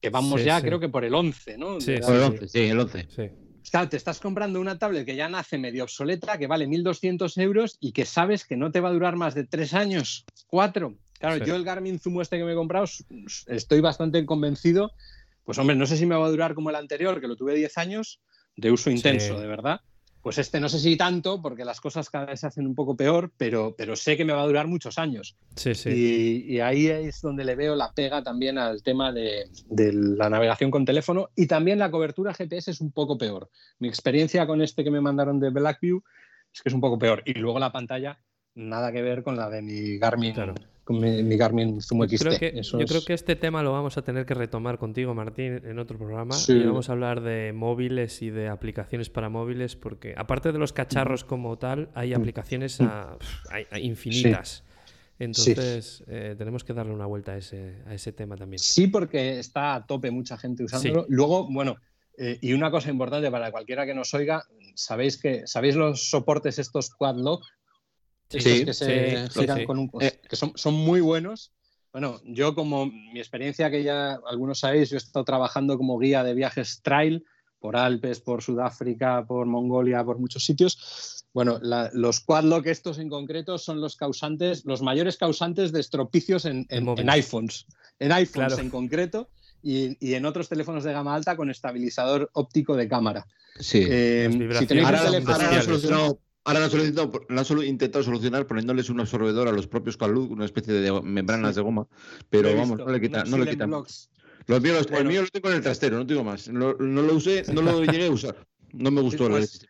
[0.00, 0.66] que vamos Sí, ya sí.
[0.66, 3.06] creo que por el 11 no Sí, O el 11, sí, el 11.
[3.14, 3.22] Sí.
[3.70, 7.76] Claro, te estás comprando una tablet que ya nace medio obsoleta que vale 1.200 euros
[7.80, 11.36] y que sabes que no te va a durar más de tres años cuatro claro
[11.44, 11.48] Sí.
[11.48, 12.86] yo el Garmin Zumo este que me he comprado
[13.46, 14.90] estoy bastante convencido
[15.44, 17.54] pues hombre no sé si me va a durar como el anterior que lo tuve
[17.54, 18.20] 10 años
[18.56, 19.40] de uso intenso Sí.
[19.40, 19.80] de verdad
[20.22, 22.94] pues este no sé si tanto, porque las cosas cada vez se hacen un poco
[22.94, 25.34] peor, pero, pero sé que me va a durar muchos años.
[25.56, 25.88] Sí, sí.
[25.88, 30.28] Y, y ahí es donde le veo la pega también al tema de, de la
[30.28, 33.48] navegación con teléfono y también la cobertura GPS es un poco peor.
[33.78, 36.02] Mi experiencia con este que me mandaron de Blackview
[36.52, 37.22] es que es un poco peor.
[37.24, 38.20] Y luego la pantalla,
[38.54, 40.54] nada que ver con la de mi Garmin, Claro.
[40.84, 42.18] con mi, mi Garmin Zumo XT.
[42.24, 44.78] creo, que, Eso yo es- creo que este tema lo vamos a tener que retomar
[44.78, 46.32] contigo, Martín, en otro programa.
[46.34, 46.52] Sí.
[46.54, 50.72] Y vamos a hablar de móviles y de aplicaciones para móviles, porque aparte de los
[50.72, 53.16] cacharros como tal, hay aplicaciones a-
[53.80, 54.64] infinitas.
[55.18, 58.58] Entonces, eh, tenemos que darle una vuelta a ese, a ese tema también.
[58.58, 61.04] Sí, porque está a tope mucha gente usándolo.
[61.10, 61.76] Luego, bueno,
[62.16, 64.42] eh, y una cosa importante para cualquiera que nos oiga,
[64.74, 67.59] sabéis que sabéis los soportes estos quad lock estos
[68.38, 69.64] Sí, que se sí, giran sí.
[69.64, 70.20] con un Eh.
[70.28, 71.52] que son, son muy buenos.
[71.92, 76.22] Bueno, yo como mi experiencia que ya algunos sabéis, yo he estado trabajando como guía
[76.22, 77.24] de viajes trail
[77.58, 81.26] por Alpes, por Sudáfrica, por Mongolia, por muchos sitios.
[81.34, 86.44] Bueno, la- los quadlock estos en concreto son los causantes, los mayores causantes de estropicios
[86.44, 87.66] en, en- en iPhones,
[87.98, 88.62] en iPhones Claro.
[88.62, 89.28] en concreto
[89.62, 93.26] y, y en otros teléfonos de gama alta con estabilizador óptico de cámara.
[93.58, 93.84] Sí.
[93.88, 94.28] Eh,
[94.58, 99.96] si tenéis un teléfono- ahora lo han intentado solucionar poniéndoles un absorbedor a los propios
[99.96, 101.86] Calud, una especie de membranas de goma,
[102.28, 104.10] pero vamos, no le quitan, unos no le quitan, blocks.
[104.46, 105.10] Lo mío, lo- el Bueno.
[105.10, 106.48] mío lo tengo en el trastero, no tengo más.
[106.48, 108.36] No, no lo usé, no lo llegué a usar.
[108.72, 109.28] No me gustó.
[109.28, 109.68] Pues, la-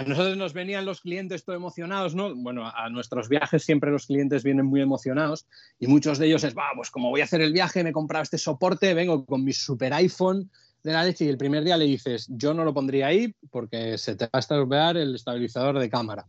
[0.00, 2.34] A nosotros nos venían los clientes todo emocionados, ¿no?
[2.34, 5.46] Bueno, a nuestros viajes siempre los clientes vienen muy emocionados
[5.78, 8.24] y muchos de ellos es, vamos, como voy a hacer el viaje, me he comprado
[8.24, 10.50] este soporte, vengo con mi super iPhone
[10.84, 13.98] de la leche y el primer día le dices, yo no lo pondría ahí porque
[13.98, 16.28] se te va a estropear el estabilizador de cámara.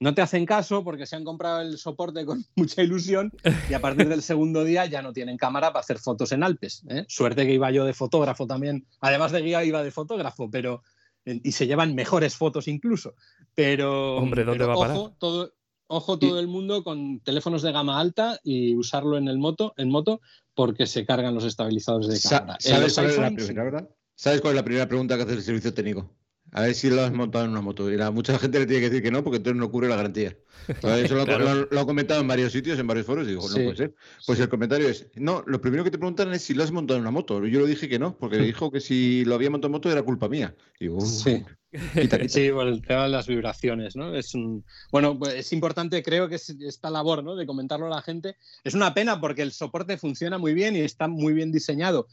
[0.00, 3.32] No te hacen caso porque se han comprado el soporte con mucha ilusión
[3.70, 6.82] y a partir del segundo día ya no tienen cámara para hacer fotos en Alpes.
[6.88, 7.04] ¿eh?
[7.06, 8.84] Suerte que iba yo de fotógrafo también.
[9.00, 10.82] Además de guía iba de fotógrafo, pero
[11.24, 13.14] y se llevan mejores fotos incluso.
[13.54, 14.96] Pero, Hombre, ¿dónde pero va a parar?
[14.96, 15.52] ojo, todo,
[15.92, 19.90] ojo todo el mundo con teléfonos de gama alta y usarlo en el moto, en
[19.90, 20.20] moto
[20.54, 22.56] porque se cargan los estabilizadores de cámara.
[22.60, 23.88] ¿Sabes cuál es la primera?
[24.14, 26.10] ¿Sabes cuál es la primera pregunta que hace el servicio técnico?
[26.54, 27.90] A ver si lo has montado en una moto.
[27.90, 29.96] Y la- mucha gente le tiene que decir que no, porque entonces no cubre la
[29.96, 30.36] garantía.
[31.08, 31.44] Eso lo, Claro.
[31.54, 33.58] lo- lo han comentado en varios sitios, en varios foros, y digo, Sí.
[33.58, 33.94] no puede ser.
[34.26, 36.98] Pues el comentario es, no, lo primero que te preguntan es si lo has montado
[36.98, 37.44] en una moto.
[37.46, 40.02] Yo lo dije que no, porque dijo que si lo había montado en moto era
[40.02, 40.54] culpa mía.
[40.78, 41.42] Y digo, "Uh, Sí.
[42.12, 42.28] quita, quita".
[42.28, 44.14] Sí, bueno, el tema de las vibraciones, ¿no?
[44.14, 44.62] Es un...
[44.90, 47.34] Bueno, pues es importante, creo que es esta labor, ¿no?
[47.34, 48.36] De comentarlo a la gente.
[48.62, 52.08] Es una pena porque el soporte funciona muy bien y está muy bien diseñado,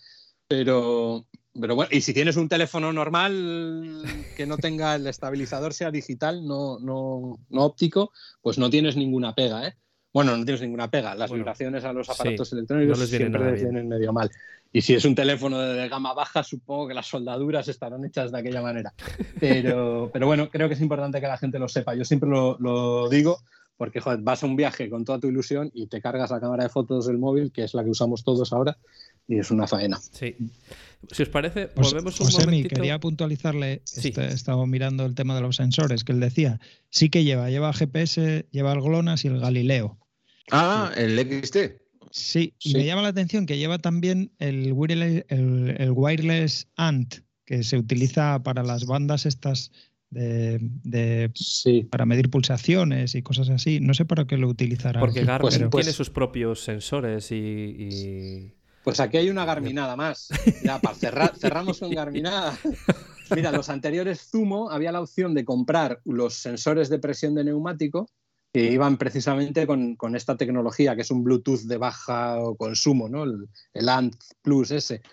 [0.48, 1.26] pero,
[1.60, 4.04] pero bueno, y si tienes un teléfono normal
[4.38, 8.12] que no tenga el estabilizador sea digital, no, no, no óptico,
[8.42, 9.76] pues no tienes ninguna pega, ¿eh?
[10.12, 11.14] Bueno, no tienes ninguna pega.
[11.16, 14.30] Las Bueno, vibraciones a los sí, aparatos electrónicos no les siempre les vienen medio mal.
[14.72, 18.32] Y si es un teléfono de, de gama baja, supongo que las soldaduras estarán hechas
[18.32, 18.94] de aquella manera.
[19.40, 21.96] Pero, pero bueno, creo que es importante que la gente lo sepa.
[21.96, 23.40] Yo siempre lo, lo digo
[23.80, 26.64] porque joder, vas a un viaje con toda tu ilusión y te cargas la cámara
[26.64, 28.78] de fotos del móvil, que es la que usamos todos ahora,
[29.30, 29.98] y es una faena.
[30.12, 30.36] Sí.
[31.12, 32.76] Si os parece, José- volvemos un Josemi, momentito.
[32.76, 34.10] quería puntualizarle, Sí.
[34.10, 37.50] este- he estado mirando el tema de los sensores, que él decía, sí que lleva,
[37.50, 39.98] lleva GPS, lleva el GLONASS y el Galileo.
[40.52, 41.78] Ah, el XT.
[42.12, 47.64] Sí, me llama la atención que lleva también el wireless, el, el wireless ANT, que
[47.64, 49.72] se utiliza para las bandas estas
[50.10, 51.84] de, de- Sí.
[51.84, 53.80] para medir pulsaciones y cosas así.
[53.80, 55.00] No sé para qué lo utilizará.
[55.00, 57.36] Porque Garmin Pues- pero- pues- tiene sus propios sensores y.
[57.36, 58.54] y-
[58.90, 60.30] Pues aquí hay una garminada más.
[60.64, 62.58] Ya, para cerrar, cerramos con garminada.
[63.36, 68.10] Mira, los anteriores Zumo había la opción de comprar los sensores de presión de neumático
[68.52, 73.26] que iban precisamente con, con esta tecnología, que es un Bluetooth de bajo consumo, ¿no?
[73.26, 75.04] el, el ANT Plus ese.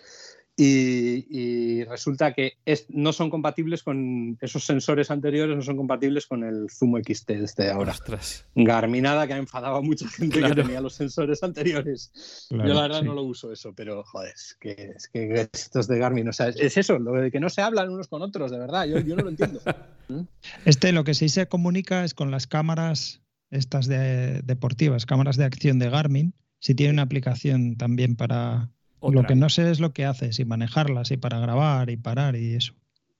[0.59, 6.25] Y, y resulta que es- no son compatibles con esos sensores anteriores, no son compatibles
[6.25, 7.91] con el Zumo XT este de ahora.
[7.91, 8.43] Ostras.
[8.55, 10.55] Garminada que ha enfadado a mucha gente Claro.
[10.55, 12.47] que tenía los sensores anteriores.
[12.49, 13.05] Claro, Yo la verdad sí.
[13.05, 16.47] no lo uso eso, pero joder, es que, es que estos de Garmin, o sea,
[16.47, 18.99] es, es eso, lo de que no se hablan unos con otros, de verdad, yo,
[18.99, 19.61] yo no lo entiendo.
[20.65, 23.21] Este lo que sí se comunica es con las cámaras
[23.51, 26.33] estas de, deportivas, cámaras de acción de Garmin.
[26.59, 28.71] Si tiene una aplicación también para...
[29.01, 32.35] Lo que no sé es lo que hace, si manejarlas, y para grabar y parar
[32.35, 32.73] y eso.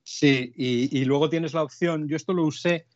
[0.04, 2.88] Sí, y, y luego tienes la opción, yo esto lo usé,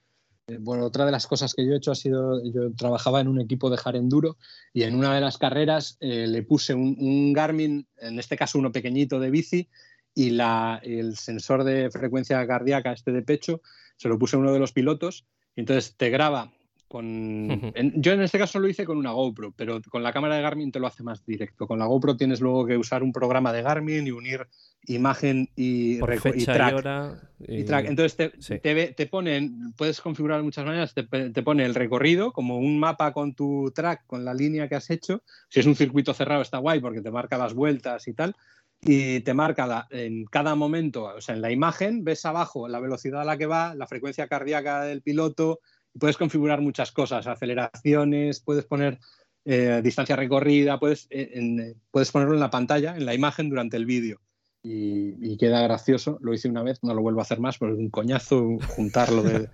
[0.47, 3.27] eh, bueno, otra de las cosas que yo he hecho ha sido, yo trabajaba en
[3.27, 4.37] un equipo de hard enduro
[4.73, 8.59] y en una de las carreras eh, le puse un, un Garmin, en este caso
[8.59, 9.69] uno pequeñito de bici,
[10.13, 13.61] y la, el sensor de frecuencia cardíaca, este de pecho,
[13.95, 15.25] se lo puse a uno de los pilotos,
[15.55, 16.51] y entonces te graba
[16.91, 17.49] con...
[17.51, 17.71] Ujú.
[17.73, 20.41] en- yo en este caso lo hice con una GoPro, pero con la cámara de
[20.41, 21.65] Garmin te lo hace más directo.
[21.67, 24.45] Con la GoPro tienes luego que usar un programa de Garmin y unir
[24.87, 26.75] imagen y, Por y fecha y, track.
[26.75, 27.19] hora.
[27.39, 27.85] Y track.
[27.85, 28.59] Entonces te, sí.
[28.59, 33.13] te, ponen, puedes configurar de muchas maneras, te, te pone el recorrido como un mapa
[33.13, 35.23] con tu track, con la línea que has hecho.
[35.49, 38.35] Si es un circuito cerrado está guay porque te marca las vueltas y tal.
[38.83, 42.79] Y te marca la- en cada momento, o sea, en la imagen ves abajo la
[42.79, 45.59] velocidad a la que va, la frecuencia cardíaca del piloto,
[45.99, 48.99] puedes configurar muchas cosas, aceleraciones, puedes poner
[49.45, 53.75] eh, distancia recorrida, puedes, eh, en- puedes ponerlo en la pantalla, en la imagen durante
[53.77, 54.19] el vídeo
[54.63, 56.19] y, y queda gracioso.
[56.21, 59.23] Lo hice una vez, no lo vuelvo a hacer más, porque es un coñazo juntarlo
[59.23, 59.49] de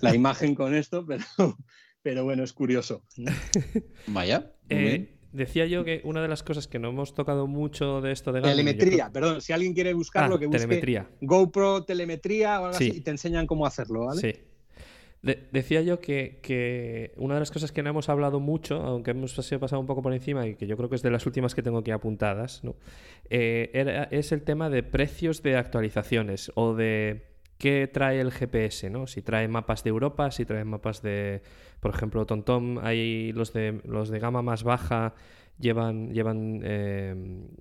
[0.00, 1.24] la imagen con esto, pero,
[2.02, 3.02] pero bueno, es curioso.
[4.06, 4.52] Vaya.
[4.68, 8.32] Eh, decía yo que una de las cosas que no hemos tocado mucho de esto
[8.32, 8.56] de Garmin.
[8.64, 11.10] Telemetría, creo- perdón, si alguien quiere buscarlo, Ah, que busque telemetría.
[11.20, 12.90] GoPro telemetría o algo Sí.
[12.90, 14.20] así y te enseñan cómo hacerlo, ¿vale?
[14.20, 14.34] Sí.
[15.22, 19.12] De- decía yo que, que una de las cosas que no hemos hablado mucho, aunque
[19.12, 21.54] hemos pasado un poco por encima y que yo creo que es de las últimas
[21.54, 22.74] que tengo aquí apuntadas, ¿no?
[23.30, 27.22] Eh, era- es el tema de precios de actualizaciones o de
[27.58, 29.06] qué trae el GPS, ¿no?
[29.06, 31.42] Si trae mapas de Europa, si trae mapas de,
[31.78, 35.14] por ejemplo, TomTom, hay los de los de gama más baja
[35.60, 37.14] llevan llevan eh,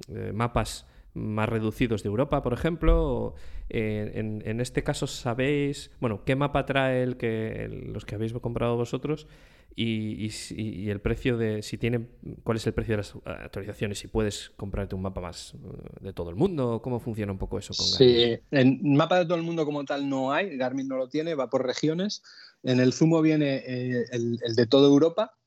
[0.09, 3.03] eh, mapas más reducidos de Europa, por ejemplo.
[3.03, 3.35] o,
[3.69, 8.15] eh, en, en este caso, sabéis, bueno, qué mapa trae el que el- los que
[8.15, 9.27] habéis comprado vosotros
[9.73, 12.05] Y, y si- y el precio de, si tiene,
[12.43, 15.57] cuál es el precio de las actualizaciones, si puedes comprarte un mapa más eh,
[16.01, 18.09] de todo el mundo, cómo funciona un poco eso con Garmin?
[18.33, 21.35] Sí, en mapa de todo el mundo como tal no hay, Garmin no lo tiene,
[21.35, 22.21] va por regiones.
[22.63, 25.37] En el Zumo viene eh, el, el de toda Europa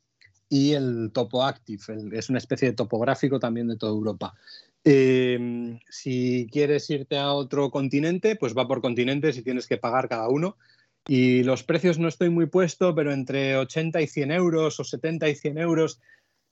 [0.48, 4.32] y el Topo Active, el- es una especie de topográfico también de toda Europa.
[4.84, 10.08] Eh, si quieres irte a otro continente, pues va por continentes y tienes que pagar
[10.08, 10.56] cada uno.
[11.06, 15.28] Y los precios no estoy muy puesto, pero entre 80 y 100 euros o 70
[15.28, 16.00] y 100 euros,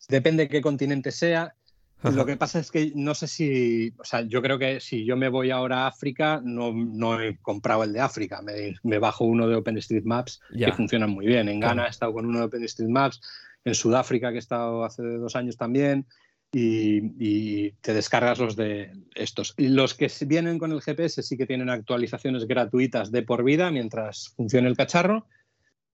[0.08, 1.54] depende qué continente sea.
[2.02, 5.16] Lo que pasa es que no sé si, o sea, yo creo que si yo
[5.16, 9.24] me voy ahora a África, no, no he comprado el de África, me, me bajo
[9.24, 11.48] uno de OpenStreetMaps que funcionan muy bien.
[11.48, 13.20] En Ghana he estado con uno de OpenStreetMaps,
[13.64, 16.06] en Sudáfrica que he estado hace dos años también,
[16.52, 19.54] y, y te descargas los de estos.
[19.56, 24.28] Los que vienen con el GPS sí que tienen actualizaciones gratuitas de por vida mientras
[24.36, 25.26] funcione el cacharro.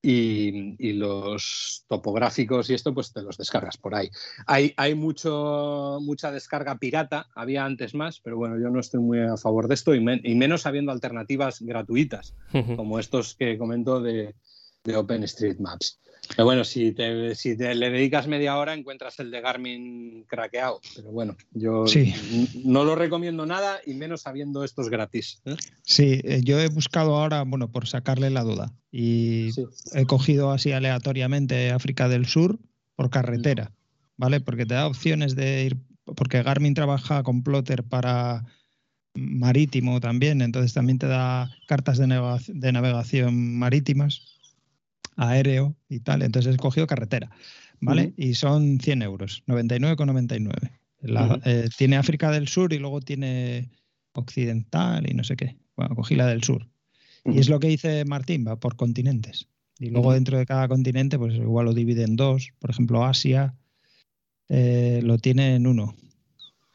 [0.00, 4.08] Y, y los topográficos y esto, pues te los descargas por ahí.
[4.46, 9.18] Hay, hay mucho, mucha descarga pirata, había antes más, pero bueno, yo no estoy muy
[9.18, 12.32] a favor de esto y, men- y menos habiendo alternativas gratuitas,
[12.76, 14.36] como estos que comento de,
[14.84, 15.98] de OpenStreetMaps.
[16.36, 20.80] Pero bueno, si, te, si te le dedicas media hora encuentras el de Garmin craqueado,
[20.94, 22.14] pero bueno, yo Sí.
[22.64, 25.40] no lo recomiendo nada y menos sabiendo estos gratis.
[25.46, 25.56] ¿eh?
[25.82, 28.72] Sí, eh, yo he buscado ahora, bueno, por sacarle la duda.
[28.92, 29.64] Y Sí.
[29.94, 32.58] he cogido así aleatoriamente África del Sur
[32.94, 33.72] por carretera,
[34.16, 34.40] ¿vale?
[34.40, 35.76] Porque te da opciones de ir,
[36.16, 38.44] porque Garmin trabaja con plotter para
[39.14, 44.37] marítimo también, entonces también te da cartas de navegación marítimas,
[45.18, 46.22] aéreo y tal.
[46.22, 47.30] Entonces he cogido carretera,
[47.80, 48.14] ¿vale?
[48.16, 50.72] Y son 100 euros, 99,99.
[51.00, 51.40] La- Ujú.
[51.44, 53.70] eh, tiene África del Sur y luego tiene
[54.14, 55.56] Occidental y no sé qué.
[55.76, 56.66] Bueno, cogí la del sur.
[57.24, 59.48] Y es lo que dice Martín, va por continentes.
[59.78, 62.50] Y luego dentro de cada continente, pues igual lo divide en dos.
[62.58, 63.54] Por ejemplo, Asia
[64.48, 65.94] eh, lo tiene en uno.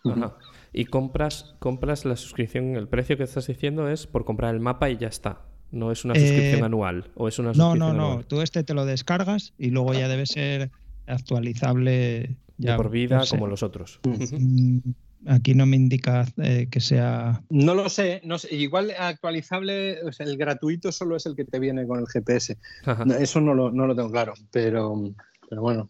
[0.06, 0.38] Ajá.
[0.72, 4.90] Y compras, compras la suscripción, el precio que estás diciendo es por comprar el mapa
[4.90, 5.46] y ya está.
[5.74, 7.06] No es una Eh, suscripción anual.
[7.16, 8.06] O es una No, suscripción no, no.
[8.12, 8.26] anual?
[8.26, 10.70] Tú este te lo descargas y luego ya debe ser
[11.08, 14.00] actualizable De ya por vida como los otros.
[14.04, 14.80] Mm,
[15.26, 17.42] Aquí no me indica eh, que sea.
[17.50, 18.54] No lo sé, no sé.
[18.56, 22.58] Igual actualizable, o sea, el gratuito solo es el que te viene con el GPS.
[22.86, 23.06] Ajá.
[23.20, 25.02] Eso no lo, no lo tengo claro, pero,
[25.50, 25.88] pero bueno,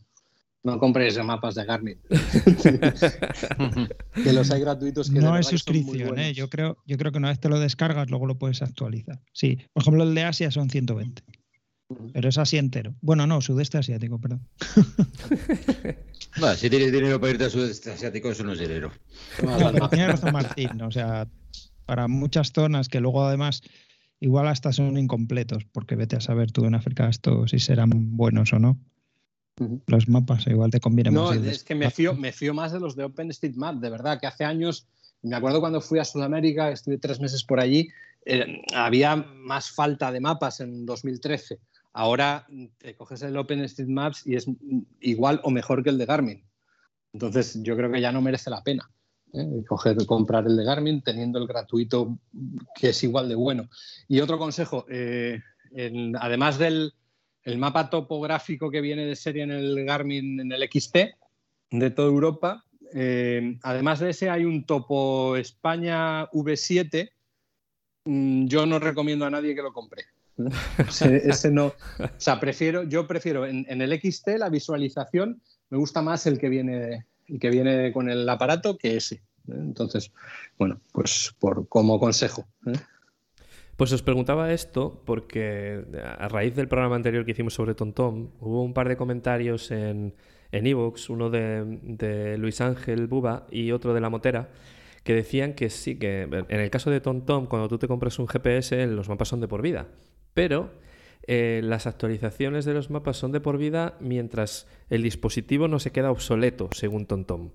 [0.63, 1.99] no compréis mapas de Garmin.
[4.23, 6.33] que los hay gratuitos que No es suscripción, ¿eh?
[6.33, 9.21] Yo creo, yo creo que una vez te lo descargas, luego lo puedes actualizar.
[9.33, 11.21] Sí, por ejemplo, el de Asia son 120.
[12.13, 12.95] Pero es así entero.
[13.01, 14.47] Bueno, no, sudeste asiático, perdón.
[16.39, 18.91] Bueno, si tienes dinero para irte al sudeste asiático, eso no es dinero.
[19.43, 20.81] No, pero tiene razón Martín.
[20.81, 21.27] O sea,
[21.85, 23.61] para muchas zonas que luego además
[24.19, 28.51] igual hasta son incompletos, porque vete a saber tú en África esto si serán buenos
[28.51, 28.79] o no.
[29.87, 31.35] Los mapas igual te conviene No, más.
[31.37, 34.27] ir es que me fío, me fío más de los de OpenStreetMap, de verdad, que
[34.27, 34.87] hace años,
[35.21, 37.87] me acuerdo cuando fui a Sudamérica, estuve tres meses por allí,
[38.25, 41.59] eh, había más falta de mapas en 2013.
[41.93, 42.47] Ahora
[42.79, 44.47] te coges el OpenStreetMaps y es
[45.01, 46.43] igual o mejor que el de Garmin.
[47.13, 48.89] Entonces yo creo que ya no merece la pena
[49.33, 49.63] ¿eh?
[49.67, 52.17] coger, comprar el de Garmin teniendo el gratuito
[52.79, 53.69] que es igual de bueno.
[54.07, 55.39] Y otro consejo, eh,
[55.75, 56.93] en- además del
[57.43, 60.97] el mapa topográfico que viene de serie en el Garmin, en el XT
[61.71, 67.09] de toda Europa, eh, además de ese hay un topo España V7.
[68.05, 70.03] Mm, yo no recomiendo a nadie que lo compre.
[70.79, 75.43] Ese, ese no, o sea, prefiero, yo prefiero en, en el XT la visualización
[75.73, 79.15] me gusta más el que viene, el que viene con el aparato que ese.
[79.15, 79.21] ¿eh?
[79.47, 80.11] Entonces,
[80.59, 82.45] bueno, pues por, como consejo.
[82.67, 82.73] ¿eh?
[83.77, 85.83] Pues os preguntaba esto porque
[86.19, 90.13] a raíz del programa anterior que hicimos sobre TomTom, hubo un par de comentarios en
[90.53, 94.49] en Evox, uno de, de Luis Ángel Buba y otro de La Motera,
[95.03, 98.27] que decían que sí, que en el caso de TomTom, cuando tú te compras un
[98.27, 99.87] GPS, los mapas son de por vida.
[100.35, 100.69] Pero
[101.25, 105.91] eh, las actualizaciones de los mapas son de por vida mientras el dispositivo no se
[105.91, 107.49] queda obsoleto, según TomTom.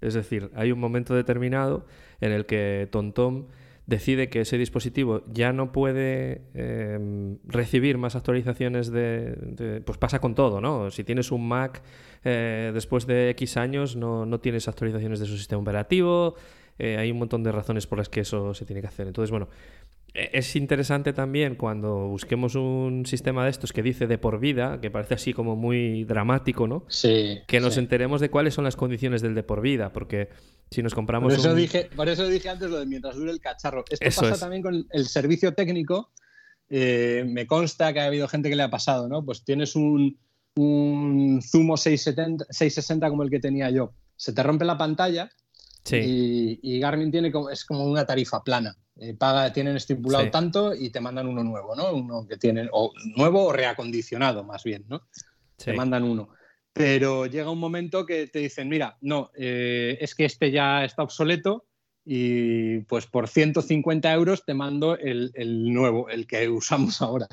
[0.00, 1.86] Es decir, hay un momento determinado
[2.20, 3.46] en el que TomTom
[3.90, 10.20] decide que ese dispositivo ya no puede eh, recibir más actualizaciones de, de, Pues pasa
[10.20, 10.92] con todo, ¿no?
[10.92, 11.82] Si tienes un Mac
[12.22, 16.36] eh, después de X años no, no, tienes actualizaciones de su sistema operativo,
[16.78, 19.08] eh, hay un montón de razones por las que eso se tiene que hacer.
[19.08, 19.48] Entonces, bueno,
[20.14, 24.80] e, es interesante también cuando busquemos un sistema de estos que dice de por vida,
[24.80, 26.84] que parece así como muy dramático, ¿no?
[26.86, 27.40] Sí.
[27.48, 27.80] Que nos sí.
[27.80, 30.28] enteremos de cuáles son las condiciones del de por vida, porque
[30.70, 31.32] si nos compramos.
[31.32, 31.56] Por eso, un...
[31.56, 33.84] dije, por eso dije antes lo de mientras dure el cacharro.
[33.90, 34.40] Esto Eso pasa es.
[34.40, 36.10] también con el servicio técnico.
[36.68, 39.24] Eh, me consta que ha habido gente que le ha pasado, ¿no?
[39.24, 40.18] Pues tienes un,
[40.54, 45.30] un Zumo 670, 660 como el que tenía yo, se te rompe la pantalla
[45.82, 45.96] Sí.
[45.96, 48.76] y, y Garmin tiene como, es como una tarifa plana.
[48.96, 50.30] Eh, paga, tienen estipulado Sí.
[50.30, 51.90] tanto y te mandan uno nuevo, ¿no?
[51.94, 55.00] Uno que tienen, o nuevo o reacondicionado más bien, ¿no?
[55.56, 55.64] Sí.
[55.66, 56.28] Te mandan uno.
[56.72, 61.02] Pero llega un momento que te dicen, mira, no, eh, es que este ya está
[61.02, 61.66] obsoleto
[62.04, 67.28] y pues por 150 euros te mando el, el nuevo, el que usamos ahora.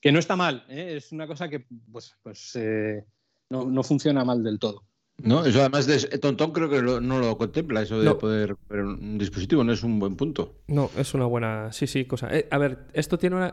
[0.00, 0.94] Que no está mal, ¿eh?
[0.96, 3.04] es una cosa que pues, pues eh,
[3.50, 4.84] no, no funciona mal del todo.
[5.22, 8.18] No, eso además de Tontón creo que lo- no lo contempla, eso de No.
[8.18, 10.54] poder un dispositivo, no es un buen punto.
[10.68, 11.72] No, es una buena.
[11.72, 12.28] Sí, sí, cosa.
[12.36, 13.52] Eh, a ver, esto tiene una.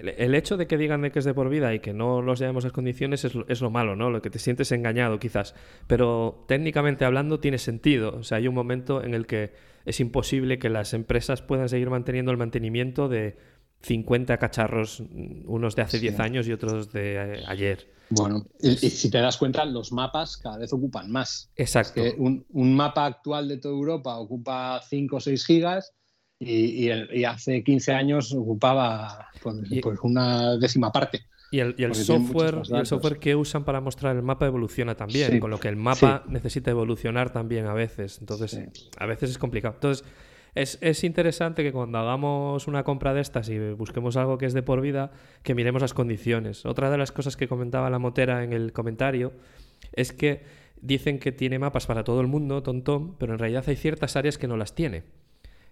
[0.00, 2.22] El, el hecho de que digan de que es de por vida y que no
[2.22, 4.10] los llevemos las condiciones es, lo- es lo malo, ¿no?
[4.10, 5.54] Lo que te sientes engañado, quizás.
[5.86, 8.16] Pero técnicamente hablando, tiene sentido.
[8.16, 9.52] O sea, hay un momento en el que
[9.84, 13.36] es imposible que las empresas puedan seguir manteniendo el mantenimiento de
[13.84, 15.00] 50 cacharros,
[15.46, 16.02] unos de hace Sí.
[16.08, 17.92] 10 años y otros de eh, ayer.
[18.10, 21.50] Bueno, y, y si te das cuenta, los mapas cada vez ocupan más.
[21.56, 22.02] Exacto.
[22.02, 25.92] que un, un mapa actual de toda Europa ocupa 5 o 6 gigas
[26.38, 31.22] y, y el- y hace 15 años ocupaba pues, pues una décima parte.
[31.50, 35.30] Y el, y el software, el software que usan para mostrar el mapa evoluciona también,
[35.30, 38.18] Sí, con lo que el mapa necesita evolucionar también a veces.
[38.18, 38.58] Entonces,
[38.98, 39.74] a veces es complicado.
[39.74, 40.04] Entonces,
[40.54, 44.54] es, es interesante que cuando hagamos una compra de estas y busquemos algo que es
[44.54, 45.12] de por vida,
[45.42, 46.64] que miremos las condiciones.
[46.66, 49.32] Otra de las cosas que comentaba la motera en el comentario
[49.92, 50.42] es que
[50.80, 54.38] dicen que tiene mapas para todo el mundo, TomTom, pero en realidad hay ciertas áreas
[54.38, 55.02] que no las tiene.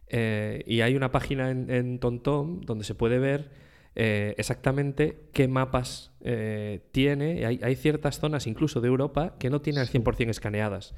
[0.09, 3.51] Eh, y hay una página en, en TomTom donde se puede ver
[3.95, 7.45] eh, exactamente qué mapas eh, tiene.
[7.45, 10.95] Hay, hay ciertas zonas, incluso de Europa, que no tienen al 100% escaneadas.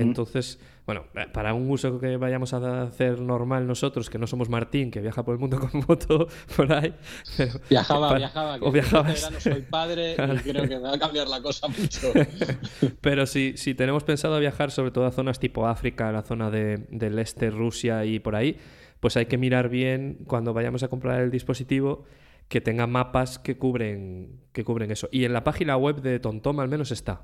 [0.00, 4.48] Entonces, bueno, eh, para un uso que vayamos a hacer normal nosotros, que no somos
[4.48, 6.94] Martín, que viaja por el mundo con moto por ahí.
[7.36, 8.58] pero Viajaba, para- viajaba.
[8.58, 9.12] que O viajabas.
[9.14, 10.34] este verano soy padre Claro.
[10.34, 12.12] y creo que me va a cambiar la cosa mucho.
[13.00, 16.86] Pero si, si tenemos pensado viajar sobre todo a zonas tipo África, la zona de-
[16.90, 18.56] del este, Rusia y por ahí,
[19.00, 22.04] pues hay que mirar bien cuando vayamos a comprar el dispositivo
[22.48, 25.08] que tenga mapas que cubren, que cubren eso.
[25.12, 27.22] Y en la página web de TomTom al menos está.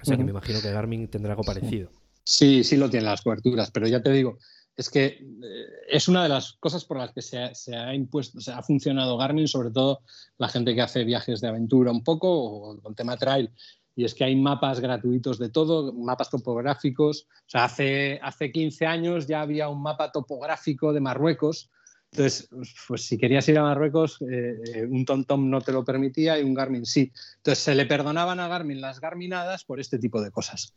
[0.00, 1.90] O sea que me imagino que Garmin tendrá algo parecido.
[2.24, 4.38] Sí, sí lo tienen las coberturas, pero ya te digo,
[4.78, 7.92] es que eh, es una de las cosas por las que se ha, se ha
[7.94, 10.02] impuesto, se ha funcionado Garmin, sobre todo
[10.38, 13.50] la gente que hace viajes de aventura un poco o con tema trail.
[13.96, 17.26] Y es que hay mapas gratuitos de todo, mapas topográficos.
[17.40, 21.70] O sea, hace, hace 15 años ya había un mapa topográfico de Marruecos.
[22.10, 22.48] Entonces,
[22.88, 26.42] pues si querías ir a Marruecos, eh, eh, un TomTom no te lo permitía y
[26.42, 27.12] un Garmin sí.
[27.36, 30.74] Entonces se le perdonaban a Garmin las Garminadas por este tipo de cosas.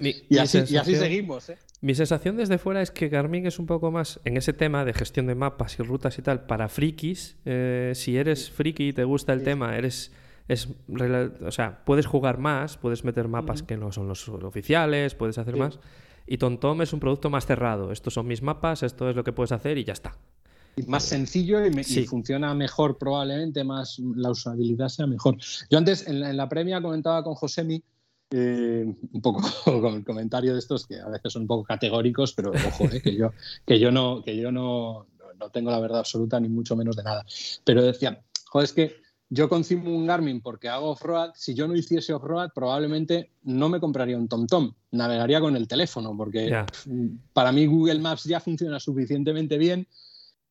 [0.00, 1.48] Mi- Y así, y así seguimos.
[1.48, 1.56] ¿eh?
[1.80, 4.92] Mi sensación desde fuera es que Garmin es un poco más en ese tema de
[4.92, 7.36] gestión de mapas y rutas y tal para frikis.
[7.46, 10.12] eh, si eres friki y te gusta el tema, eres
[10.46, 10.68] es
[11.44, 15.54] o sea, puedes jugar más, puedes meter mapas que no son los oficiales, puedes hacer
[15.54, 15.60] Sí.
[15.60, 15.78] más.
[16.28, 17.90] Y TomTom es un producto más cerrado.
[17.92, 20.16] Estos son mis mapas, esto es lo que puedes hacer y ya está.
[20.86, 22.04] Más sencillo y, me- y Sí.
[22.06, 25.36] funciona mejor probablemente, más la usabilidad sea mejor.
[25.70, 27.82] Yo antes en la, en la premia comentaba con Josemi
[28.30, 32.32] eh, un poco con el comentario de estos que a veces son un poco categóricos,
[32.34, 33.32] pero ojo, eh, que yo,
[33.66, 35.06] que yo, no, que yo no,
[35.40, 37.24] no tengo la verdad absoluta ni mucho menos de nada.
[37.64, 38.96] Pero decía, joder, es que
[39.30, 41.32] yo concibo un Garmin porque hago off-road.
[41.34, 44.72] Si yo no hiciese off-road, probablemente no me compraría un TomTom.
[44.92, 46.70] Navegaría con el teléfono porque Ya.
[47.32, 49.86] para mí Google Maps ya funciona suficientemente bien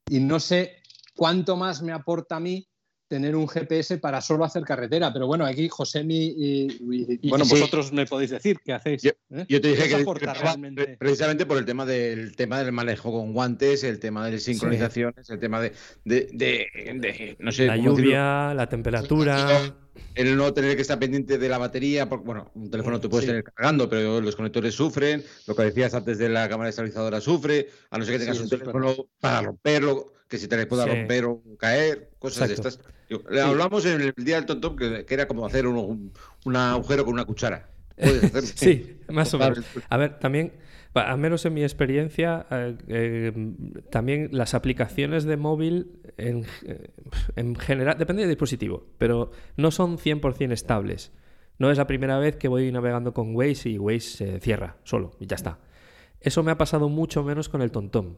[0.07, 0.77] y no sé
[1.15, 2.67] cuánto más me aporta a mí
[3.07, 5.11] tener un GPS para solo hacer carretera.
[5.13, 7.51] Pero bueno, aquí Josemi y, y- Y- bueno, sí.
[7.51, 9.01] vosotros me podéis decir qué hacéis.
[9.01, 9.45] Yo- ¿eh?
[9.47, 13.83] Yo te dije ¿Qué que precisamente por el tema del tema del manejo con guantes,
[13.83, 15.71] el tema de sincronizaciones, el tema de,
[16.05, 19.73] de, de- de- no sé, la lluvia, la temperatura.
[20.13, 23.23] el no tener que estar pendiente de la batería, porque bueno, un teléfono tú puedes
[23.25, 23.29] Sí.
[23.29, 27.67] tener cargando, pero los conectores sufren, lo que decías antes de la cámara estabilizadora sufre,
[27.89, 30.83] a no ser que tengas Sí, un teléfono para romperlo, que si te le pueda
[30.85, 30.89] Sí.
[30.89, 32.63] romper o caer, cosas Exacto.
[32.63, 32.93] de estas.
[33.09, 36.11] Yo- le hablamos en el día del tontom que, que era como hacer un, un-
[36.45, 37.69] un agujero con una cuchara.
[37.95, 38.31] Puedes.
[38.55, 39.59] Sí, más o menos.
[39.89, 40.53] A ver, también,
[40.93, 43.33] al menos en mi experiencia, eh, eh,
[43.89, 46.89] también las aplicaciones de móvil en, eh,
[47.35, 51.11] en general, depende del dispositivo, pero no son 100% estables.
[51.59, 55.15] No es la primera vez que voy navegando con Waze y Waze se cierra solo
[55.19, 55.57] y ya está.
[56.19, 58.15] Eso me ha pasado mucho menos con el TomTom.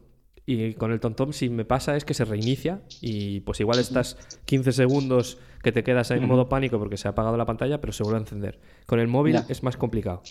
[0.52, 4.16] Y con el TomTom si me pasa es que se reinicia y pues igual estás
[4.46, 7.92] 15 segundos que te quedas en modo pánico porque se ha apagado la pantalla, pero
[7.92, 8.58] se vuelve a encender.
[8.86, 9.44] Con el móvil Ya.
[9.48, 10.22] es más complicado.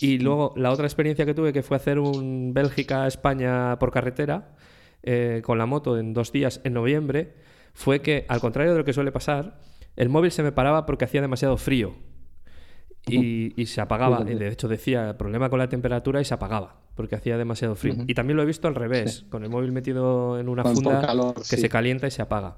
[0.00, 4.56] Y luego la otra experiencia que tuve que fue hacer un Bélgica-España por carretera
[5.04, 7.34] eh, con la moto en dos días en noviembre
[7.74, 9.60] fue que, al contrario de lo que suele pasar,
[9.94, 11.94] el móvil se me paraba porque hacía demasiado frío.
[13.06, 14.24] Y, y se apagaba.
[14.30, 17.96] Y de hecho decía problema con la temperatura y se apagaba porque hacía demasiado frío.
[18.06, 21.02] Y también lo he visto al revés, con el móvil metido en una Con- funda
[21.04, 21.56] calor, que sí.
[21.58, 22.56] se calienta y se apaga.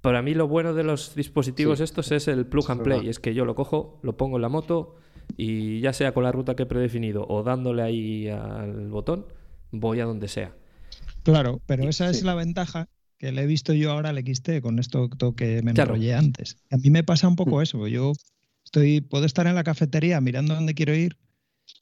[0.00, 1.84] Para mí lo bueno de los dispositivos Sí.
[1.84, 2.96] estos es el plug Es and play.
[2.98, 3.10] verdad.
[3.10, 4.96] Es que yo lo cojo, lo pongo en la moto
[5.36, 9.26] y ya sea con la ruta que he predefinido o dándole ahí al botón,
[9.70, 10.54] voy a donde sea.
[11.24, 12.88] Claro, pero Sí, esa es la ventaja
[13.18, 15.94] que le he visto yo ahora al XT con esto to- que me Claro.
[15.94, 16.56] enrollé antes.
[16.70, 17.36] A mí me pasa un Mm.
[17.36, 17.86] poco eso.
[17.88, 18.12] Yo
[18.68, 21.16] estoy, puedo estar en la cafetería mirando dónde quiero ir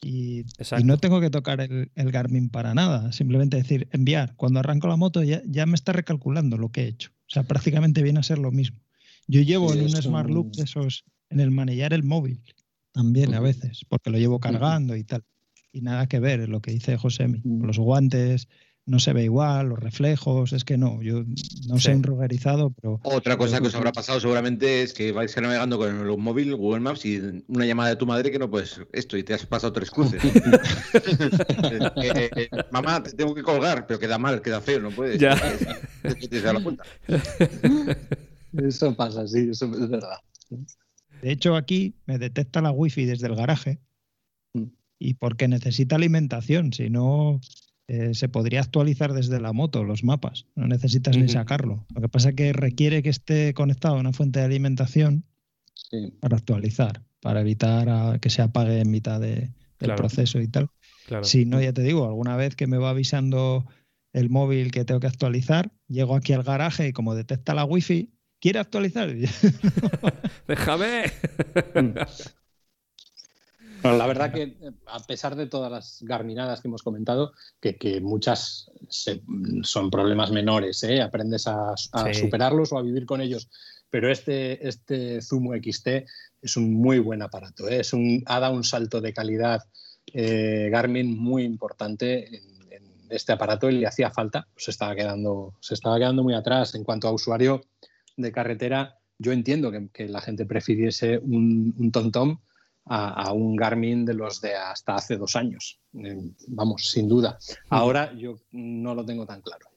[0.01, 0.43] y,
[0.83, 3.11] no tengo que tocar el, el Garmin para nada.
[3.11, 4.35] Simplemente decir enviar.
[4.35, 7.11] Cuando arranco la moto ya, ya me está recalculando lo que he hecho.
[7.27, 8.79] O sea, prácticamente viene a ser lo mismo.
[9.27, 12.41] Yo llevo Sí, en un Smart Loop de esos, en el manillar el móvil
[12.93, 15.23] también a veces, porque lo llevo cargando y tal.
[15.71, 17.41] Y nada que ver lo que dice Josemi.
[17.43, 17.65] Mm.
[17.65, 18.47] Los guantes
[18.87, 21.23] no se ve igual, los reflejos, es que no, yo
[21.67, 21.83] no Sí.
[21.83, 25.77] sé un roguerizado, pero Otra cosa que os habrá pasado seguramente es que vais navegando
[25.77, 29.17] con el móvil, Google Maps y una llamada de tu madre que no puedes esto
[29.17, 30.21] y te has pasado tres cruces.
[32.03, 35.19] Eh, eh, mamá, te tengo que colgar, pero queda mal, queda feo, no puedes.
[35.19, 35.35] Ya.
[36.01, 36.83] Te- te das la cuenta.
[38.57, 40.17] Eso pasa, sí, eso es verdad.
[41.21, 43.79] de hecho aquí me detecta la wifi desde el garaje
[44.53, 44.63] Mm.
[44.97, 47.41] y porque necesita alimentación, si no
[47.87, 51.85] eh, se podría actualizar desde la moto los mapas, no necesitas ni sacarlo.
[51.95, 55.23] Lo que pasa es que requiere que esté conectado a una fuente de alimentación
[55.73, 56.11] Sí.
[56.19, 59.95] para actualizar, para evitar a- que se apague en mitad de- del Claro.
[59.97, 60.69] proceso y tal.
[61.05, 61.23] Claro.
[61.23, 63.65] Si no, ya te digo, alguna vez que me va avisando
[64.11, 68.09] el móvil que tengo que actualizar, llego aquí al garaje y como detecta la wifi,
[68.41, 69.13] ¿quiere actualizar?
[70.47, 71.03] ¡Déjame!
[73.87, 74.57] Bueno, la verdad que
[74.87, 79.21] a pesar de todas las garminadas que hemos comentado, que, que muchas se-
[79.63, 81.01] son problemas menores, ¿eh?
[81.01, 81.75] aprendes a, a
[82.13, 82.19] Sí.
[82.19, 83.49] superarlos o a vivir con ellos,
[83.89, 86.05] pero este, este Zumo XT
[86.41, 87.79] es un muy buen aparato, ¿eh?
[87.79, 89.63] es un, ha dado un salto de calidad
[90.13, 95.53] eh, Garmin muy importante en, en este aparato y le hacía falta, se estaba, quedando,
[95.61, 97.63] se estaba quedando muy atrás en cuanto a usuario
[98.17, 98.97] de carretera.
[99.19, 102.39] Yo entiendo que, que la gente prefiriese un, un TomTom
[102.89, 105.79] a, a un Garmin de los de hasta hace dos años.
[105.93, 107.37] Eh, vamos, sin duda.
[107.69, 109.67] Ahora yo no lo tengo tan claro.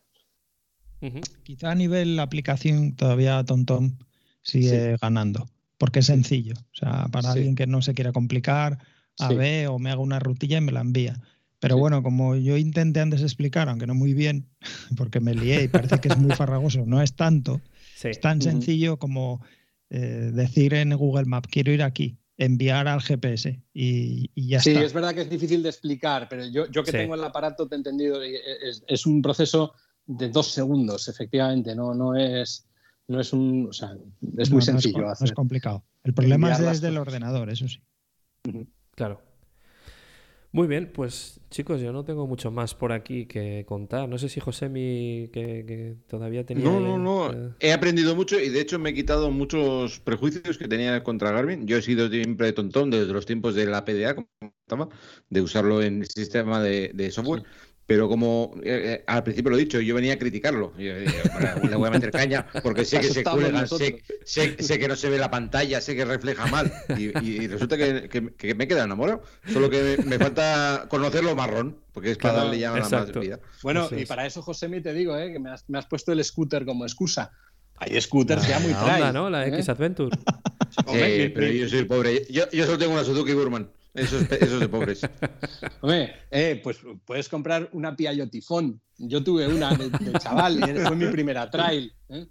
[1.44, 3.96] Quizá a nivel aplicación todavía TomTom
[4.42, 6.54] sigue ganando, porque es sencillo.
[6.58, 7.38] O sea, para Sí.
[7.38, 8.78] alguien que no se quiera complicar,
[9.18, 9.34] a Sí.
[9.34, 11.18] ver o me haga una rutilla y me la envía.
[11.58, 11.80] Pero Sí.
[11.80, 14.48] bueno, como yo intenté antes explicar, aunque no muy bien,
[14.96, 17.60] porque me lié y parece que es muy farragoso, no es tanto,
[17.96, 18.08] Sí.
[18.08, 19.42] es tan sencillo como
[19.92, 24.70] eh, decir en Google Maps, quiero ir aquí, enviar al GPS y, y ya Sí,
[24.70, 24.82] está.
[24.82, 26.96] es verdad que es difícil de explicar, pero yo, yo que Sí.
[26.96, 29.72] tengo el aparato te he entendido, es, es un proceso
[30.06, 32.66] de dos segundos, efectivamente, no, no es
[33.08, 33.90] no es un, o sea,
[34.38, 35.26] es No, muy no sencillo no hacer.
[35.26, 35.84] es complicado.
[36.04, 37.80] El problema es desde el ordenador, eso sí.
[38.94, 39.20] Claro.
[40.52, 44.08] Muy bien, pues chicos, yo no tengo mucho más por aquí que contar.
[44.08, 46.64] No sé si Josemi que, que todavía tenía.
[46.64, 47.54] No, no, no.
[47.60, 51.68] He aprendido mucho y de hecho me he quitado muchos prejuicios que tenía contra Garmin.
[51.68, 54.88] Yo he sido siempre tontón desde los tiempos de la PDA, como estaba,
[55.28, 57.44] de usarlo en el sistema de, de software.
[57.90, 60.72] Pero como eh, eh, al principio lo he dicho, yo venía a criticarlo.
[60.78, 64.56] Yo, yo, bueno, le voy a meter caña porque sé que se cuelgan, sé, sé-
[64.62, 66.72] sé que no se ve la pantalla, sé que refleja mal.
[66.96, 69.22] Y, y resulta que, que- que me he quedado enamorado.
[69.52, 73.12] Solo que me, me falta conocerlo marrón, porque es para Claro, darle ya una más
[73.18, 73.40] vida.
[73.64, 75.32] Bueno, y para eso, Josemi, te digo, ¿eh?
[75.32, 77.32] que me has, me has puesto el scooter como excusa.
[77.78, 79.02] Hay scooters ya muy la trail.
[79.02, 79.30] onda, ¿no?
[79.30, 79.48] La ¿eh?
[79.48, 80.16] X Adventure.
[80.86, 82.24] Hombre, Eh, pero yo soy pobre.
[82.30, 83.68] Yo, yo solo tengo una Suzuki Burman.
[83.94, 85.00] Eso es, eso es de pobres.
[85.80, 88.80] Hombre, eh, pues puedes comprar una Piaggio Tifón.
[88.98, 91.92] Yo tuve una de, de chaval y fue mi primera trail.
[92.08, 92.26] ¿eh?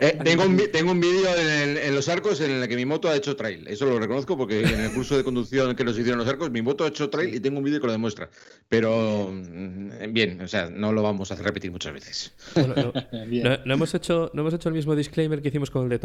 [0.00, 3.16] Eh, tengo un, tengo un vídeo en, los arcos en el que mi moto ha
[3.16, 3.66] hecho trail.
[3.66, 6.62] Eso lo reconozco porque en el curso de conducción que nos hicieron los arcos, mi
[6.62, 8.28] moto ha hecho trail y tengo un vídeo que lo demuestra.
[8.68, 12.34] Pero mm, bien, o sea, no lo vamos a repetir muchas veces.
[12.54, 13.44] Bueno, no, Bien.
[13.44, 16.00] no- no hemos hecho, no hemos hecho el mismo disclaimer que hicimos con el de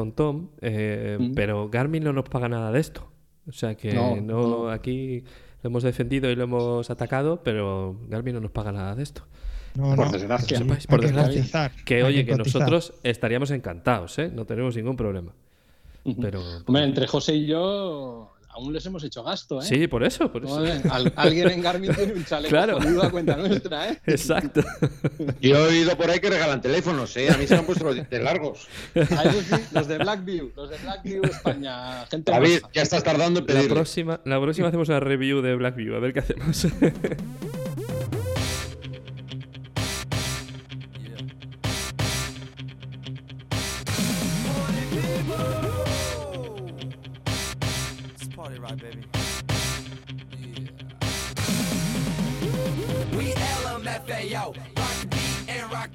[0.61, 1.33] eh, Mm.
[1.33, 3.11] pero Garmin no nos paga nada de esto.
[3.49, 4.69] O sea que No, no, no.
[4.69, 5.23] aquí
[5.63, 9.23] lo hemos defendido y lo hemos atacado, pero Garmin no nos paga nada de esto.
[9.75, 10.11] No, Por no.
[10.11, 10.57] desgracia.
[10.57, 11.71] Sepáis, hay por que desgracia.
[11.85, 12.61] Que oye, que cotizar.
[12.61, 14.31] nosotros estaríamos encantados, ¿eh?
[14.33, 15.33] No tenemos ningún problema.
[16.21, 19.65] Pero, Hombre, entre José y yo aún les hemos hecho gasto, ¿eh?
[19.65, 20.57] Sí, por eso, por eso.
[20.91, 22.77] Al- alguien en Garmin tiene un chaleco Claro.
[23.01, 23.99] a cuenta nuestra, ¿eh?
[24.05, 24.61] Exacto.
[25.41, 27.29] Yo he oído por ahí que regalan teléfonos, ¿eh?
[27.29, 28.67] A mí se me han puesto los dientes largos.
[28.95, 32.71] A eso sí, los de Blackview, los de Blackview España, gente David, maja.
[32.73, 33.75] ya estás tardando en La pedirlo.
[33.75, 36.67] próxima, la próxima hacemos una review de Blackview, a ver qué hacemos.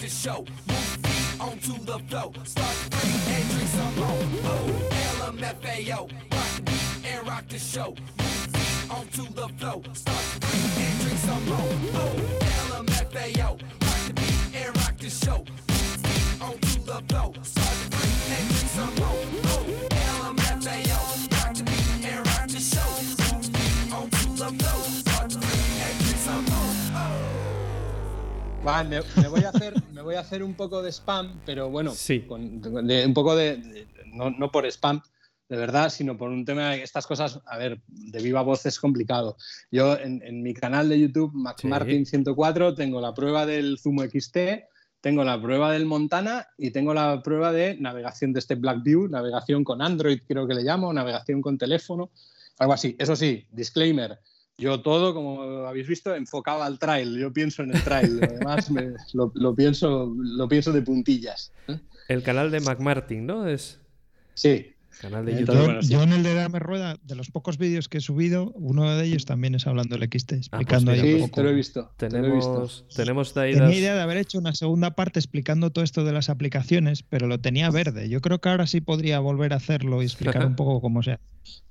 [0.05, 0.45] the show.
[0.69, 4.23] Move feet onto the flow, start to drink and drink some more.
[4.45, 4.69] Oh,
[5.21, 7.95] LMFAO, rock beat and rock the show.
[8.19, 11.73] Move feet onto the flow, start to drink and drink some more.
[12.03, 12.17] Oh,
[12.71, 13.51] LMFAO,
[13.87, 15.45] rock the beat and rock the show.
[28.65, 31.69] Vale, me, me voy a hacer, me voy a hacer un poco de spam, pero
[31.69, 32.21] bueno, Sí.
[32.23, 35.03] con- de- un poco de, de- no, no por spam,
[35.51, 38.81] de verdad, sino por un tema de estas cosas, a ver, de viva voz es
[38.81, 39.37] complicado.
[39.71, 44.65] Yo en, en mi canal de YouTube, MacMartin104, tengo la prueba del Zumo XT,
[45.03, 49.63] tengo la prueba del Montana y tengo la prueba de navegación de este Blackview, navegación
[49.63, 52.11] con Android, creo que le llamo, navegación con teléfono,
[52.59, 52.97] algo así.
[52.99, 54.19] Eso sí, disclaimer.
[54.57, 57.19] Yo todo, como habéis visto, enfocado al trail.
[57.19, 58.21] Yo pienso en el trail.
[58.21, 61.53] Lo demás me- lo, lo pienso, lo pienso de puntillas.
[61.69, 61.79] ¿eh?
[62.09, 63.49] El canal de McMartin, ¿no?
[63.49, 63.81] Es
[64.35, 64.74] Sí.
[65.01, 65.55] Canal de Entonces, YouTube.
[65.57, 65.93] Yo, bueno, sí.
[65.93, 69.05] yo en el de Dame Rueda, de los pocos vídeos que he subido, uno de
[69.05, 71.35] ellos también es hablando del XT, explicando mira, ahí Sí, un poco.
[71.37, 71.91] te lo he visto.
[71.97, 72.51] te lo he visto.
[72.53, 76.13] Tenemos, tenemos de Tenía idea de haber hecho una segunda parte explicando todo esto de
[76.13, 78.09] las aplicaciones, pero lo tenía verde.
[78.09, 81.21] Yo creo que ahora sí podría volver a hacerlo y explicar un poco cómo sea.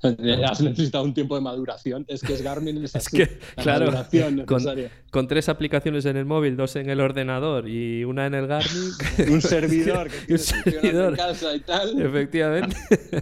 [0.04, 2.06] Has necesitado un tiempo de maduración.
[2.08, 4.92] Es que es Garmin, es, Es así, que, la claro, maduración con, necesaria.
[5.10, 8.92] con tres aplicaciones en el móvil, dos en el ordenador y una en el Garmin.
[9.32, 11.10] Un servidor que un servidor.
[11.14, 12.00] en casa y tal.
[12.02, 12.76] Efectivamente.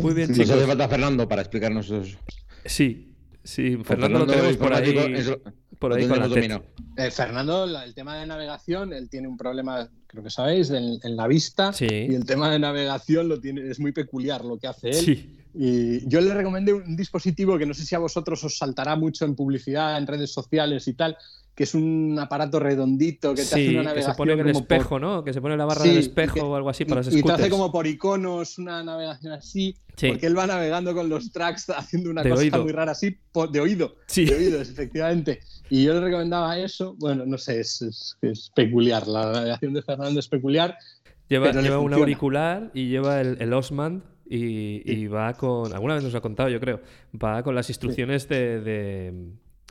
[0.00, 2.16] Muy bien, Nos hace falta Fernando para explicarnos eso.
[2.64, 3.12] Sí,
[3.42, 4.94] sí, Fernando lo tenemos por ahí,
[5.78, 6.62] por con la.
[6.96, 10.98] Eh, Fernando, la- el tema de navegación, él tiene un problema, creo que sabéis, en,
[11.02, 11.72] en la vista.
[11.72, 11.86] Sí.
[11.86, 14.94] Y el tema de navegación lo tiene, es muy peculiar lo que hace él.
[14.94, 18.96] Sí, Y yo le recomendé un dispositivo que no sé si a vosotros os saltará
[18.96, 21.16] mucho en publicidad, en redes sociales y tal,
[21.54, 24.38] que es un aparato redondito que te hace sí, una que navegación se pone en
[24.40, 25.24] el como por- espejo, ¿no?
[25.24, 27.12] Que se pone la barra Sí, del y espejo que- o algo así para los
[27.12, 30.08] y, y te hace como por iconos una navegación así, Sí.
[30.10, 32.62] porque él va navegando con los tracks haciendo una De cosa oído.
[32.62, 33.16] muy rara así,
[33.50, 33.96] de oído.
[34.06, 34.24] Sí.
[34.26, 35.40] De oídos, efectivamente.
[35.70, 36.94] Y yo le recomendaba eso.
[37.00, 39.08] Bueno, no sé, es, es- es peculiar.
[39.08, 40.76] La navegación de Fernando es peculiar.
[41.28, 45.72] Lleva, lleva un auricular y lleva el, el Osmand y, y va con.
[45.72, 46.80] Alguna vez nos lo ha contado, yo creo.
[47.14, 49.12] Va con las instrucciones de, de,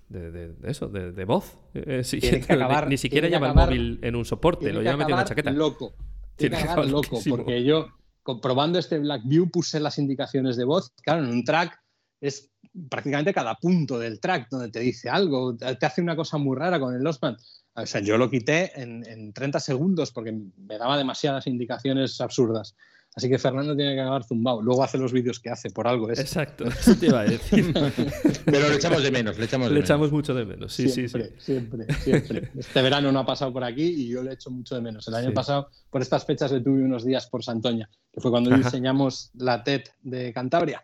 [0.10, 1.58] de- de- de eso, de, voz.
[1.74, 2.20] Eh, sí,
[2.50, 5.22] acabar- ni, ni siquiera acabar- el móvil en un soporte, lo lleva metido en la
[5.22, 5.52] acabar chaqueta.
[5.52, 5.94] Loco.
[6.36, 7.88] Tiene que acabar loco, porque yo,
[8.24, 10.92] comprobando este Blackview, puse las indicaciones de voz.
[11.04, 11.80] Claro, en un track
[12.22, 12.52] es
[12.90, 15.56] prácticamente cada punto del track donde te dice algo.
[15.56, 17.38] Te hace una cosa muy rara con el Lostman.
[17.74, 22.76] O sea, yo lo quité en, en 30 segundos porque me daba demasiadas indicaciones absurdas.
[23.18, 24.62] Así que Fernando tiene que acabar zumbado.
[24.62, 26.20] Luego hace los vídeos que hace, por algo es.
[26.20, 27.74] Exacto, eso te iba a decir.
[28.46, 29.90] Pero le echamos de menos, le echamos de Le menos.
[29.90, 31.18] echamos mucho de menos, sí, sí, sí.
[31.18, 32.52] siempre, siempre, siempre.
[32.56, 35.08] Este verano no ha pasado por aquí y yo le echo mucho de menos.
[35.08, 35.34] El año Sí.
[35.34, 38.64] pasado, por estas fechas, le tuve unos días por Santoña, que fue cuando Ajá.
[38.64, 40.84] diseñamos la TED de Cantabria.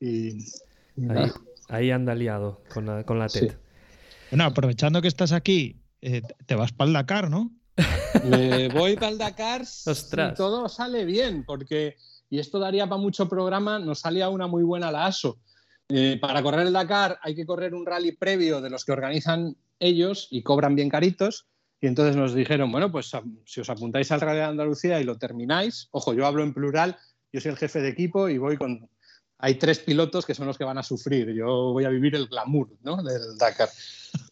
[0.00, 0.38] Y,
[0.96, 1.08] y
[1.68, 3.40] Ahí, anda liado con la, con la Sí.
[3.40, 3.54] TED.
[4.30, 7.50] Bueno, aprovechando que estás aquí, eh, te vas para el Dakar, ¿no?
[8.24, 10.34] Me voy para el Dakar si Ostras.
[10.36, 11.96] todo sale bien, porque,
[12.28, 15.38] y esto daría para mucho programa, nos salía una muy buena la ASO.
[15.88, 19.56] Eh, para correr el Dakar hay que correr un rally previo de los que organizan
[19.80, 21.46] ellos y cobran bien caritos.
[21.80, 23.10] Y entonces nos dijeron, bueno, pues
[23.46, 26.98] si os apuntáis al Rally de Andalucía y lo termináis, ojo, yo hablo en plural,
[27.32, 28.88] yo soy el jefe de equipo y voy con...
[29.40, 31.32] Hay tres pilotos que son los que van a sufrir.
[31.32, 33.02] Yo voy a vivir el glamour ¿no?
[33.02, 33.68] del Dakar.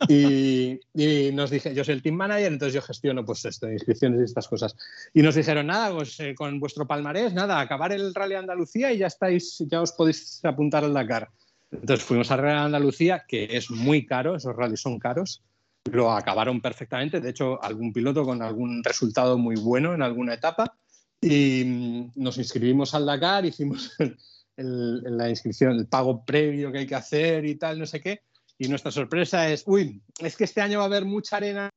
[0.08, 4.20] Y, y nos dije, yo soy el team manager, entonces yo gestiono pues esto, inscripciones
[4.20, 4.76] y estas cosas.
[5.14, 8.98] Y nos dijeron, nada, pues eh, con vuestro palmarés, nada, acabar el Rally Andalucía y
[8.98, 11.30] ya estáis, ya os podéis apuntar al Dakar.
[11.70, 15.42] Entonces fuimos al Rally Andalucía, que es muy caro, esos rallies son caros.
[15.90, 20.76] Lo acabaron perfectamente, de hecho, algún piloto con algún resultado muy bueno en alguna etapa.
[21.20, 23.96] Y mm, nos inscribimos al Dakar, hicimos
[24.58, 28.20] el- la inscripción, el pago previo que hay que hacer y tal, no sé qué.
[28.58, 31.70] Y nuestra sorpresa es, uy, es que este año va a haber mucha arena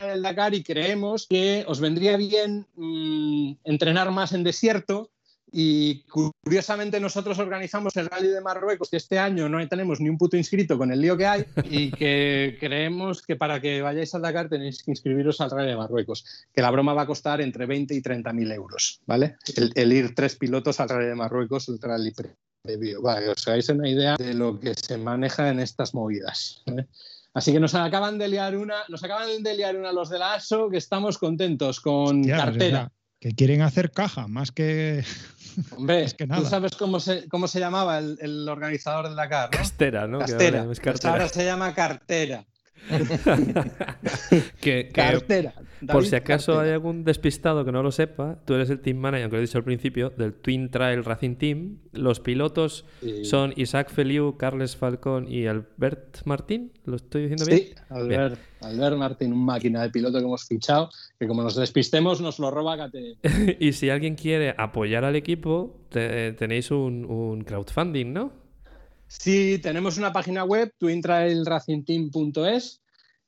[0.00, 5.10] en el Dakar y creemos que os vendría bien mm, entrenar más en desierto.
[5.52, 10.16] Y curiosamente nosotros organizamos el Rally de Marruecos, que este año no tenemos ni un
[10.16, 14.22] puto inscrito con el lío que hay, y que creemos que para que vayáis al
[14.22, 17.66] Dakar tenéis que inscribiros al Rally de Marruecos, que la broma va a costar entre
[17.66, 19.36] 20 y 30 mil euros, ¿vale?
[19.54, 23.02] El, el ir tres pilotos al Rally de Marruecos, el Rally previo.
[23.02, 26.62] Vale, os hagáis una idea de lo que se maneja en estas movidas.
[26.66, 26.86] ¿eh?
[27.34, 30.34] Así que nos acaban de liar una, nos acaban de liar una los de la
[30.34, 32.90] ASO, que estamos contentos con cartera.
[33.22, 35.04] Que quieren hacer caja más que.
[35.76, 36.48] Hombre, Es que tú nada.
[36.50, 39.56] sabes cómo se, cómo se llamaba el, el organizador del Dakar, ¿no?
[39.58, 40.18] Castera, ¿no?
[40.18, 40.58] Que Castera.
[40.60, 41.12] ahora es Pues cartera.
[41.12, 42.44] ahora se llama cartera.
[44.60, 45.54] Que- que- Cartera.
[45.90, 46.68] Por si acaso Cartera.
[46.68, 49.46] hay algún despistado que no lo sepa, tú eres el team manager, aunque lo he
[49.46, 51.78] dicho al principio, del Twin Trail Racing Team.
[51.92, 53.24] Los pilotos Sí.
[53.24, 56.70] son Isaac Feliu, Carles Falcón y Albert Martín.
[56.84, 57.58] ¿Lo estoy diciendo bien?
[57.58, 60.88] Sí, Albert, Albert Martín, un máquina de piloto que hemos fichado,
[61.18, 63.16] que como nos despistemos nos lo roba KTM.
[63.58, 68.41] y si alguien quiere apoyar al equipo, te- tenéis un, un crowdfunding, ¿no?
[69.18, 72.82] Sí, tenemos una página web, twintrailracingteam.es,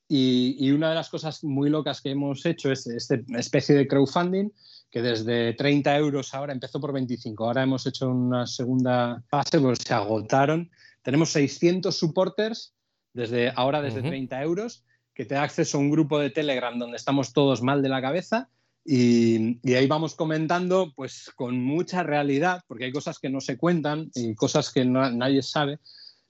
[0.07, 3.87] y, y una de las cosas muy locas que hemos hecho es esta especie de
[3.87, 4.51] crowdfunding,
[4.91, 7.45] que desde 30 euros ahora empezó por 25.
[7.45, 10.69] Ahora hemos hecho una segunda fase, pues se agotaron.
[11.01, 12.73] Tenemos 600 supporters
[13.13, 14.09] desde ahora desde Ujú.
[14.09, 14.83] 30 euros,
[15.13, 18.01] que te da acceso a un grupo de Telegram donde estamos todos mal de la
[18.01, 18.49] cabeza.
[18.87, 24.11] Y, ahí vamos comentando, pues con mucha realidad, porque hay cosas que no se cuentan
[24.13, 25.79] y cosas que nadie sabe,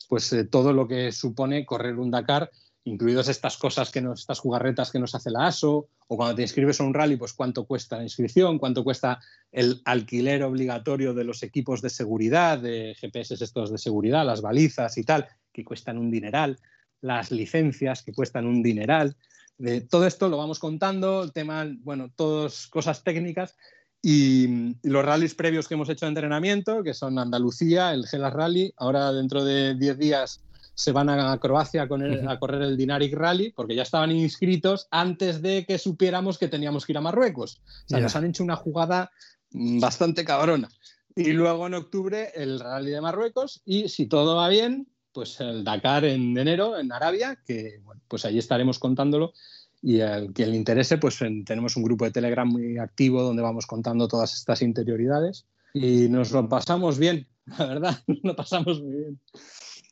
[0.08, 2.50] pues eh, todo lo que supone correr un Dakar,
[2.86, 6.44] incluidas estas cosas que nos, estas jugarretas que nos hace la ASO, o cuando te
[6.44, 9.20] inscribes a un rally, pues cuánto cuesta la inscripción, cuánto cuesta
[9.52, 14.98] el alquiler obligatorio de los equipos de seguridad, de GPS estos de seguridad, las balizas
[14.98, 16.58] y tal, que cuestan un dineral,
[17.02, 19.18] las licencias que cuestan un dineral.
[19.58, 23.56] De todo esto lo vamos contando, el tema, bueno, todas cosas técnicas
[24.02, 28.74] y, los rallies previos que hemos hecho de entrenamiento, que son Andalucía, el Gelas Rally,
[28.78, 30.42] ahora dentro de 10 días
[30.76, 34.88] se van a Croacia con el- a correr el Dinaric Rally, porque ya estaban inscritos
[34.92, 37.62] antes de que supiéramos que teníamos que ir a Marruecos.
[37.86, 39.10] O sea, nos han hecho una jugada
[39.52, 40.68] mm, bastante cabrona.
[41.16, 45.64] Y luego en octubre el Rally de Marruecos y si todo va bien, pues el
[45.64, 49.34] Dakar en enero en Arabia, que bueno, pues ahí estaremos contándolo.
[49.82, 50.00] Y
[50.34, 54.08] que le interese, pues en- tenemos un grupo de Telegram muy activo donde vamos contando
[54.08, 55.46] todas estas interioridades.
[55.74, 57.28] Y nos lo pasamos bien,
[57.60, 59.20] la verdad, nos lo pasamos muy bien.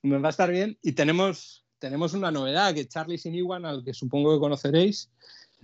[0.03, 0.77] Nos va a estar bien.
[0.81, 5.09] Y tenemos, tenemos una novedad que Charlie Siniwan, al que supongo que conoceréis,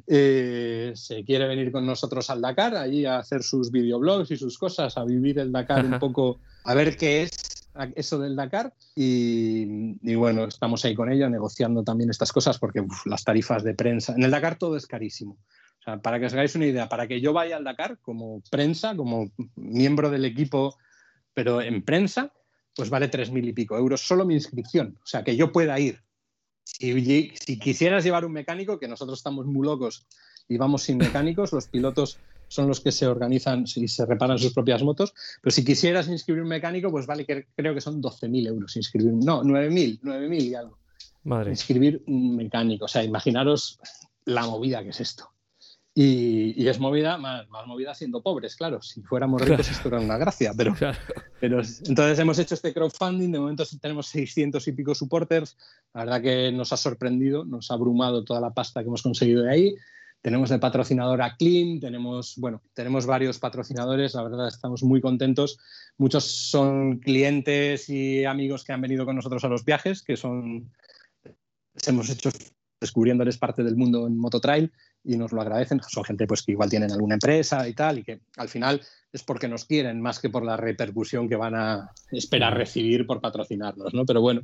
[0.07, 4.57] eh, se quiere venir con nosotros al Dakar, allí a hacer sus videoblogs y sus
[4.57, 7.58] cosas, a vivir el Dakar un poco, a ver qué es
[7.95, 8.73] eso del Dakar.
[8.95, 13.73] Y, y bueno, estamos ahí con ella negociando también estas cosas porque las tarifas de
[13.73, 14.13] prensa.
[14.15, 15.37] En el Dakar todo es carísimo.
[15.79, 18.41] O sea, para que os hagáis una idea, para que yo vaya al Dakar como
[18.51, 20.77] prensa, como miembro del equipo,
[21.33, 22.33] pero en prensa,
[22.75, 24.97] pues vale tres mil y pico euros solo mi inscripción.
[25.01, 26.01] O sea, que yo pueda ir.
[26.63, 30.05] Si, si quisieras llevar un mecánico, que nosotros estamos muy locos
[30.47, 34.53] y vamos sin mecánicos, los pilotos son los que se organizan y se reparan sus
[34.53, 38.47] propias motos, pero si quisieras inscribir un mecánico, pues vale que creo que son 12.000
[38.47, 40.77] euros inscribir, no, 9.000, 9.000 y algo.
[41.23, 41.51] Madre.
[41.51, 43.79] Inscribir un mecánico, o sea, imaginaros
[44.25, 45.29] la movida que es esto.
[45.93, 48.81] Y, y es movida, más, más movida siendo pobres, claro.
[48.81, 49.71] Si fuéramos ricos Claro.
[49.73, 50.97] esto era una gracia, pero, Claro.
[51.41, 55.57] pero entonces hemos hecho este crowdfunding, de momento tenemos 600 y pico supporters,
[55.93, 59.43] la verdad que nos ha sorprendido, nos ha abrumado toda la pasta que hemos conseguido
[59.43, 59.75] de ahí.
[60.21, 65.57] Tenemos de patrocinador a Clean, tenemos, bueno, tenemos varios patrocinadores, la verdad estamos muy contentos.
[65.97, 70.71] Muchos son clientes y amigos que han venido con nosotros a los viajes, que son,
[71.87, 72.31] hemos hecho
[72.79, 74.71] descubriéndoles parte del mundo en Mototrail
[75.03, 75.81] y nos lo agradecen.
[75.87, 78.81] Son gente pues, que igual tienen alguna empresa y tal, y que al final
[79.11, 83.21] es porque nos quieren más que por la repercusión que van a esperar recibir por
[83.21, 84.05] patrocinarnos, ¿no?
[84.05, 84.41] Pero bueno,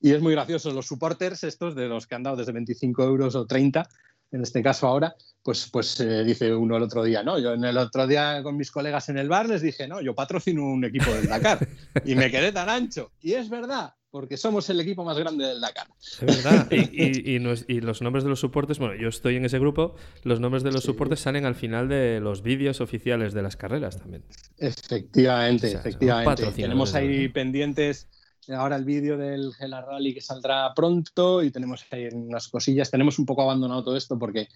[0.00, 3.34] y es muy gracioso, los supporters estos de los que han dado desde 25 euros
[3.34, 3.88] o 30,
[4.32, 7.38] en este caso ahora, pues, pues eh, dice uno el otro día, ¿no?
[7.38, 10.14] Yo en el otro día con mis colegas en el bar les dije, no, yo
[10.14, 11.58] patrocino un equipo del Dakar
[12.04, 13.12] y me quedé tan ancho.
[13.20, 15.86] Y es verdad, porque somos el equipo más grande del Dakar.
[16.00, 16.66] Es verdad.
[16.72, 19.58] Y, y- y nos- y los nombres de los soportes, bueno, yo estoy en ese
[19.58, 20.86] grupo, los nombres de los Sí.
[20.86, 24.24] soportes salen al final de los vídeos oficiales de las carreras también.
[24.58, 26.46] Efectivamente, O sea, son efectivamente.
[26.52, 28.08] Tenemos ahí pendientes
[28.50, 32.90] ahora el vídeo del Gela Rally que saldrá pronto y tenemos ahí unas cosillas.
[32.90, 34.48] Tenemos un poco abandonado todo esto porque,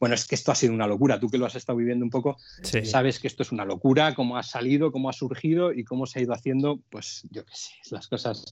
[0.00, 1.18] bueno, es que esto ha sido una locura.
[1.20, 2.84] Tú que lo has estado viviendo un poco, Sí.
[2.84, 6.18] sabes que esto es una locura, cómo ha salido, cómo ha surgido y cómo se
[6.18, 8.44] ha ido haciendo, pues yo qué sé, las cosas.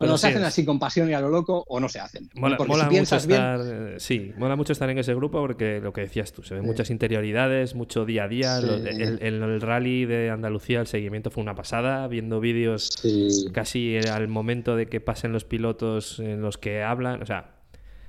[0.00, 2.28] Se sí, hacen es- así con pasión y a lo loco o no se hacen.
[2.34, 5.14] Mola, porque mola si mucho piensas bien, estar, eh, sí, mola mucho estar en ese
[5.14, 6.66] grupo porque lo que decías tú, se ven Sí.
[6.66, 8.60] muchas interioridades, mucho día a día.
[8.60, 8.66] Sí.
[8.68, 13.96] el, el- el rally de Andalucía, el seguimiento fue una pasada, viendo vídeos sí, casi
[13.98, 17.22] al momento de que pasen los pilotos en los que hablan.
[17.22, 17.54] O sea,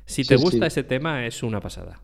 [0.05, 2.01] si te gusta ese tema, es una pasada.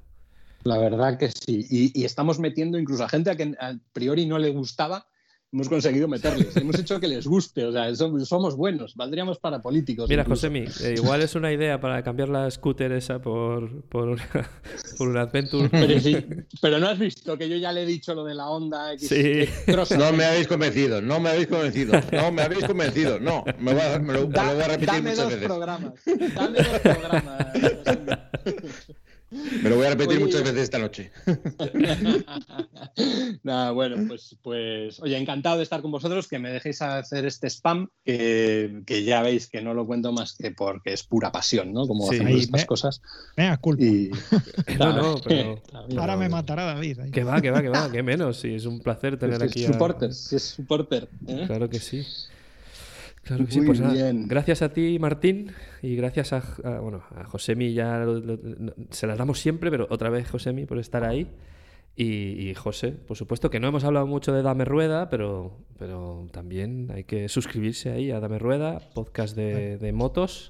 [0.64, 1.66] La verdad que sí.
[1.70, 5.08] Y, y estamos metiendo incluso a gente a que a priori no le gustaba
[5.52, 9.60] hemos conseguido meterles, hemos hecho que les guste, o sea, som- somos buenos, valdríamos para
[9.62, 10.08] políticos.
[10.08, 10.48] Mira, incluso.
[10.48, 14.28] Josemi, eh, igual es una idea para cambiar la scooter esa por, por, una,
[14.98, 15.70] por un Adventure.
[15.70, 16.18] Pero, sí,
[16.62, 19.08] pero no has visto que yo ya le he dicho lo de la Honda X.
[19.10, 19.50] Sí.
[19.98, 23.82] No me habéis convencido, no me habéis convencido, no me habéis convencido, no, me, voy
[23.82, 25.46] a- me lo, me lo voy a repetir dame muchas dos veces.
[25.48, 25.94] programas.
[26.36, 27.48] Dame dos programas.
[29.32, 31.12] Me lo voy a repetir Oye, muchas veces esta noche.
[33.44, 37.48] Nada, bueno, pues, pues, oye, encantado de estar con vosotros, que me dejéis hacer este
[37.50, 41.74] spam, que, que ya veis que no lo cuento más que porque es pura pasión,
[41.74, 41.88] ¿no?
[41.88, 42.16] Como Sí.
[42.16, 43.02] hacemos Ahí, estas cosas.
[43.38, 43.84] Mea culpa.
[43.84, 44.10] Y...
[44.80, 45.62] No, no, pero-.
[45.98, 47.00] Ahora me matará David.
[47.00, 47.12] ahí.
[47.12, 48.40] Que va, que va, que va, que menos.
[48.40, 49.74] Sí, es un placer tener Es aquí a...
[49.74, 51.10] supporter, sí, es supporter.
[51.28, 51.44] ¿eh?
[51.48, 52.06] Claro que sí.
[53.30, 54.28] Claro que sí, Muy pues nada, bien.
[54.28, 55.52] gracias a ti, Martín,
[55.82, 59.70] y gracias a, a- bueno, a Josemi, ya lo- lo- no- se las damos siempre,
[59.70, 61.28] pero otra vez Josemi por estar ahí.
[61.96, 66.28] Y, y José, por supuesto que no hemos hablado mucho de Dame Rueda, pero, pero
[66.32, 70.48] también hay que suscribirse ahí a Dame Rueda, podcast de, de motos.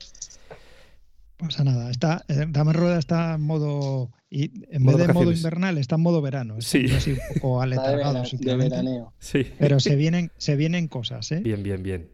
[1.37, 1.89] pasa nada.
[1.89, 4.11] Está, eh, Dame Rueda está en modo.
[4.29, 5.39] Y en Modo vez de modo vacaciones.
[5.39, 6.55] invernal, está en modo verano.
[6.59, 6.85] Sí.
[6.95, 9.13] Así un poco Está de, vera- veraneo.
[9.17, 11.39] Sí, Pero se vienen, se vienen cosas, ¿eh?
[11.39, 12.09] bien, bien, bien.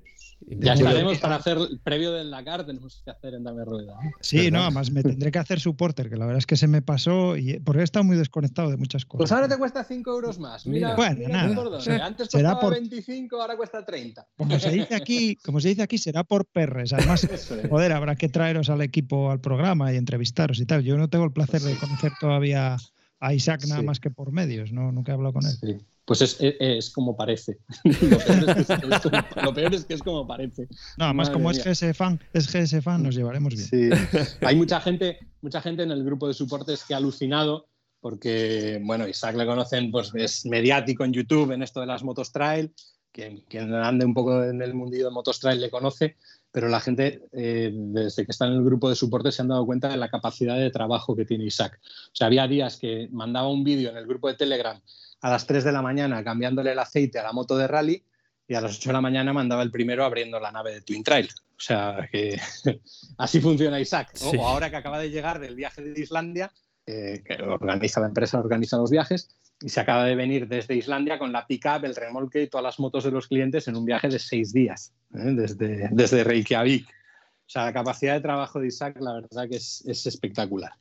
[0.47, 3.93] Ya estaremos para hacer el previo del Dakar, tenemos que hacer en Dame Rueda.
[4.03, 4.11] ¿eh?
[4.21, 4.51] Sí, ¿Verdad?
[4.51, 7.35] no, además me tendré que hacer supporter, que la verdad es que se me pasó
[7.35, 9.17] y porque he estado muy desconectado de muchas cosas.
[9.19, 10.67] Pues ahora te cuesta 5 euros más.
[10.67, 10.95] Mira.
[10.95, 12.05] Bueno, mira nada.
[12.05, 14.27] Antes será costaba por- 25, ahora cuesta 30.
[14.37, 16.93] Como se dice aquí, como se dice aquí, será por perres.
[16.93, 17.51] Además, es.
[17.69, 20.83] joder, habrá que traeros al equipo al programa y entrevistaros y tal.
[20.83, 22.77] Yo no tengo el placer de conocer todavía
[23.19, 23.85] a Isaac nada Sí.
[23.87, 25.51] más que por medios, no nunca he hablado con él.
[25.53, 25.77] Sí.
[26.05, 27.57] Pues es, es- es como parece.
[27.83, 30.67] Lo peor es, que es, es como, lo peor es que es como parece.
[30.97, 31.61] No, además Madre como mía.
[31.65, 33.67] es GS fan, es GS fan, nos llevaremos bien.
[33.91, 34.17] Sí.
[34.45, 37.67] Hay mucha gente, mucha gente en el grupo de soportes que ha alucinado
[38.01, 42.31] porque, bueno, Isaac le conocen, pues es mediático en YouTube en esto de las motos
[42.31, 42.71] trail.
[43.11, 46.17] Quien, quien ande un poco en el mundillo de motos trail le conoce,
[46.51, 49.65] pero la gente, eh, desde que está en el grupo de soporte, se han dado
[49.65, 51.79] cuenta de la capacidad de trabajo que tiene Isaac.
[51.81, 54.79] O sea, había días que mandaba un vídeo en el grupo de Telegram
[55.25, 58.03] a las 3 de la mañana cambiándole el aceite a la moto de rally
[58.47, 61.03] y a las 8 de la mañana mandaba el primero abriendo la nave de Twin
[61.03, 61.27] Trail.
[61.57, 62.39] O sea, que
[63.17, 64.11] así funciona Isaac.
[64.21, 64.29] ¿no?
[64.29, 64.37] Sí.
[64.37, 66.51] O ahora que acaba de llegar del viaje de Islandia,
[66.85, 71.17] eh, que organiza la empresa, organiza los viajes, y se acaba de venir desde Islandia
[71.17, 74.09] con la pick-up, el remolque y todas las motos de los clientes en un viaje
[74.09, 75.33] de seis días, ¿eh?
[75.33, 76.87] desde, desde Reykjavik.
[76.87, 80.73] O sea, la capacidad de trabajo de Isaac, la verdad que es, es espectacular.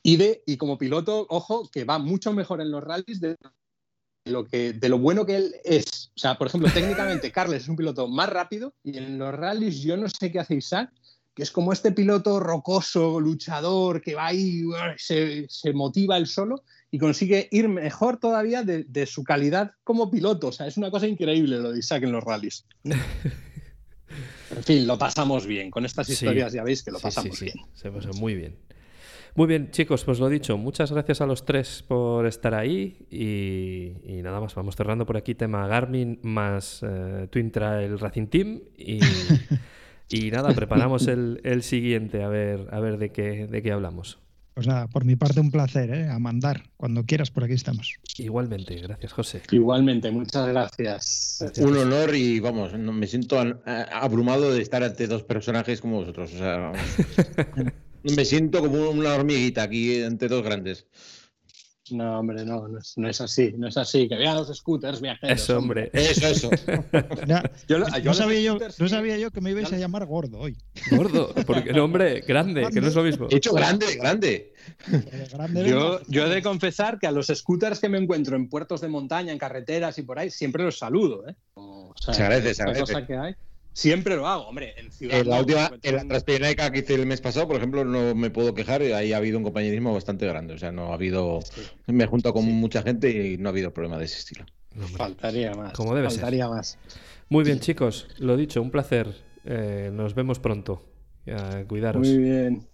[0.00, 3.50] Y, de, y como piloto, ojo, que va mucho mejor en los rallies de lo,
[4.24, 6.10] que, de lo bueno que él es.
[6.16, 9.80] O sea, por ejemplo, técnicamente Carles es un piloto más rápido y en los rallies
[9.82, 10.90] yo no sé qué hace Isaac,
[11.34, 14.62] que es como este piloto rocoso, luchador, que va ahí,
[14.96, 20.10] se, se motiva él solo y consigue ir mejor todavía de, de su calidad como
[20.10, 20.48] piloto.
[20.48, 22.66] O sea, es una cosa increíble lo de Isaac en los rallies.
[24.56, 25.70] En fin, lo pasamos bien.
[25.70, 26.14] Con estas Sí.
[26.14, 27.56] historias ya veis que lo Sí, pasamos sí, bien.
[27.74, 28.56] Se pasa muy bien.
[29.36, 33.92] Muy bien, chicos, pues lo dicho, muchas gracias a los tres por estar ahí y,
[34.18, 38.60] y nada más, vamos cerrando por aquí tema Garmin más eh, Twin Trail Racing Team
[38.76, 38.98] y,
[40.10, 44.18] y nada, preparamos el, el siguiente a ver, a ver de qué, de qué hablamos.
[44.52, 46.08] Pues nada, por mi parte un placer, ¿eh?
[46.10, 46.64] A mandar.
[46.76, 47.94] Cuando quieras, por aquí estamos.
[48.18, 49.42] Igualmente, gracias José.
[49.52, 51.42] Igualmente, muchas gracias.
[51.58, 53.56] Un honor y vamos, me siento a-
[53.92, 56.34] abrumado de estar ante dos personajes como vosotros.
[56.34, 56.72] O sea,
[58.02, 60.86] me siento como una hormiguita aquí ante dos grandes.
[61.92, 64.08] No, hombre, no, no es, no es así, no es así.
[64.08, 65.40] Que vean los scooters viajeros.
[65.42, 65.90] Eso, hombre.
[65.92, 66.48] Eso, eso.
[67.26, 68.94] Ya, Yo lo- yo no, sabía yo, scooters no sí.
[68.94, 70.56] sabía yo que me ibais a llamar gordo hoy.
[70.92, 73.26] Gordo, porque no, hombre, grande, que no es lo mismo.
[73.28, 74.52] He hecho grande, grande.
[75.66, 78.88] Yo, yo he de confesar que a los scooters que me encuentro en puertos de
[78.88, 81.28] montaña, en carreteras y por ahí, siempre los saludo.
[81.28, 81.34] ¿eh?
[81.54, 82.92] O sea, Se agradece, se agradece.
[82.92, 83.34] cosa que hay,
[83.72, 84.74] siempre lo hago, hombre.
[84.76, 87.56] En ciudad En la no, última, en la Transpirenaica que hice el mes pasado, por
[87.56, 90.54] ejemplo, no me puedo quejar, ahí ha habido un compañerismo bastante grande.
[90.54, 91.40] O sea, no ha habido.
[91.42, 94.44] Sí, Me he juntado con mucha gente y no ha habido problema de ese estilo.
[94.74, 95.72] No, faltaría más.
[95.72, 96.20] Como debe ser.
[96.20, 96.78] faltaría más.
[97.28, 99.14] Muy bien, chicos, lo dicho, un placer.
[99.44, 100.84] Eh, nos vemos pronto.
[101.26, 102.06] Ya, cuidaros.
[102.06, 102.66] Muy bien.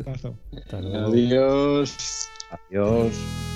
[0.00, 0.38] Abrazo.
[0.56, 1.08] Hasta luego.
[1.08, 2.28] Adiós.
[2.70, 3.55] Adiós.